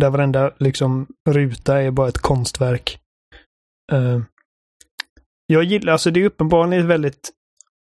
Där 0.00 0.10
varenda 0.10 0.52
liksom 0.58 1.06
ruta 1.28 1.82
är 1.82 1.90
bara 1.90 2.08
ett 2.08 2.18
konstverk. 2.18 2.98
Eh, 3.92 4.20
jag 5.46 5.64
gillar, 5.64 5.92
alltså 5.92 6.10
det 6.10 6.20
är 6.20 6.24
uppenbarligen 6.24 6.84
ett 6.84 6.90
väldigt 6.90 7.30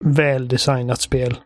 väldesignat 0.06 1.02
spel. 1.02 1.40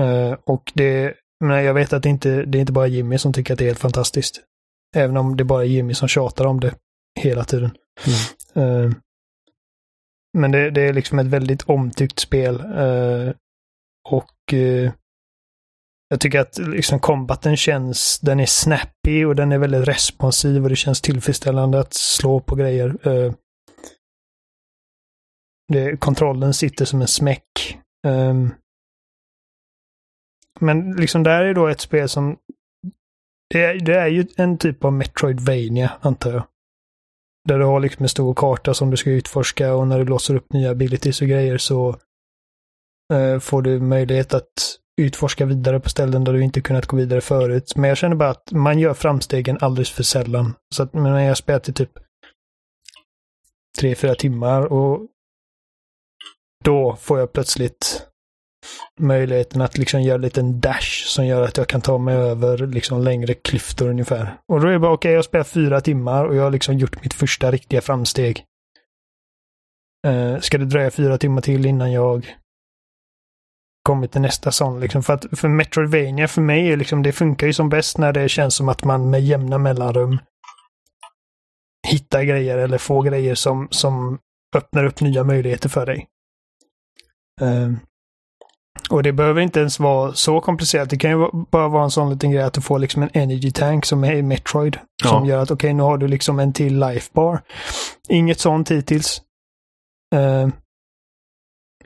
Eh, 0.00 0.32
och 0.44 0.72
det, 0.74 1.14
men 1.44 1.64
jag 1.64 1.74
vet 1.74 1.92
att 1.92 2.02
det 2.02 2.08
inte 2.08 2.44
det 2.44 2.58
är 2.58 2.60
inte 2.60 2.72
bara 2.72 2.86
Jimmy 2.86 3.18
som 3.18 3.32
tycker 3.32 3.52
att 3.52 3.58
det 3.58 3.64
är 3.64 3.68
helt 3.68 3.78
fantastiskt. 3.78 4.40
Även 4.96 5.16
om 5.16 5.36
det 5.36 5.44
bara 5.44 5.62
är 5.62 5.68
Jimmy 5.68 5.94
som 5.94 6.08
tjatar 6.08 6.44
om 6.44 6.60
det 6.60 6.74
hela 7.20 7.44
tiden. 7.44 7.70
Eh, 8.54 8.90
men 10.38 10.52
det, 10.52 10.70
det 10.70 10.82
är 10.82 10.92
liksom 10.92 11.18
ett 11.18 11.26
väldigt 11.26 11.62
omtyckt 11.62 12.18
spel. 12.18 12.60
eh, 12.60 13.34
och 14.08 14.52
eh, 14.52 14.92
jag 16.08 16.20
tycker 16.20 16.40
att 16.40 16.58
liksom 16.58 17.00
kombaten 17.00 17.56
känns, 17.56 18.20
den 18.20 18.40
är 18.40 18.46
snappy 18.46 19.24
och 19.24 19.36
den 19.36 19.52
är 19.52 19.58
väldigt 19.58 19.88
responsiv 19.88 20.62
och 20.62 20.68
det 20.68 20.76
känns 20.76 21.00
tillfredsställande 21.00 21.80
att 21.80 21.94
slå 21.94 22.40
på 22.40 22.54
grejer. 22.54 23.08
Eh. 23.08 23.32
Det, 25.72 25.96
kontrollen 25.96 26.54
sitter 26.54 26.84
som 26.84 27.00
en 27.00 27.08
smäck. 27.08 27.78
Ehm. 28.06 28.54
Men 30.60 30.92
liksom 30.92 31.22
där 31.22 31.44
är 31.44 31.54
då 31.54 31.66
ett 31.66 31.80
spel 31.80 32.08
som 32.08 32.38
det 33.50 33.64
är, 33.64 33.80
det 33.80 33.98
är 33.98 34.06
ju 34.06 34.26
en 34.36 34.58
typ 34.58 34.84
av 34.84 34.92
Metroidvania, 34.92 35.92
antar 36.00 36.32
jag. 36.32 36.44
Där 37.48 37.58
du 37.58 37.64
har 37.64 37.80
liksom 37.80 38.02
en 38.02 38.08
stor 38.08 38.34
karta 38.34 38.74
som 38.74 38.90
du 38.90 38.96
ska 38.96 39.10
utforska 39.10 39.74
och 39.74 39.88
när 39.88 39.98
du 39.98 40.04
låser 40.04 40.34
upp 40.34 40.52
nya 40.52 40.70
abilities 40.70 41.22
och 41.22 41.28
grejer 41.28 41.58
så 41.58 41.96
eh, 43.12 43.38
får 43.38 43.62
du 43.62 43.80
möjlighet 43.80 44.34
att 44.34 44.78
utforska 45.00 45.44
vidare 45.44 45.80
på 45.80 45.88
ställen 45.88 46.24
där 46.24 46.32
du 46.32 46.42
inte 46.42 46.60
kunnat 46.60 46.86
gå 46.86 46.96
vidare 46.96 47.20
förut. 47.20 47.72
Men 47.76 47.88
jag 47.88 47.98
känner 47.98 48.16
bara 48.16 48.30
att 48.30 48.52
man 48.52 48.78
gör 48.78 48.94
framstegen 48.94 49.58
alldeles 49.60 49.90
för 49.90 50.02
sällan. 50.02 50.54
Så 50.74 50.82
att 50.82 50.94
när 50.94 51.20
jag 51.20 51.36
spelat 51.36 51.68
i 51.68 51.72
typ 51.72 51.90
tre, 53.78 53.94
fyra 53.94 54.14
timmar 54.14 54.72
och 54.72 55.06
då 56.64 56.96
får 56.96 57.18
jag 57.18 57.32
plötsligt 57.32 58.06
möjligheten 59.00 59.60
att 59.60 59.78
liksom 59.78 60.02
göra 60.02 60.14
en 60.14 60.22
liten 60.22 60.60
dash 60.60 61.01
som 61.12 61.26
gör 61.26 61.42
att 61.42 61.56
jag 61.56 61.68
kan 61.68 61.80
ta 61.80 61.98
mig 61.98 62.14
över 62.14 62.58
liksom 62.58 63.02
längre 63.02 63.34
klyftor 63.34 63.88
ungefär. 63.88 64.38
Och 64.48 64.60
då 64.60 64.68
är 64.68 64.72
det 64.72 64.78
bara 64.78 64.92
okej, 64.92 65.10
jag 65.10 65.18
har 65.18 65.22
spelat 65.22 65.48
fyra 65.48 65.80
timmar 65.80 66.24
och 66.24 66.34
jag 66.34 66.42
har 66.42 66.50
liksom 66.50 66.78
gjort 66.78 67.02
mitt 67.02 67.14
första 67.14 67.50
riktiga 67.50 67.80
framsteg. 67.80 68.44
Eh, 70.06 70.40
ska 70.40 70.58
det 70.58 70.64
dröja 70.64 70.90
fyra 70.90 71.18
timmar 71.18 71.40
till 71.40 71.66
innan 71.66 71.92
jag 71.92 72.36
kommit 73.82 74.12
till 74.12 74.20
nästa 74.20 74.50
sån 74.50 74.80
liksom? 74.80 75.02
För 75.02 75.12
att 75.12 75.38
för 75.38 75.48
Metroidvania 75.48 76.28
för 76.28 76.42
mig 76.42 76.72
är 76.72 76.76
liksom, 76.76 77.02
det 77.02 77.12
funkar 77.12 77.46
ju 77.46 77.52
som 77.52 77.68
bäst 77.68 77.98
när 77.98 78.12
det 78.12 78.28
känns 78.28 78.54
som 78.54 78.68
att 78.68 78.84
man 78.84 79.10
med 79.10 79.22
jämna 79.22 79.58
mellanrum 79.58 80.18
hittar 81.88 82.22
grejer 82.22 82.58
eller 82.58 82.78
får 82.78 83.02
grejer 83.02 83.34
som, 83.34 83.68
som 83.70 84.18
öppnar 84.56 84.84
upp 84.84 85.00
nya 85.00 85.24
möjligheter 85.24 85.68
för 85.68 85.86
dig. 85.86 86.06
Uh, 87.42 87.72
och 88.90 89.02
det 89.02 89.12
behöver 89.12 89.40
inte 89.40 89.60
ens 89.60 89.80
vara 89.80 90.14
så 90.14 90.40
komplicerat. 90.40 90.90
Det 90.90 90.96
kan 90.96 91.10
ju 91.10 91.28
bara 91.50 91.68
vara 91.68 91.84
en 91.84 91.90
sån 91.90 92.10
liten 92.10 92.30
grej 92.30 92.42
att 92.42 92.52
du 92.52 92.60
får 92.60 92.78
liksom 92.78 93.02
en 93.02 93.10
energy 93.12 93.50
tank 93.50 93.84
som 93.84 94.04
är 94.04 94.14
i 94.14 94.22
Metroid. 94.22 94.78
Ja. 95.02 95.08
Som 95.08 95.26
gör 95.26 95.42
att 95.42 95.50
okej, 95.50 95.74
nu 95.74 95.82
har 95.82 95.98
du 95.98 96.08
liksom 96.08 96.38
en 96.38 96.52
till 96.52 96.80
life 96.80 97.10
bar. 97.12 97.42
Inget 98.08 98.40
sånt 98.40 98.70
hittills. 98.70 99.22
Uh, 100.14 100.48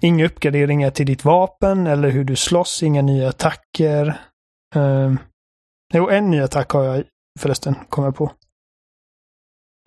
inga 0.00 0.26
uppgraderingar 0.26 0.90
till 0.90 1.06
ditt 1.06 1.24
vapen 1.24 1.86
eller 1.86 2.08
hur 2.08 2.24
du 2.24 2.36
slåss. 2.36 2.82
Inga 2.82 3.02
nya 3.02 3.28
attacker. 3.28 4.20
Uh, 4.76 5.14
jo, 5.94 6.08
en 6.10 6.30
ny 6.30 6.40
attack 6.40 6.70
har 6.70 6.84
jag 6.84 7.04
förresten, 7.40 7.74
jag 7.96 8.16
på. 8.16 8.32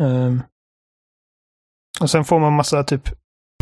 Um, 0.02 0.44
och 2.02 2.10
sen 2.10 2.26
får 2.26 2.40
man 2.40 2.54
massa 2.54 2.84
typ 2.84 3.10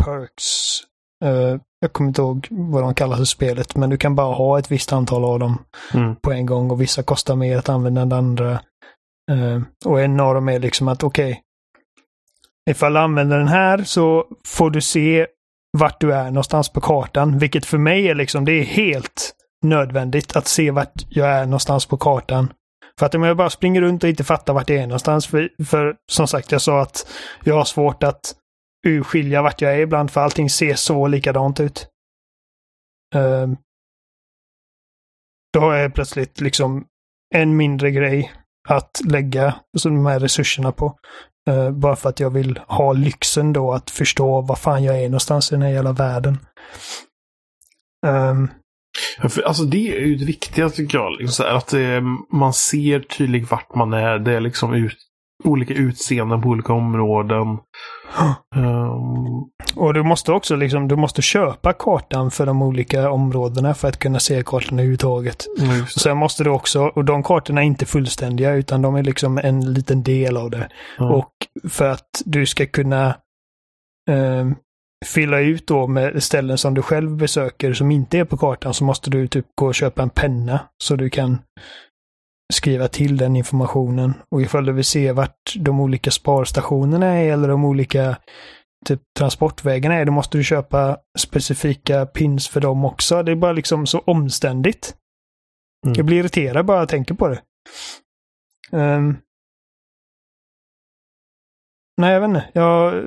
perks. 0.01 0.81
Eh, 1.25 1.59
jag 1.79 1.93
kommer 1.93 2.07
inte 2.07 2.21
ihåg 2.21 2.47
vad 2.51 2.83
de 2.83 2.93
kallas 2.93 3.19
i 3.19 3.25
spelet, 3.25 3.75
men 3.75 3.89
du 3.89 3.97
kan 3.97 4.15
bara 4.15 4.35
ha 4.35 4.59
ett 4.59 4.71
visst 4.71 4.93
antal 4.93 5.25
av 5.25 5.39
dem 5.39 5.57
Mm. 5.93 6.15
på 6.15 6.31
en 6.31 6.45
gång 6.45 6.71
och 6.71 6.81
vissa 6.81 7.03
kostar 7.03 7.35
mer 7.35 7.57
att 7.57 7.69
använda 7.69 8.01
än 8.01 8.11
andra. 8.11 8.51
Eh, 9.31 9.61
och 9.85 10.01
en 10.01 10.19
av 10.19 10.33
dem 10.33 10.49
är 10.49 10.59
liksom 10.59 10.87
att 10.87 11.03
okej, 11.03 11.41
ifall 12.69 12.93
du 12.93 12.99
använder 12.99 13.37
den 13.37 13.47
här 13.47 13.83
så 13.83 14.25
får 14.47 14.69
du 14.69 14.81
se 14.81 15.27
vart 15.77 16.01
du 16.01 16.13
är 16.13 16.25
någonstans 16.25 16.69
på 16.69 16.81
kartan, 16.81 17.37
vilket 17.39 17.65
för 17.65 17.77
mig 17.77 18.07
är 18.07 18.15
liksom, 18.15 18.45
det 18.45 18.51
är 18.51 18.63
helt 18.63 19.33
nödvändigt 19.65 20.35
att 20.35 20.47
se 20.47 20.71
vart 20.71 21.05
jag 21.09 21.27
är 21.29 21.45
någonstans 21.45 21.85
på 21.85 21.97
kartan. 21.97 22.53
För 22.99 23.05
att 23.05 23.15
om 23.15 23.23
jag 23.23 23.37
bara 23.37 23.49
springer 23.49 23.81
runt 23.81 24.03
och 24.03 24.09
inte 24.09 24.23
fattar 24.23 24.53
vart 24.53 24.69
jag 24.69 24.79
är 24.79 24.87
någonstans, 24.87 25.27
för, 25.27 25.49
för 25.65 25.95
som 26.11 26.27
sagt, 26.27 26.51
jag 26.51 26.61
sa 26.61 26.81
att 26.81 27.07
jag 27.43 27.55
har 27.55 27.65
svårt 27.65 28.03
att 28.03 28.35
urskilja 28.87 29.41
vart 29.41 29.61
jag 29.61 29.73
är 29.75 29.79
ibland, 29.79 30.11
för 30.11 30.21
allting 30.21 30.49
ser 30.49 30.75
så 30.75 31.07
likadant 31.07 31.59
ut. 31.59 31.87
Um, 33.15 33.57
då 35.53 35.59
har 35.59 35.75
jag 35.75 35.93
plötsligt 35.93 36.41
liksom 36.41 36.85
en 37.35 37.57
mindre 37.57 37.91
grej 37.91 38.33
att 38.69 39.01
lägga 39.05 39.45
alltså 39.73 39.89
de 39.89 40.05
här 40.05 40.19
resurserna 40.19 40.71
på. 40.71 40.99
Uh, 41.49 41.71
bara 41.71 41.95
för 41.95 42.09
att 42.09 42.19
jag 42.19 42.29
vill 42.29 42.57
ha 42.67 42.93
lyxen 42.93 43.53
då 43.53 43.73
att 43.73 43.89
förstå 43.89 44.41
var 44.41 44.55
fan 44.55 44.83
jag 44.83 44.99
är 44.99 45.09
någonstans 45.09 45.51
i 45.51 45.55
den 45.55 45.61
här 45.61 45.69
jävla 45.69 45.91
världen. 45.91 46.37
Um, 48.07 48.49
Ja, 49.21 49.29
för, 49.29 49.41
alltså 49.41 49.63
det 49.63 49.97
är 49.97 50.05
ju 50.05 50.15
det 50.15 50.25
viktiga 50.25 50.69
tycker 50.69 50.97
jag. 50.97 51.11
Liksom, 51.11 51.33
så 51.33 51.43
här, 51.43 51.57
att 51.57 51.73
eh, 51.73 52.01
man 52.31 52.53
ser 52.53 52.99
tydligt 52.99 53.51
vart 53.51 53.75
man 53.75 53.93
är. 53.93 54.19
Det 54.19 54.33
är 54.33 54.39
liksom 54.39 54.73
ut, 54.73 54.97
olika 55.43 55.73
utseenden 55.73 56.41
på 56.41 56.49
olika 56.49 56.73
områden. 56.73 57.57
Ehm, 58.55 59.47
och 59.75 59.93
du 59.93 60.03
måste 60.03 60.31
också 60.31 60.55
liksom, 60.55 60.87
du 60.87 60.95
måste 60.95 61.21
köpa 61.21 61.73
kartan 61.73 62.31
för 62.31 62.45
de 62.45 62.61
olika 62.61 63.11
områdena 63.11 63.73
för 63.73 63.87
att 63.87 63.99
kunna 63.99 64.19
se 64.19 64.43
kartan 64.45 64.79
överhuvudtaget. 64.79 65.45
Och 65.83 66.01
sen 66.01 66.17
måste 66.17 66.43
du 66.43 66.49
också, 66.49 66.81
och 66.81 67.05
de 67.05 67.23
kartorna 67.23 67.61
är 67.61 67.65
inte 67.65 67.85
fullständiga 67.85 68.53
utan 68.53 68.81
de 68.81 68.95
är 68.95 69.03
liksom 69.03 69.37
en 69.37 69.73
liten 69.73 70.03
del 70.03 70.37
av 70.37 70.49
det. 70.49 70.69
Ja. 70.97 71.09
Och 71.09 71.31
för 71.69 71.89
att 71.89 72.09
du 72.25 72.45
ska 72.45 72.65
kunna 72.65 73.07
eh, 74.09 74.47
fylla 75.05 75.39
ut 75.39 75.67
då 75.67 75.87
med 75.87 76.23
ställen 76.23 76.57
som 76.57 76.73
du 76.73 76.81
själv 76.81 77.15
besöker 77.15 77.73
som 77.73 77.91
inte 77.91 78.17
är 78.17 78.25
på 78.25 78.37
kartan 78.37 78.73
så 78.73 78.83
måste 78.83 79.09
du 79.09 79.27
typ 79.27 79.45
gå 79.55 79.65
och 79.65 79.75
köpa 79.75 80.03
en 80.03 80.09
penna 80.09 80.59
så 80.83 80.95
du 80.95 81.09
kan 81.09 81.37
skriva 82.53 82.87
till 82.87 83.17
den 83.17 83.35
informationen. 83.35 84.13
Och 84.31 84.41
ifall 84.41 84.65
du 84.65 84.71
vill 84.71 84.85
se 84.85 85.11
vart 85.11 85.55
de 85.55 85.79
olika 85.79 86.11
sparstationerna 86.11 87.05
är 87.05 87.33
eller 87.33 87.47
de 87.47 87.65
olika 87.65 88.17
typ 88.85 89.01
transportvägarna 89.17 89.95
är, 89.95 90.05
då 90.05 90.11
måste 90.11 90.37
du 90.37 90.43
köpa 90.43 90.97
specifika 91.19 92.05
pins 92.05 92.47
för 92.47 92.61
dem 92.61 92.85
också. 92.85 93.23
Det 93.23 93.31
är 93.31 93.35
bara 93.35 93.51
liksom 93.51 93.87
så 93.87 93.99
omständigt. 93.99 94.95
Mm. 95.85 95.95
Jag 95.97 96.05
blir 96.05 96.17
irriterad 96.17 96.65
bara 96.65 96.79
jag 96.79 96.89
tänker 96.89 97.13
på 97.13 97.27
det. 97.27 97.41
Um, 98.71 99.17
nej, 101.97 102.13
jag 102.13 102.21
vet 102.21 102.27
inte. 102.27 102.49
Jag, 102.53 103.03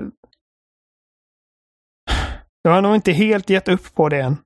jag 2.63 2.71
har 2.71 2.83
nog 2.83 2.95
inte 2.95 3.13
helt 3.13 3.51
gett 3.51 3.69
upp 3.69 3.95
på 3.95 4.09
det 4.09 4.21
än. 4.21 4.37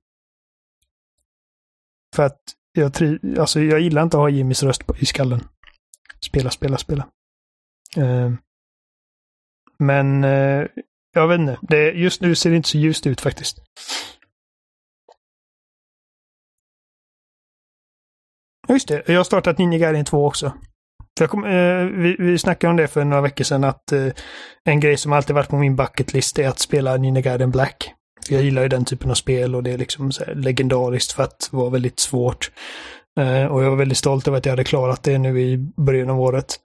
För 2.15 2.23
att 2.23 2.41
jag, 2.75 2.93
tri, 2.93 3.19
alltså 3.39 3.59
jag 3.59 3.79
gillar 3.79 4.03
inte 4.03 4.17
att 4.17 4.21
ha 4.21 4.29
Jimmys 4.29 4.63
röst 4.63 4.81
i 4.97 5.05
skallen. 5.05 5.41
Spela, 6.25 6.49
spela, 6.49 6.77
spela. 6.77 7.07
Uh, 7.97 8.33
men 9.79 10.23
uh, 10.23 10.67
jag 11.13 11.27
vet 11.27 11.39
inte. 11.39 11.57
Det, 11.61 11.91
just 11.91 12.21
nu 12.21 12.35
ser 12.35 12.49
det 12.49 12.55
inte 12.55 12.69
så 12.69 12.77
ljust 12.77 13.07
ut 13.07 13.21
faktiskt. 13.21 13.57
Just 18.69 18.87
det, 18.87 19.03
jag 19.07 19.19
har 19.19 19.23
startat 19.23 19.57
Ninja 19.57 19.79
Gaiden 19.79 20.05
2 20.05 20.27
också. 20.27 20.53
Jag 21.19 21.29
kom, 21.29 21.43
eh, 21.43 21.85
vi, 21.85 22.15
vi 22.19 22.37
snackade 22.37 22.71
om 22.71 22.77
det 22.77 22.87
för 22.87 23.05
några 23.05 23.21
veckor 23.21 23.43
sedan 23.43 23.63
att 23.63 23.91
eh, 23.91 24.07
en 24.63 24.79
grej 24.79 24.97
som 24.97 25.13
alltid 25.13 25.35
varit 25.35 25.49
på 25.49 25.57
min 25.57 25.75
bucketlist 25.75 26.39
är 26.39 26.47
att 26.47 26.59
spela 26.59 26.97
Ninja 26.97 27.21
Gaiden 27.21 27.51
Black. 27.51 27.93
Jag 28.29 28.43
gillar 28.43 28.61
ju 28.61 28.67
den 28.67 28.85
typen 28.85 29.11
av 29.11 29.15
spel 29.15 29.55
och 29.55 29.63
det 29.63 29.71
är 29.71 29.77
liksom 29.77 30.11
legendariskt 30.35 31.11
för 31.11 31.23
att 31.23 31.49
vara 31.51 31.69
väldigt 31.69 31.99
svårt. 31.99 32.51
Eh, 33.19 33.45
och 33.45 33.63
jag 33.63 33.69
var 33.69 33.77
väldigt 33.77 33.97
stolt 33.97 34.27
över 34.27 34.37
att 34.37 34.45
jag 34.45 34.51
hade 34.51 34.63
klarat 34.63 35.03
det 35.03 35.17
nu 35.17 35.41
i 35.41 35.57
början 35.57 36.09
av 36.09 36.21
året. 36.21 36.55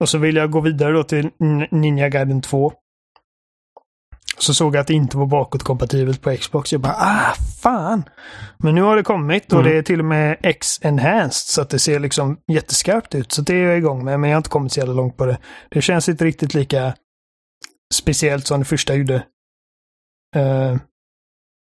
Och 0.00 0.08
så 0.08 0.18
vill 0.18 0.36
jag 0.36 0.50
gå 0.50 0.60
vidare 0.60 0.92
då 0.92 1.04
till 1.04 1.30
Ninja 1.70 2.08
Gaiden 2.08 2.42
2. 2.42 2.72
Så 4.38 4.54
såg 4.54 4.74
jag 4.74 4.80
att 4.80 4.86
det 4.86 4.94
inte 4.94 5.16
var 5.16 5.26
bakåtkompatibelt 5.26 6.22
på 6.22 6.36
Xbox. 6.36 6.72
Jag 6.72 6.80
bara 6.80 6.96
ah, 6.98 7.34
fan! 7.62 8.04
Men 8.58 8.74
nu 8.74 8.82
har 8.82 8.96
det 8.96 9.02
kommit 9.02 9.52
och 9.52 9.60
mm. 9.60 9.72
det 9.72 9.78
är 9.78 9.82
till 9.82 9.98
och 9.98 10.04
med 10.04 10.36
X-enhanced 10.42 11.46
så 11.46 11.62
att 11.62 11.70
det 11.70 11.78
ser 11.78 12.00
liksom 12.00 12.38
jätteskarpt 12.52 13.14
ut. 13.14 13.32
Så 13.32 13.42
det 13.42 13.54
är 13.54 13.66
jag 13.66 13.78
igång 13.78 14.04
med, 14.04 14.20
men 14.20 14.30
jag 14.30 14.36
har 14.36 14.40
inte 14.40 14.50
kommit 14.50 14.72
så 14.72 14.80
jävla 14.80 14.94
långt 14.94 15.16
på 15.16 15.26
det. 15.26 15.38
Det 15.70 15.82
känns 15.82 16.08
inte 16.08 16.24
riktigt 16.24 16.54
lika 16.54 16.94
speciellt 17.94 18.46
som 18.46 18.58
det 18.58 18.64
första 18.64 18.94
gjorde. 18.94 19.14
Uh, 20.36 20.76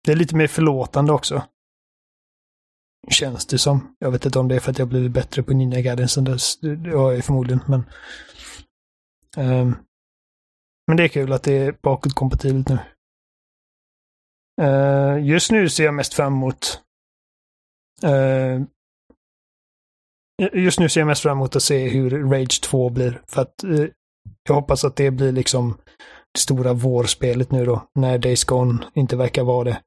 det 0.06 0.12
är 0.12 0.16
lite 0.16 0.36
mer 0.36 0.48
förlåtande 0.48 1.14
också. 1.14 1.44
Känns 3.10 3.46
det 3.46 3.58
som. 3.58 3.96
Jag 4.00 4.12
vet 4.12 4.26
inte 4.26 4.40
om 4.40 4.48
det 4.48 4.56
är 4.56 4.60
för 4.60 4.72
att 4.72 4.80
jag 4.80 4.88
blivit 4.88 5.12
bättre 5.12 5.44
på 5.44 5.54
Ninja 5.54 5.82
Gaiden 5.82 6.10
sen 6.10 6.24
dess. 6.24 6.60
Det 6.60 6.98
har 6.98 7.12
jag 7.12 7.26
förmodligen, 7.26 7.62
men... 7.68 7.84
Um, 9.38 9.76
men 10.88 10.98
det 10.98 11.04
är 11.04 11.08
kul 11.08 11.34
att 11.34 11.44
det 11.44 11.58
är 11.58 11.76
bakåtkompatibelt 11.82 12.70
nu. 12.70 12.80
Uh, 14.62 15.28
just 15.28 15.52
nu 15.52 15.70
ser 15.70 15.86
jag 15.86 15.94
mest 15.94 16.14
fram 16.14 16.34
emot 16.34 16.82
uh, 18.04 18.64
Just 20.54 20.80
nu 20.80 20.90
ser 20.90 21.02
jag 21.02 21.08
mest 21.08 21.22
fram 21.22 21.38
emot 21.38 21.56
att 21.56 21.64
se 21.64 21.90
hur 21.90 22.30
Rage 22.30 22.62
2 22.62 22.90
blir. 22.90 23.22
För 23.28 23.42
att 23.42 23.64
uh, 23.64 23.88
jag 24.44 24.56
hoppas 24.56 24.86
att 24.86 24.96
det 24.96 25.12
blir 25.12 25.32
liksom 25.32 25.78
det 26.34 26.40
stora 26.40 26.74
vårspelet 26.74 27.52
nu 27.52 27.66
då. 27.66 27.88
När 27.96 28.18
Days 28.18 28.44
Gone 28.44 28.86
inte 28.96 29.16
verkar 29.16 29.44
vara 29.44 29.64
det. 29.64 29.82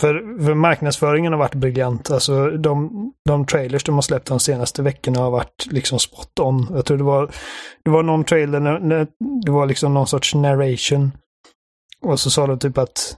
För, 0.00 0.44
för 0.44 0.54
marknadsföringen 0.54 1.32
har 1.32 1.38
varit 1.38 1.54
briljant. 1.54 2.10
Alltså 2.10 2.50
de, 2.50 2.90
de 3.28 3.46
trailers 3.46 3.84
de 3.84 3.94
har 3.94 4.02
släppt 4.02 4.28
de 4.28 4.40
senaste 4.40 4.82
veckorna 4.82 5.20
har 5.20 5.30
varit 5.30 5.66
liksom 5.70 5.98
spot 5.98 6.38
on. 6.40 6.66
Jag 6.70 6.84
tror 6.84 6.98
det 6.98 7.04
var, 7.04 7.30
det 7.84 7.90
var 7.90 8.02
någon 8.02 8.24
trailer 8.24 8.60
när, 8.60 9.06
det 9.44 9.50
var 9.50 9.66
liksom 9.66 9.94
någon 9.94 10.06
sorts 10.06 10.34
narration. 10.34 11.12
Och 12.02 12.20
så 12.20 12.30
sa 12.30 12.46
de 12.46 12.58
typ 12.58 12.78
att 12.78 13.16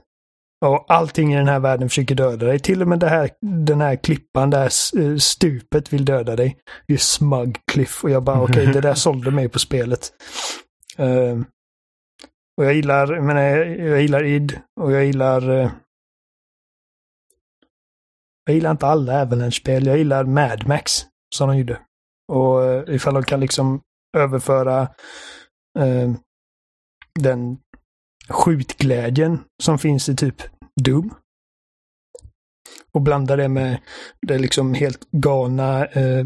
ja, 0.61 0.85
allting 0.87 1.33
i 1.33 1.37
den 1.37 1.47
här 1.47 1.59
världen 1.59 1.89
försöker 1.89 2.15
döda 2.15 2.45
dig. 2.45 2.59
Till 2.59 2.81
och 2.81 2.87
med 2.87 2.99
det 2.99 3.09
här, 3.09 3.29
den 3.41 3.81
här 3.81 3.95
klippan, 3.95 4.49
det 4.49 4.57
här 4.57 4.99
eh, 4.99 5.17
stupet 5.17 5.93
vill 5.93 6.05
döda 6.05 6.35
dig. 6.35 6.57
Det 6.87 6.93
är 6.93 6.97
smug 6.97 7.57
cliff. 7.71 8.03
Och 8.03 8.09
jag 8.09 8.23
bara 8.23 8.41
okej, 8.41 8.61
okay, 8.61 8.73
det 8.73 8.81
där 8.81 8.93
sålde 8.93 9.31
mig 9.31 9.49
på 9.49 9.59
spelet. 9.59 10.11
Uh, 10.99 11.41
och 12.57 12.65
jag 12.65 12.73
gillar, 12.73 13.13
jag 13.13 13.23
menar, 13.23 13.41
jag 13.41 14.01
gillar 14.01 14.23
id 14.23 14.59
och 14.81 14.91
jag 14.91 15.05
gillar 15.05 15.49
uh, 15.49 15.69
jag 18.45 18.55
gillar 18.55 18.71
inte 18.71 18.87
alla 18.87 19.21
Avalanche-spel. 19.21 19.85
Jag 19.85 19.97
gillar 19.97 20.23
Mad 20.23 20.67
Max 20.67 21.05
som 21.35 21.49
de 21.49 21.57
gjorde. 21.57 21.79
Och 22.31 22.65
eh, 22.65 22.95
ifall 22.95 23.13
de 23.13 23.23
kan 23.23 23.39
liksom 23.39 23.81
överföra 24.17 24.81
eh, 25.79 26.13
den 27.19 27.57
skjutglädjen 28.29 29.39
som 29.63 29.79
finns 29.79 30.09
i 30.09 30.15
typ 30.15 30.35
Doom. 30.81 31.13
Och 32.93 33.01
blanda 33.01 33.35
det 33.35 33.49
med 33.49 33.79
det 34.27 34.37
liksom 34.37 34.73
helt 34.73 35.11
galna 35.11 35.85
eh, 35.85 36.25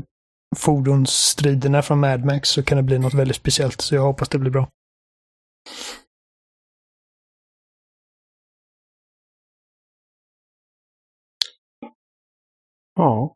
fordonsstriderna 0.56 1.82
från 1.82 2.00
Mad 2.00 2.26
Max 2.26 2.50
så 2.50 2.64
kan 2.64 2.78
det 2.78 2.84
bli 2.84 3.00
något 3.00 3.14
väldigt 3.14 3.38
speciellt. 3.38 3.82
Så 3.82 3.96
jag 3.96 4.02
hoppas 4.02 4.30
det 4.30 4.40
blir 4.40 4.52
bra. 4.52 4.70
Ja. 12.98 13.34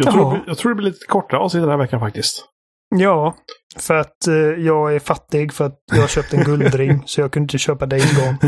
Jag 0.00 0.12
tror, 0.14 0.44
jag 0.46 0.58
tror 0.58 0.70
det 0.70 0.74
blir 0.76 0.86
lite 0.86 1.06
kortare 1.06 1.40
avsnitt 1.40 1.62
den 1.62 1.70
här 1.70 1.76
veckan 1.76 2.00
faktiskt. 2.00 2.44
Ja, 2.94 3.36
för 3.76 3.94
att 3.94 4.26
eh, 4.26 4.34
jag 4.34 4.94
är 4.94 4.98
fattig 4.98 5.52
för 5.52 5.64
att 5.66 5.78
jag 5.92 6.00
har 6.00 6.08
köpt 6.08 6.32
en 6.32 6.44
guldring 6.44 7.02
så 7.06 7.20
jag 7.20 7.32
kunde 7.32 7.44
inte 7.44 7.58
köpa 7.58 7.86
dig 7.86 8.00
en 8.00 8.16
gång. 8.24 8.38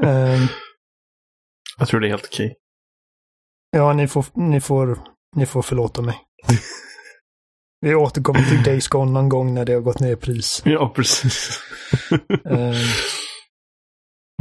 um, 0.00 0.40
jag 1.78 1.88
tror 1.88 2.00
det 2.00 2.06
är 2.06 2.10
helt 2.10 2.24
okej. 2.32 2.56
Ja, 3.70 3.92
ni 3.92 4.08
får, 4.08 4.24
ni, 4.34 4.60
får, 4.60 4.98
ni 5.36 5.46
får 5.46 5.62
förlåta 5.62 6.02
mig. 6.02 6.20
Vi 7.80 7.94
återkommer 7.94 8.42
till 8.42 8.62
Days 8.62 8.88
Gone 8.88 9.10
någon 9.12 9.28
gång 9.28 9.54
när 9.54 9.64
det 9.64 9.72
har 9.72 9.80
gått 9.80 10.00
ner 10.00 10.12
i 10.12 10.16
pris. 10.16 10.62
Ja, 10.64 10.92
precis. 10.96 11.60
um, 12.44 12.74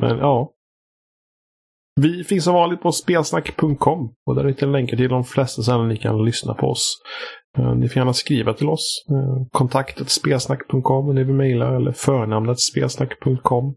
Men 0.02 0.18
ja. 0.18 0.52
Vi 2.02 2.24
finns 2.24 2.44
som 2.44 2.54
vanligt 2.54 2.82
på 2.82 2.92
spelsnack.com 2.92 4.14
och 4.26 4.36
där 4.36 4.46
hittar 4.46 4.68
ni 4.68 4.74
länkar 4.74 4.98
till 4.98 5.10
de 5.10 5.24
flesta 5.24 5.62
ställen 5.62 5.88
ni 5.88 5.98
kan 5.98 6.26
lyssna 6.26 6.54
på 6.54 6.68
oss. 6.68 7.02
Eh, 7.58 7.76
ni 7.76 7.90
får 7.90 7.98
gärna 7.98 8.14
skriva 8.14 8.54
till 8.54 8.70
oss. 8.70 9.06
Eh, 9.10 9.48
kontaktet 9.52 10.10
spelsnack.com 10.10 11.10
om 11.10 11.16
ni 11.16 11.24
vill 11.24 11.36
mejla 11.36 11.76
eller 11.76 11.92
förnamnet 11.92 12.60
spelsnack.com. 12.60 13.76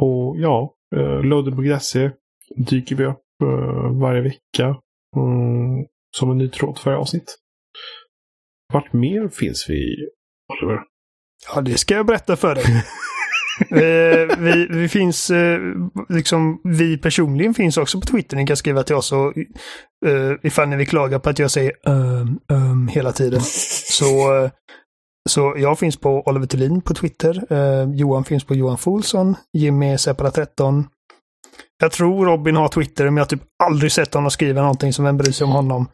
Och 0.00 0.36
ja, 0.38 0.74
eh, 0.96 1.22
loader.se 1.22 2.10
dyker 2.56 2.96
vi 2.96 3.04
upp 3.04 3.22
varje 4.00 4.22
vecka 4.22 4.66
mm, 5.16 5.86
som 6.18 6.30
en 6.30 6.38
ny 6.38 6.48
tråd 6.48 6.78
för 6.78 6.92
avsnitt. 6.92 7.36
Vart 8.72 8.92
mer 8.92 9.28
finns 9.28 9.66
vi, 9.68 9.96
Oliver? 10.52 10.80
Ja, 11.54 11.60
det 11.60 11.78
ska 11.78 11.94
jag 11.94 12.06
berätta 12.06 12.36
för 12.36 12.54
dig. 12.54 12.64
eh, 13.70 14.38
vi, 14.38 14.66
vi 14.70 14.88
finns, 14.88 15.30
eh, 15.30 15.58
liksom, 16.08 16.60
vi 16.64 16.98
personligen 16.98 17.54
finns 17.54 17.76
också 17.76 18.00
på 18.00 18.06
Twitter. 18.06 18.36
Ni 18.36 18.46
kan 18.46 18.56
skriva 18.56 18.82
till 18.82 18.94
oss 18.94 19.12
och 19.12 19.32
eh, 20.06 20.32
ifall 20.42 20.68
ni 20.68 20.76
vill 20.76 20.88
klaga 20.88 21.18
på 21.18 21.30
att 21.30 21.38
jag 21.38 21.50
säger 21.50 21.72
um, 21.86 22.40
um, 22.48 22.88
hela 22.88 23.12
tiden. 23.12 23.40
Så, 23.90 24.36
eh, 24.44 24.50
så 25.28 25.54
jag 25.56 25.78
finns 25.78 25.96
på 25.96 26.22
Oliver 26.26 26.46
Thulin 26.46 26.80
på 26.80 26.94
Twitter. 26.94 27.52
Eh, 27.52 27.90
Johan 27.94 28.24
finns 28.24 28.44
på 28.44 28.54
Johan 28.54 28.78
Folsson. 28.78 29.34
Jimmy 29.52 29.92
är 29.92 29.96
Seppala 29.96 30.30
13. 30.30 30.86
Jag 31.78 31.92
tror 31.92 32.26
Robin 32.26 32.56
har 32.56 32.68
Twitter, 32.68 33.04
men 33.04 33.16
jag 33.16 33.24
har 33.24 33.28
typ 33.28 33.42
aldrig 33.64 33.92
sett 33.92 34.14
honom 34.14 34.30
skriva 34.30 34.60
någonting 34.60 34.92
som 34.92 35.04
vem 35.04 35.16
bryr 35.16 35.32
sig 35.32 35.44
om 35.44 35.50
honom. 35.50 35.86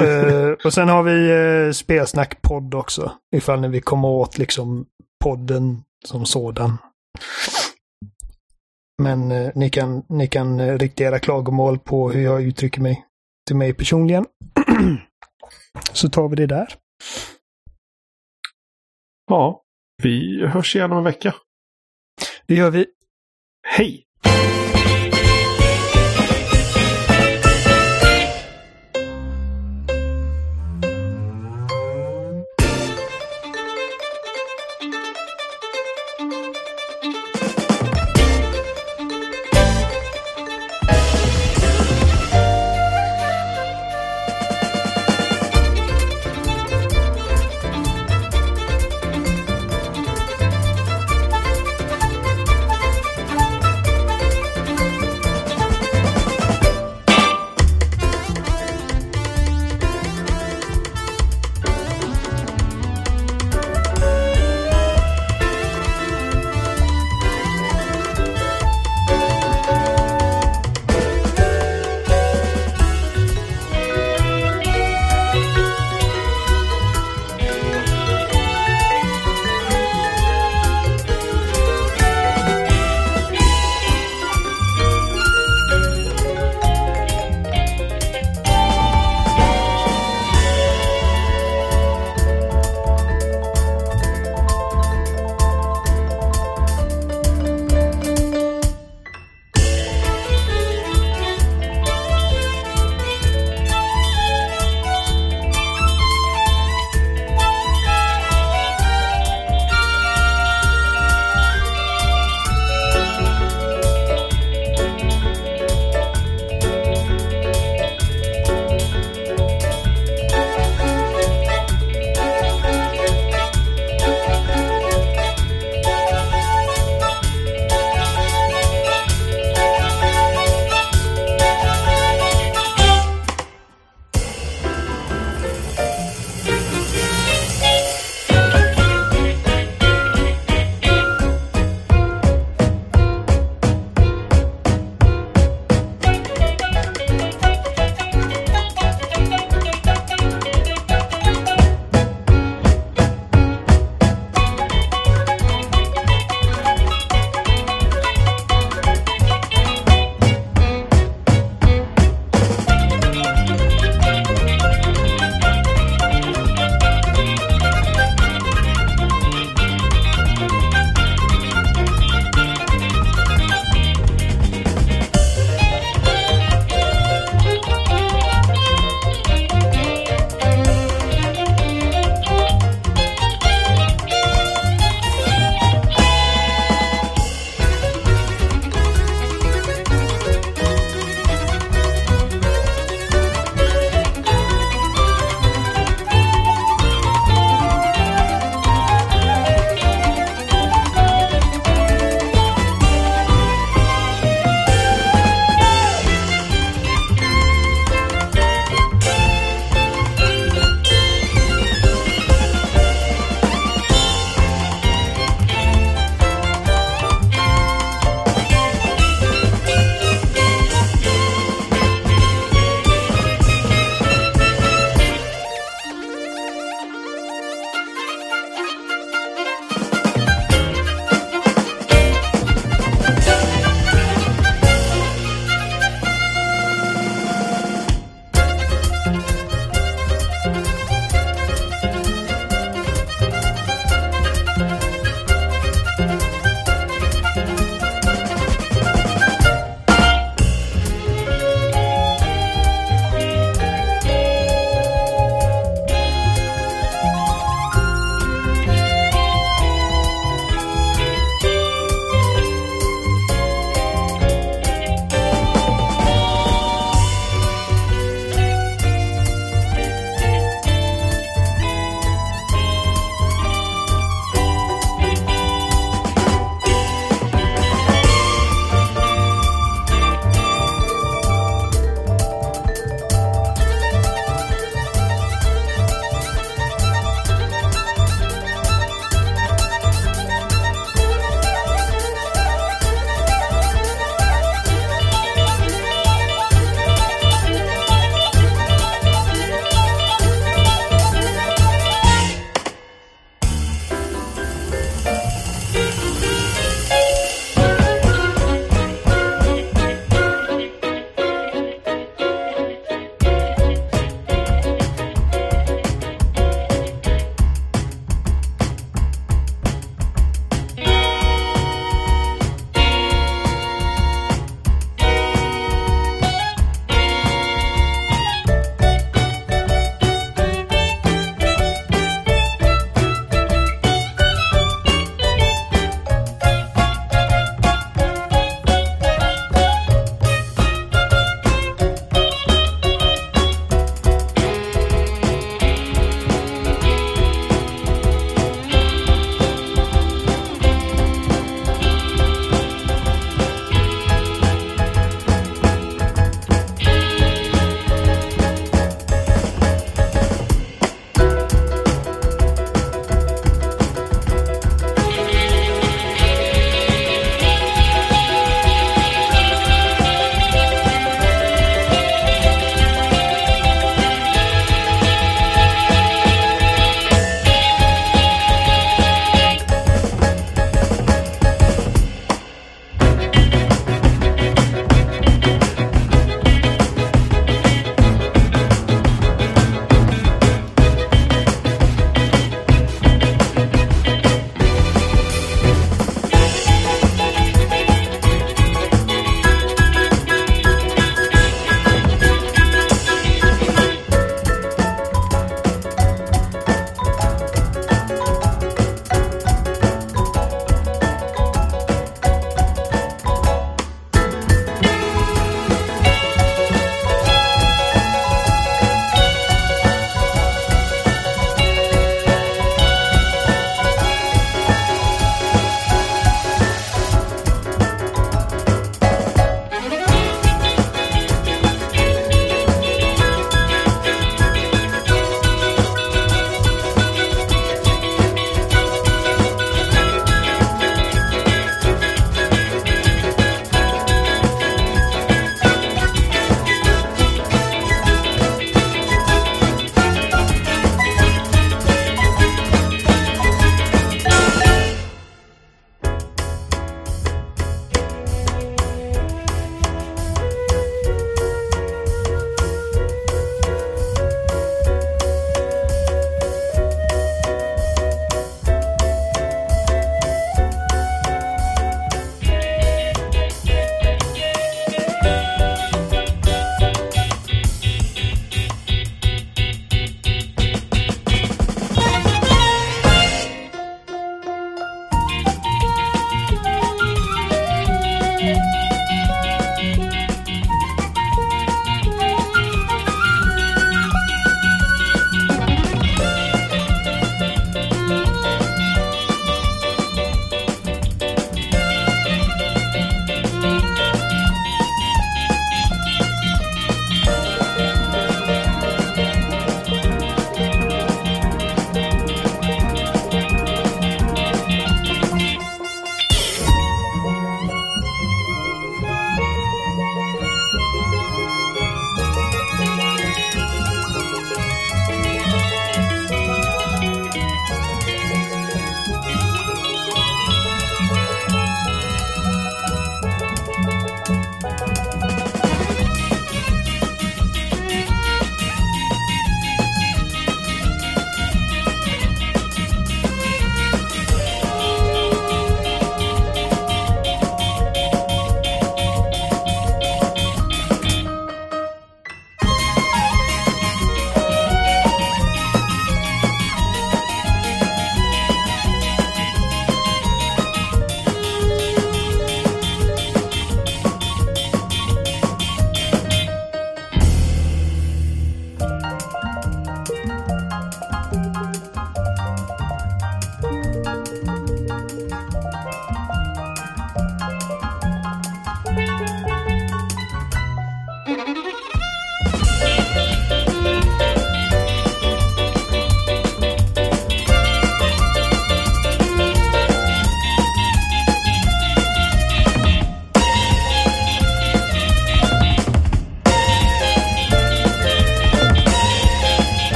uh, 0.00 0.52
och 0.64 0.72
sen 0.72 0.88
har 0.88 1.02
vi 1.02 1.32
uh, 1.32 1.72
Spelsnack 1.72 2.42
podd 2.42 2.74
också. 2.74 3.12
Ifall 3.36 3.60
ni 3.60 3.68
vill 3.68 3.82
komma 3.82 4.08
åt 4.08 4.38
liksom 4.38 4.86
podden 5.24 5.82
som 6.04 6.24
sådan. 6.24 6.78
Men 9.02 9.30
eh, 9.30 9.50
ni 9.54 9.70
kan, 9.70 10.02
ni 10.08 10.26
kan 10.26 10.60
eh, 10.60 10.78
rikta 10.78 11.04
era 11.04 11.18
klagomål 11.18 11.78
på 11.78 12.10
hur 12.10 12.22
jag 12.22 12.42
uttrycker 12.42 12.80
mig 12.80 13.04
till 13.46 13.56
mig 13.56 13.74
personligen. 13.74 14.26
Så 15.92 16.08
tar 16.08 16.28
vi 16.28 16.36
det 16.36 16.46
där. 16.46 16.74
Ja, 19.26 19.62
vi 20.02 20.46
hörs 20.46 20.76
igen 20.76 20.92
om 20.92 20.98
en 20.98 21.04
vecka. 21.04 21.34
Det 22.46 22.54
gör 22.54 22.70
vi. 22.70 22.86
Hej! 23.68 24.04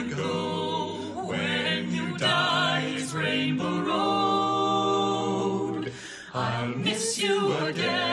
You 0.00 0.14
go 0.14 0.96
when 1.26 1.92
you 1.92 2.16
die. 2.16 2.94
It's 2.96 3.12
Rainbow 3.12 3.80
Road. 3.82 5.12
I'll 6.32 6.68
miss 6.68 7.18
you 7.18 7.52
again, 7.66 8.09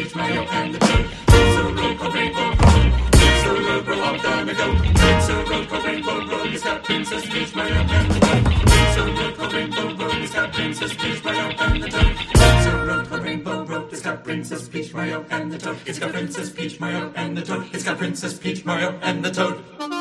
And 0.00 0.74
the. 0.74 0.80
It's 1.28 1.56
a 1.58 1.62
road 1.62 1.98
called 1.98 2.14
Rainbow 2.14 2.40
Road. 2.40 2.92
It's 3.12 3.44
a 3.44 3.52
road 3.52 3.86
we're 3.86 4.02
all 4.02 4.18
gonna. 4.18 4.52
It's 4.52 5.28
a 5.28 5.44
road 5.44 5.68
called 5.68 5.84
Rainbow 5.84 6.26
Road. 6.26 6.46
It's 6.54 6.64
got 6.64 6.82
Princess 6.84 7.26
Peach, 7.26 7.54
Mario, 7.54 7.74
and 7.74 8.10
the 8.10 8.20
Toad. 8.20 8.42
It's 8.48 8.96
a 8.96 9.04
road 9.04 9.36
called 9.36 9.52
Rainbow 9.52 9.94
Road. 9.96 10.14
It's 10.22 10.32
got 10.32 10.52
Princess 10.54 10.94
Peach, 10.94 11.22
Mario, 11.22 11.50
and 11.50 11.82
the 11.82 11.88
Toad. 11.90 12.16
It's 12.16 12.66
a 12.66 13.20
Rainbow 13.20 13.64
Road. 13.64 13.92
It's 13.92 14.00
got 14.00 14.24
Princess 14.24 14.68
Peach, 14.70 14.94
Mario, 14.94 15.26
and 15.28 15.52
the 15.52 15.58
Toad. 15.58 15.76
It's 15.84 15.98
got 15.98 16.12
Princess 16.12 16.50
Peach, 16.50 16.80
Mario, 16.80 17.12
and 17.14 17.36
the 17.36 17.42
Toad. 17.42 17.66
It's 17.74 17.84
got 17.84 17.98
Princess 17.98 18.38
Peach, 18.38 18.64
Mario, 18.64 18.98
and 19.02 19.22
the 19.22 19.30
Toad. 19.30 19.99